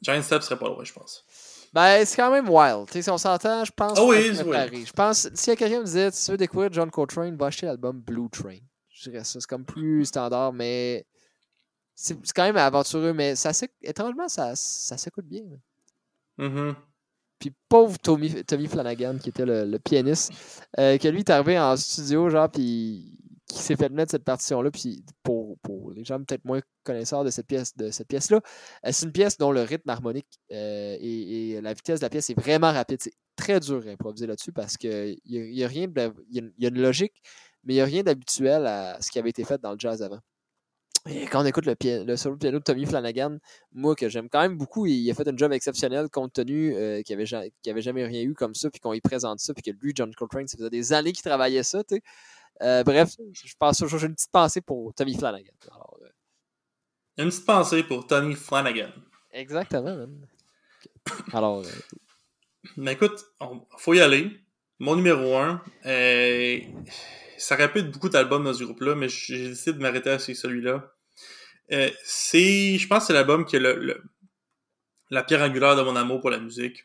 [0.02, 1.24] Giant Step serait pas loin, je pense.
[1.72, 2.86] Ben, c'est quand même wild.
[2.88, 3.96] Tu sais, si on s'entend, je pense.
[3.98, 4.84] Ah oui, oui.
[4.84, 7.98] Je pense, a quelqu'un me disait, si tu veux découvrir John Coltrane, va acheter l'album
[8.00, 8.58] Blue Train.
[8.90, 9.40] Je dirais ça.
[9.40, 11.06] C'est comme plus standard, mais
[11.94, 15.42] c'est quand même aventureux, mais ça étrangement, ça, ça s'écoute bien.
[15.48, 16.46] là.
[16.48, 16.74] Mhm.
[17.38, 20.32] Puis pauvre Tommy, Tommy Flanagan, qui était le, le pianiste,
[20.78, 23.18] euh, que lui est arrivé en studio, genre, puis
[23.52, 24.70] qui s'est fait mettre cette partition-là.
[24.70, 28.40] Puis pour, pour les gens peut-être moins connaisseurs de cette pièce, de cette pièce-là,
[28.86, 32.30] euh, c'est une pièce dont le rythme harmonique euh, et, la vitesse de la pièce
[32.30, 32.98] est vraiment rapide.
[33.02, 36.38] C'est très dur à improviser là-dessus parce qu'il n'y a, y a rien de, y
[36.38, 37.14] a une- y logique,
[37.64, 40.02] mais il n'y a rien d'habituel à ce qui avait été fait dans le jazz
[40.02, 40.20] avant.
[41.06, 41.74] Et quand on écoute le,
[42.04, 43.38] le solo piano de Tommy Flanagan,
[43.72, 47.02] moi que j'aime quand même beaucoup, il a fait un job exceptionnel compte tenu euh,
[47.02, 49.52] qu'il n'y avait, qu'il avait jamais rien eu comme ça, puis qu'on y présente ça,
[49.52, 52.02] puis que lui, John Coltrane, ça faisait des années qu'il travaillait ça, tu sais.
[52.62, 55.52] Euh, bref, je pense j'ai une petite pensée pour Tommy Flanagan.
[55.72, 56.08] Alors, euh,
[57.18, 58.90] Une petite pensée pour Tony Flanagan.
[59.32, 60.28] exactement, man.
[61.32, 61.70] Alors, euh,
[62.76, 64.30] Mais écoute, on, faut y aller.
[64.78, 65.62] Mon numéro 1,
[67.38, 70.92] ça répète beaucoup d'albums dans ce groupe-là, mais j'ai décidé de m'arrêter à celui-là.
[72.04, 74.02] C'est, je pense que c'est l'album qui est le, le-
[75.10, 76.84] la pierre angulaire de mon amour pour la musique.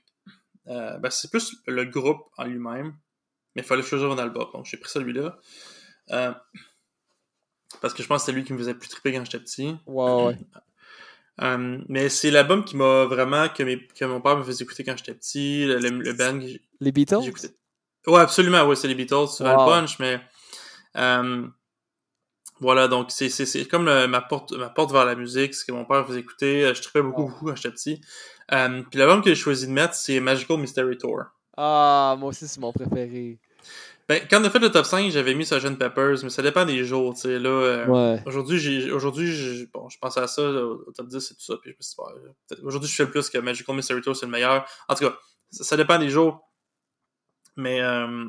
[0.65, 2.95] Ben, c'est plus le groupe en lui-même,
[3.57, 5.37] mais il fallait choisir un album, donc j'ai pris celui-là.
[6.11, 6.31] Euh,
[7.81, 9.75] parce que je pense que c'est lui qui me faisait plus triper quand j'étais petit.
[9.87, 10.37] ouais, ouais.
[11.41, 14.83] Euh, mais c'est l'album qui m'a vraiment, que, mes- que mon père me faisait écouter
[14.83, 17.19] quand j'étais petit, le, le, le band que Les Beatles?
[18.07, 19.51] Ouais, absolument, ouais, c'est les Beatles sur Wow.
[19.51, 20.19] le punch, mais
[20.95, 21.45] euh,
[22.59, 25.63] voilà, donc c'est c'est c'est comme le- ma porte ma porte vers la musique, ce
[25.65, 26.73] que mon père faisait écouter.
[26.73, 27.29] Je tripais beaucoup Wow.
[27.29, 28.01] beaucoup quand j'étais petit.
[28.47, 31.23] Puis l'album que j'ai choisi de mettre, c'est Magical Mystery Tour.
[31.55, 33.39] Ah, moi aussi, c'est mon préféré.
[34.09, 35.77] Ben, quand on a fait le top 5, j'avais mis Sgt.
[35.77, 37.49] Peppers, mais ça dépend des jours, tu sais, là.
[37.49, 38.23] euh, Ouais.
[38.25, 41.55] Aujourd'hui, j'ai, aujourd'hui, bon, je pensais à ça, au au top 10 et tout ça,
[41.61, 44.01] puis je me suis dit, bon, peut-être- aujourd'hui, je fais le plus que Magical Mystery
[44.01, 44.65] Tour, c'est le meilleur.
[44.87, 45.17] En tout cas,
[45.51, 46.49] ça, ça dépend des jours.
[47.57, 48.25] Mais, euh,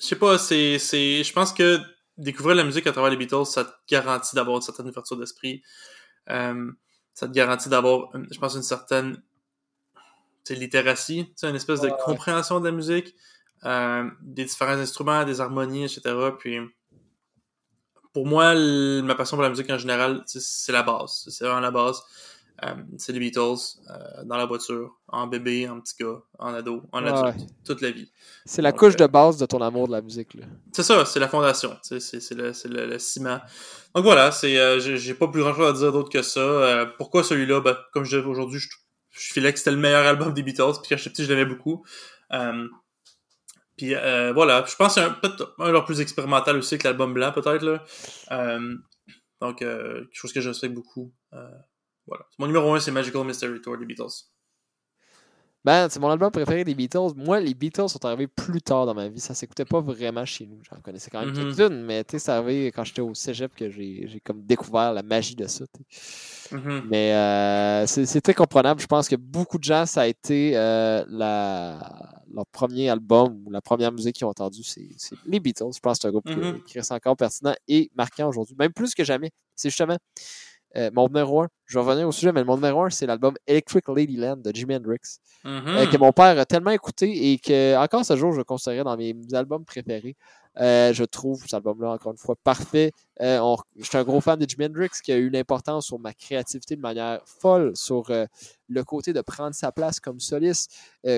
[0.00, 1.78] je sais pas, c'est, c'est, je pense que
[2.16, 5.62] découvrir la musique à travers les Beatles, ça te garantit d'avoir une certaine ouverture d'esprit.
[6.30, 6.70] Euh,
[7.12, 9.22] ça te garantit d'avoir, une- je pense, une certaine,
[10.48, 13.14] littératie, tu sais, une espèce de compréhension de la musique,
[13.64, 16.00] des différents instruments, des harmonies, etc.
[16.38, 16.58] Puis,
[18.12, 18.54] pour moi,
[19.02, 21.26] ma passion pour la musique en général, c'est la base.
[21.28, 22.00] C'est vraiment la base.
[22.62, 26.82] Euh, c'est les Beatles, euh, dans la voiture, en bébé, en petit gars, en ado,
[26.92, 27.10] en Ouais.
[27.10, 28.12] adulte, toute la vie.
[28.44, 30.44] C'est la Donc, couche euh, de base de ton amour de la musique, là.
[30.74, 31.96] C'est ça, c'est la fondation, c'est
[32.34, 33.40] le, le, le ciment.
[33.94, 36.40] Donc voilà, euh, j'ai pas plus grand chose à dire d'autre que ça.
[36.40, 37.62] Euh, pourquoi celui-là?
[37.62, 38.68] Ben, Comme je disais aujourd'hui, je,
[39.08, 41.46] je filais que c'était le meilleur album des Beatles, puis quand j'étais petit, je l'aimais
[41.46, 41.82] beaucoup.
[43.80, 46.84] Puis euh, voilà, je pense que c'est un- peut-être un de plus expérimental aussi que
[46.86, 47.80] l'album blanc, peut-être.
[48.30, 48.74] Euh,
[49.40, 51.14] donc, euh, quelque chose que je respecte beaucoup.
[52.06, 52.26] Voilà.
[52.38, 54.04] Mon numéro 1, c'est Magical Mystery Tour des Beatles.
[55.64, 57.12] Ben, c'est mon album préféré des Beatles.
[57.16, 59.20] Moi, les Beatles sont arrivés plus tard dans ma vie.
[59.20, 60.58] Ça s'écoutait pas vraiment chez nous.
[60.62, 61.54] J'en connaissais quand même Mhm.
[61.54, 64.92] quelques-unes, mais tu sais, c'est arrivé quand j'étais au cégep que j'ai j'ai comme découvert
[64.94, 65.64] la magie de ça.
[66.52, 66.84] Mhm.
[66.88, 68.80] Mais euh, c'est très comprenable.
[68.80, 71.78] Je pense que beaucoup de gens, ça a été euh, la,
[72.32, 74.88] leur premier album ou la première musique qu'ils ont entendue, c'est
[75.26, 75.64] les Beatles.
[75.74, 76.62] Je pense que c'est un groupe Mhm.
[76.64, 79.30] qui reste encore pertinent et marquant aujourd'hui, même plus que jamais.
[79.54, 79.98] C'est justement
[80.76, 81.48] euh, mon numéro un.
[81.66, 84.74] Je vais revenir au sujet, mais mon numéro un, c'est l'album Electric Ladyland de Jimi
[84.76, 85.62] Hendrix, Mhm.
[85.68, 88.96] euh, que mon père a tellement écouté et que encore ce jour, je considérais dans
[88.96, 90.16] mes albums préférés.
[90.60, 92.90] Euh, je trouve cet album-là, encore une fois, parfait.
[93.20, 95.98] On- je suis un gros fan de Jimi Hendrix qui a eu une importance sur
[96.00, 98.10] ma créativité de manière folle, sur
[98.68, 100.72] le côté de prendre sa place comme soliste,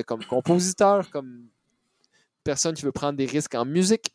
[0.06, 1.46] comme compositeur, comme
[2.44, 4.12] personne qui veut prendre des risques en musique.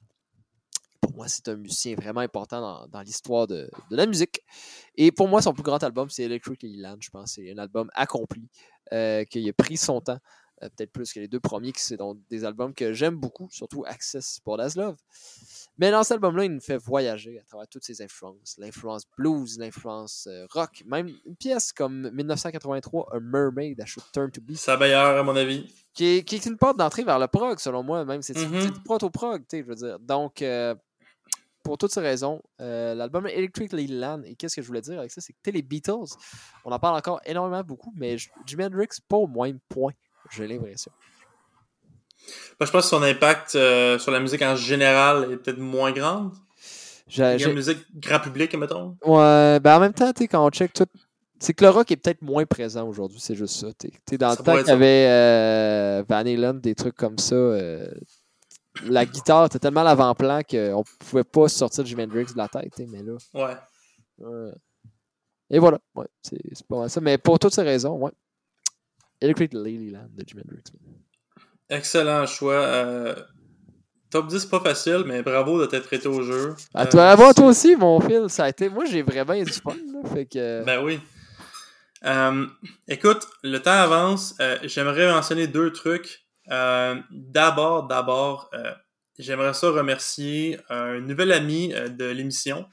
[1.17, 4.39] Moi, c'est un musicien vraiment important dans, dans l'histoire de, de la musique.
[4.95, 6.97] Et pour moi, son plus grand album, c'est Electric Ladyland.
[6.99, 8.47] Je pense que c'est un album accompli,
[8.93, 10.19] euh, qui a pris son temps,
[10.61, 13.83] euh, peut-être plus que les deux premiers, qui sont des albums que j'aime beaucoup, surtout
[13.87, 14.95] Access pour Love.
[15.79, 18.55] Mais dans cet album-là, il nous fait voyager à travers toutes ses influences.
[18.59, 24.29] L'influence blues, l'influence euh, rock, même une pièce comme 1983, A Mermaid, I Should Turn
[24.29, 24.53] to Be.
[24.53, 25.65] C'est la meilleure, à mon avis.
[25.95, 28.21] qui est, qui est une porte d'entrée vers le prog, selon moi, même.
[28.21, 29.99] C'est c'est du proto-prog, tu sais, je veux dire.
[29.99, 30.75] Donc, euh,
[31.67, 35.11] pour toutes ces raisons, euh, l'album Electric Ladyland, et qu'est-ce que je voulais dire avec
[35.11, 36.15] ça, c'est que les Beatles,
[36.63, 38.15] on en parle encore énormément beaucoup, mais
[38.45, 39.91] Jimi Hendrix, pas au moins point,
[40.31, 40.93] j'ai l'impression.
[42.57, 45.91] Moi, je pense que son impact euh, sur la musique en général est peut-être moins
[45.91, 46.31] grande.
[47.17, 48.95] La musique grand public, mettons.
[49.05, 50.85] Ouais, ben en même temps, tu sais, quand on check tout.
[51.39, 53.67] C'est que le rock est peut-être moins présent aujourd'hui, c'est juste ça.
[53.77, 57.17] Tu sais, dans Ça le temps qu'il y avait euh, Van Halen, des trucs comme
[57.17, 57.35] ça,
[58.85, 62.73] la guitare était tellement à l'avant-plan qu'on pouvait pas sortir Jimi Hendrix de la tête,
[62.89, 63.17] mais là.
[63.33, 64.51] Ouais.
[65.49, 66.99] Et voilà, ouais, c'est pas mal ça.
[67.01, 68.11] Mais pour toutes ces raisons, ouais.
[69.21, 70.63] Electric Ladyland de Jimi Hendrix.
[71.69, 72.53] Excellent choix.
[72.53, 73.15] Euh,
[74.09, 76.55] top 10, pas facile, mais bravo de t'être prêté au jeu.
[76.73, 78.69] À Euh, toi, c'est- toi aussi, mon fil, ça a été.
[78.69, 80.63] Moi, j'ai vraiment eu du fun, là, fait que.
[80.65, 80.99] Ben oui.
[82.05, 82.45] Euh,
[82.87, 84.35] écoute, le temps avance.
[84.39, 86.26] Euh, j'aimerais mentionner deux trucs.
[86.51, 88.73] Euh, d'abord, d'abord, euh,
[89.17, 92.67] j'aimerais ça remercier un nouvel ami euh, de l'émission.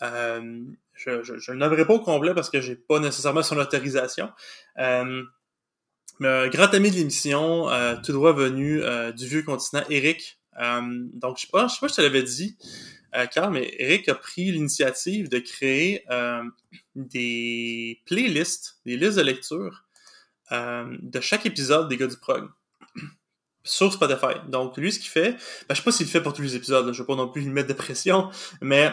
[0.00, 4.30] Je, je le pas au complet parce que j'ai pas nécessairement son autorisation.
[6.20, 7.68] Mais un grand ami de l'émission,
[8.04, 8.82] tout droit venu
[9.14, 10.40] du vieux continent, Eric.
[11.14, 12.58] Donc, je sais pas, je sais pas si je te l'avais dit,
[13.32, 16.04] Carl, mais Eric a pris l'initiative de créer
[16.96, 19.84] des playlists, des listes de lecture
[20.50, 22.50] de chaque épisode des gars du prog
[23.68, 24.34] sur Spotify.
[24.48, 25.38] Donc, lui, ce qu'il fait, ben,
[25.70, 27.42] je sais pas s'il le fait pour tous les épisodes, je veux pas non plus
[27.42, 28.30] lui mettre de pression,
[28.60, 28.90] mais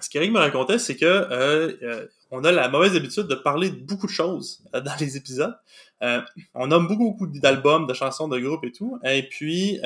[0.00, 3.70] ce qu'Eric me racontait, c'est que euh, euh, on a la mauvaise habitude de parler
[3.70, 5.56] de beaucoup de choses euh, dans les épisodes.
[6.54, 8.98] On nomme beaucoup, d'albums, de chansons, de groupes et tout.
[9.04, 9.80] Et puis,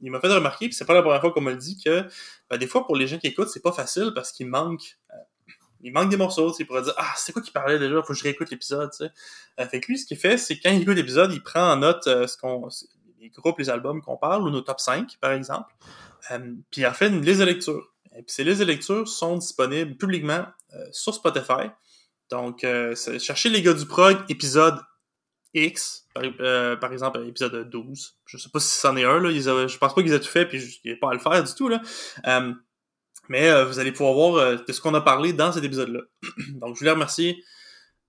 [0.00, 2.04] il m'a fait remarquer, puis c'est pas la première fois qu'on me le dit, que
[2.48, 4.96] ben, des fois, pour les gens qui écoutent, c'est pas facile parce qu'il manque...
[5.82, 8.14] il manque des morceaux, il pourrait dire Ah, c'est quoi qui parlait déjà, faut que
[8.14, 9.04] je réécoute l'épisode, tu
[9.66, 12.06] fait que lui, ce qu'il fait, c'est quand il écoute l'épisode, il prend en note
[12.06, 12.68] euh, ce qu'on
[13.20, 15.72] les groupes, les albums qu'on parle, ou nos top 5, par exemple.
[16.30, 17.92] Euh, puis en fait une liste de lecture.
[18.16, 21.70] Et puis ces listes de lecture sont disponibles publiquement euh, sur Spotify.
[22.30, 24.80] Donc, euh, cherchez les gars du prog, épisode
[25.52, 28.16] X, par, exemple, épisode 12.
[28.24, 29.30] Je sais pas si c'en est un, là.
[29.30, 31.42] Ils je pense pas qu'ils aient tout fait, puis n'y a pas à le faire
[31.42, 31.82] du tout, là.
[33.28, 36.02] Mais vous allez pouvoir voir de ce qu'on a parlé dans cet épisode-là.
[36.60, 37.42] Donc, je voulais remercier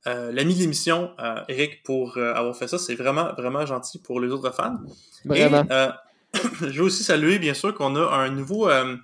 [0.08, 2.78] euh, l'ami de l'émission, euh, Eric, pour euh, avoir fait ça.
[2.78, 4.78] C'est vraiment, vraiment gentil pour les autres fans.
[5.26, 5.64] Vraiment.
[5.64, 5.92] Et, euh,
[6.62, 8.96] je veux aussi saluer, bien sûr, qu'on a un nouveau euh,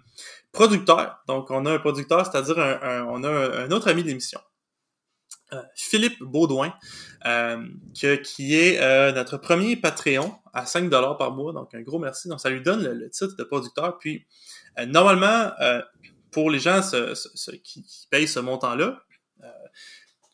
[0.51, 1.19] producteur.
[1.27, 4.07] Donc, on a un producteur, c'est-à-dire un, un- on a un, un autre ami de
[4.07, 4.39] l'émission.
[5.53, 6.73] Euh, Philippe Baudouin,
[7.25, 7.63] euh,
[7.99, 11.53] que- qui est euh, notre premier Patreon à 5$ par mois.
[11.53, 12.27] Donc, un gros merci.
[12.27, 13.97] Donc, ça lui donne le, le titre de producteur.
[13.97, 14.25] Puis,
[14.79, 15.81] euh, normalement, euh,
[16.31, 18.99] pour les gens ce- ce- ce- qui, qui payent ce montant-là,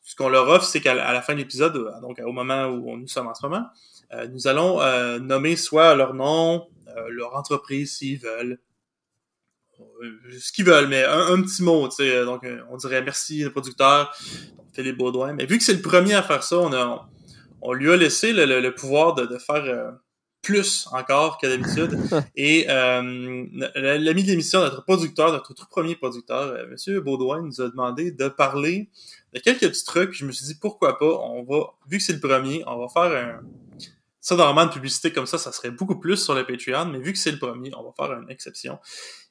[0.04, 2.96] ce qu'on leur offre, c'est qu'à la fin de l'épisode, euh, donc au moment où
[2.98, 3.66] nous sommes en ce moment,
[4.14, 8.60] euh, nous allons euh, nommer soit leur nom, euh, leur entreprise s'ils veulent,
[9.80, 9.84] euh,
[10.40, 12.26] ce qu'ils veulent, mais un, un petit mot, tu sais.
[12.26, 14.14] Donc, euh, on dirait merci le producteur,
[14.74, 15.34] Philippe Baudouin.
[15.34, 17.00] Mais vu que c'est le premier à faire ça, on, a, on,
[17.70, 19.92] on lui a laissé le, le- le pouvoir de, de faire euh,
[20.42, 21.98] plus encore que d'habitude.
[22.36, 23.02] Et euh,
[23.76, 28.12] l'ami de l'émission, notre producteur, notre tout premier producteur, euh, Monsieur Baudouin, nous a demandé
[28.12, 28.90] de parler
[29.34, 30.14] de quelques petits trucs.
[30.14, 32.88] Je me suis dit pourquoi pas, on va, vu que c'est le premier, on va
[32.88, 33.42] faire un.
[34.22, 37.12] Ça, normalement, une publicité comme ça, ça serait beaucoup plus sur le Patreon, mais vu
[37.12, 38.80] que c'est le premier, on va faire une exception.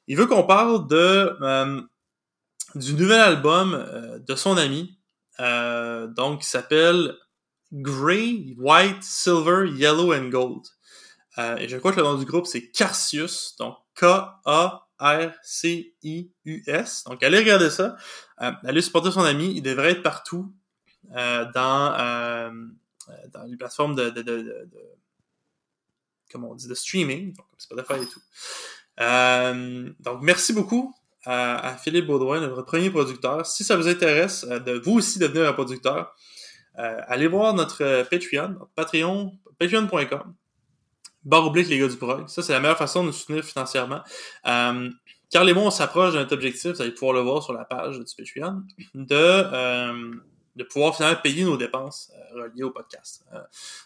[0.07, 1.81] Il veut qu'on parle de euh,
[2.75, 4.99] du nouvel album euh, de son ami,
[5.39, 7.15] euh, donc qui s'appelle
[7.71, 10.65] Grey, White, Silver, Yellow and Gold.
[11.39, 13.77] Euh, et je crois que le nom du groupe c'est Carcius, donc
[15.03, 17.03] K-A-R-C-I-U-S.
[17.05, 17.97] Donc allez regarder ça,
[18.41, 20.51] euh, allez supporter son ami, il devrait être partout
[21.15, 22.51] euh, dans euh,
[23.33, 24.69] dans les plateformes de, de, de, de,
[26.31, 27.45] comment on dit de streaming, donc
[28.01, 28.21] et tout.
[29.99, 33.45] Donc merci beaucoup à, à Philippe Baudouin, notre premier producteur.
[33.45, 36.15] Si ça vous intéresse de vous aussi devenir un producteur,
[36.75, 40.33] allez voir notre Patreon, notre Patreon, patreon.com
[41.25, 42.27] barre oblique les gars du prog.
[42.27, 44.01] Ça, c'est la meilleure façon de nous soutenir financièrement.
[44.45, 44.89] Euh,
[45.29, 47.97] Carl et moi, on s'approche notre objectif, vous allez pouvoir le voir sur la page
[47.97, 48.61] du Patreon,
[48.93, 50.13] de, euh,
[50.55, 53.25] de pouvoir finalement payer nos dépenses euh, reliées au podcast.
[53.33, 53.39] Euh,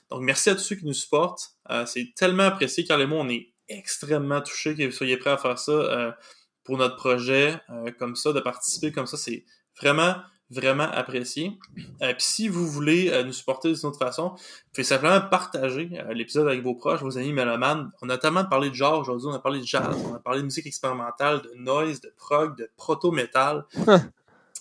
[0.09, 1.51] donc, merci à tous ceux qui nous supportent.
[1.69, 2.83] Euh, c'est tellement apprécié.
[2.83, 6.17] Carl et moi, on est extrêmement touchés que vous soyez prêts à faire ça
[6.63, 7.59] pour notre projet,
[7.99, 9.17] comme ça, de participer comme ça.
[9.17, 9.43] C'est
[9.81, 10.15] vraiment
[10.49, 11.57] vraiment apprécié.
[12.01, 15.89] Euh, Puis si vous voulez euh, nous supporter d'une autre façon, vous pouvez simplement partager
[15.93, 17.91] euh, l'épisode avec vos proches, vos amis mélomanes.
[18.01, 20.39] On a tellement parlé de genre aujourd'hui, on a parlé de jazz, on a parlé
[20.39, 23.65] de musique expérimentale, de noise, de prog, de proto-metal.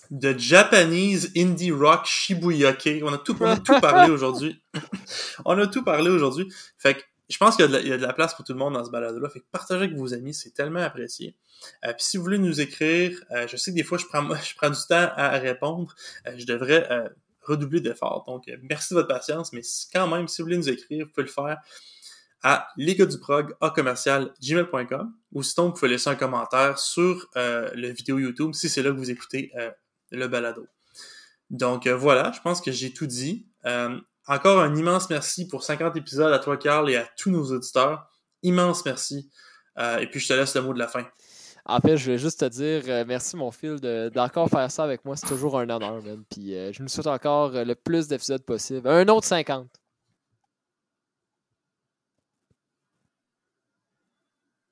[0.09, 3.01] de Japanese Indie Rock Shibuya-ke.
[3.03, 4.61] On a tout, on a tout parlé aujourd'hui.
[5.43, 6.47] on a tout parlé aujourd'hui.
[6.77, 8.85] Fait que je pense qu'il y, a de la- place pour tout le monde dans
[8.85, 9.29] ce balado-là.
[9.29, 11.35] Fait que partagez avec vos amis, c'est tellement apprécié.
[11.85, 14.23] Euh, Puis si vous voulez nous écrire, euh, je sais que des fois je prends,
[14.43, 15.93] je prends du temps à répondre.
[16.27, 17.09] Euh, je devrais euh,
[17.41, 18.23] redoubler d'efforts.
[18.27, 19.61] Donc euh, merci de votre patience, mais
[19.93, 21.57] quand même, si vous voulez nous écrire, vous pouvez le faire
[22.43, 26.77] à les gars du prog à commercial gmail.com ou sinon vous pouvez laisser un commentaire
[26.77, 29.51] sur euh, le vidéo YouTube si c'est là que vous écoutez
[30.11, 30.67] le balado.
[31.49, 33.47] Donc voilà, je pense que j'ai tout dit.
[34.27, 38.09] Encore un immense merci pour 50 épisodes à toi, Carl, et à tous nos auditeurs.
[38.43, 39.29] Immense merci.
[39.77, 41.05] Euh, et puis, je te laisse le mot de la fin.
[41.65, 44.83] En fait, je vais juste te dire euh, merci, mon fil, de- d'encore faire ça
[44.83, 45.15] avec moi.
[45.17, 46.23] C'est toujours un honneur, man.
[46.29, 48.87] Puis euh, je nous souhaite encore le plus d'épisodes possible.
[48.87, 49.67] Un autre 50.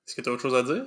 [0.07, 0.85] Est-ce que tu as autre chose à dire?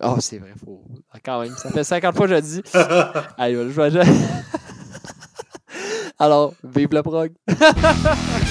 [0.00, 0.84] Oh, c'est vrai, faut.
[1.24, 2.62] Quand même, ça fait 50 fois que je le dis.
[3.38, 4.02] Allez, je vais.
[6.20, 7.30] Eller bybleprag.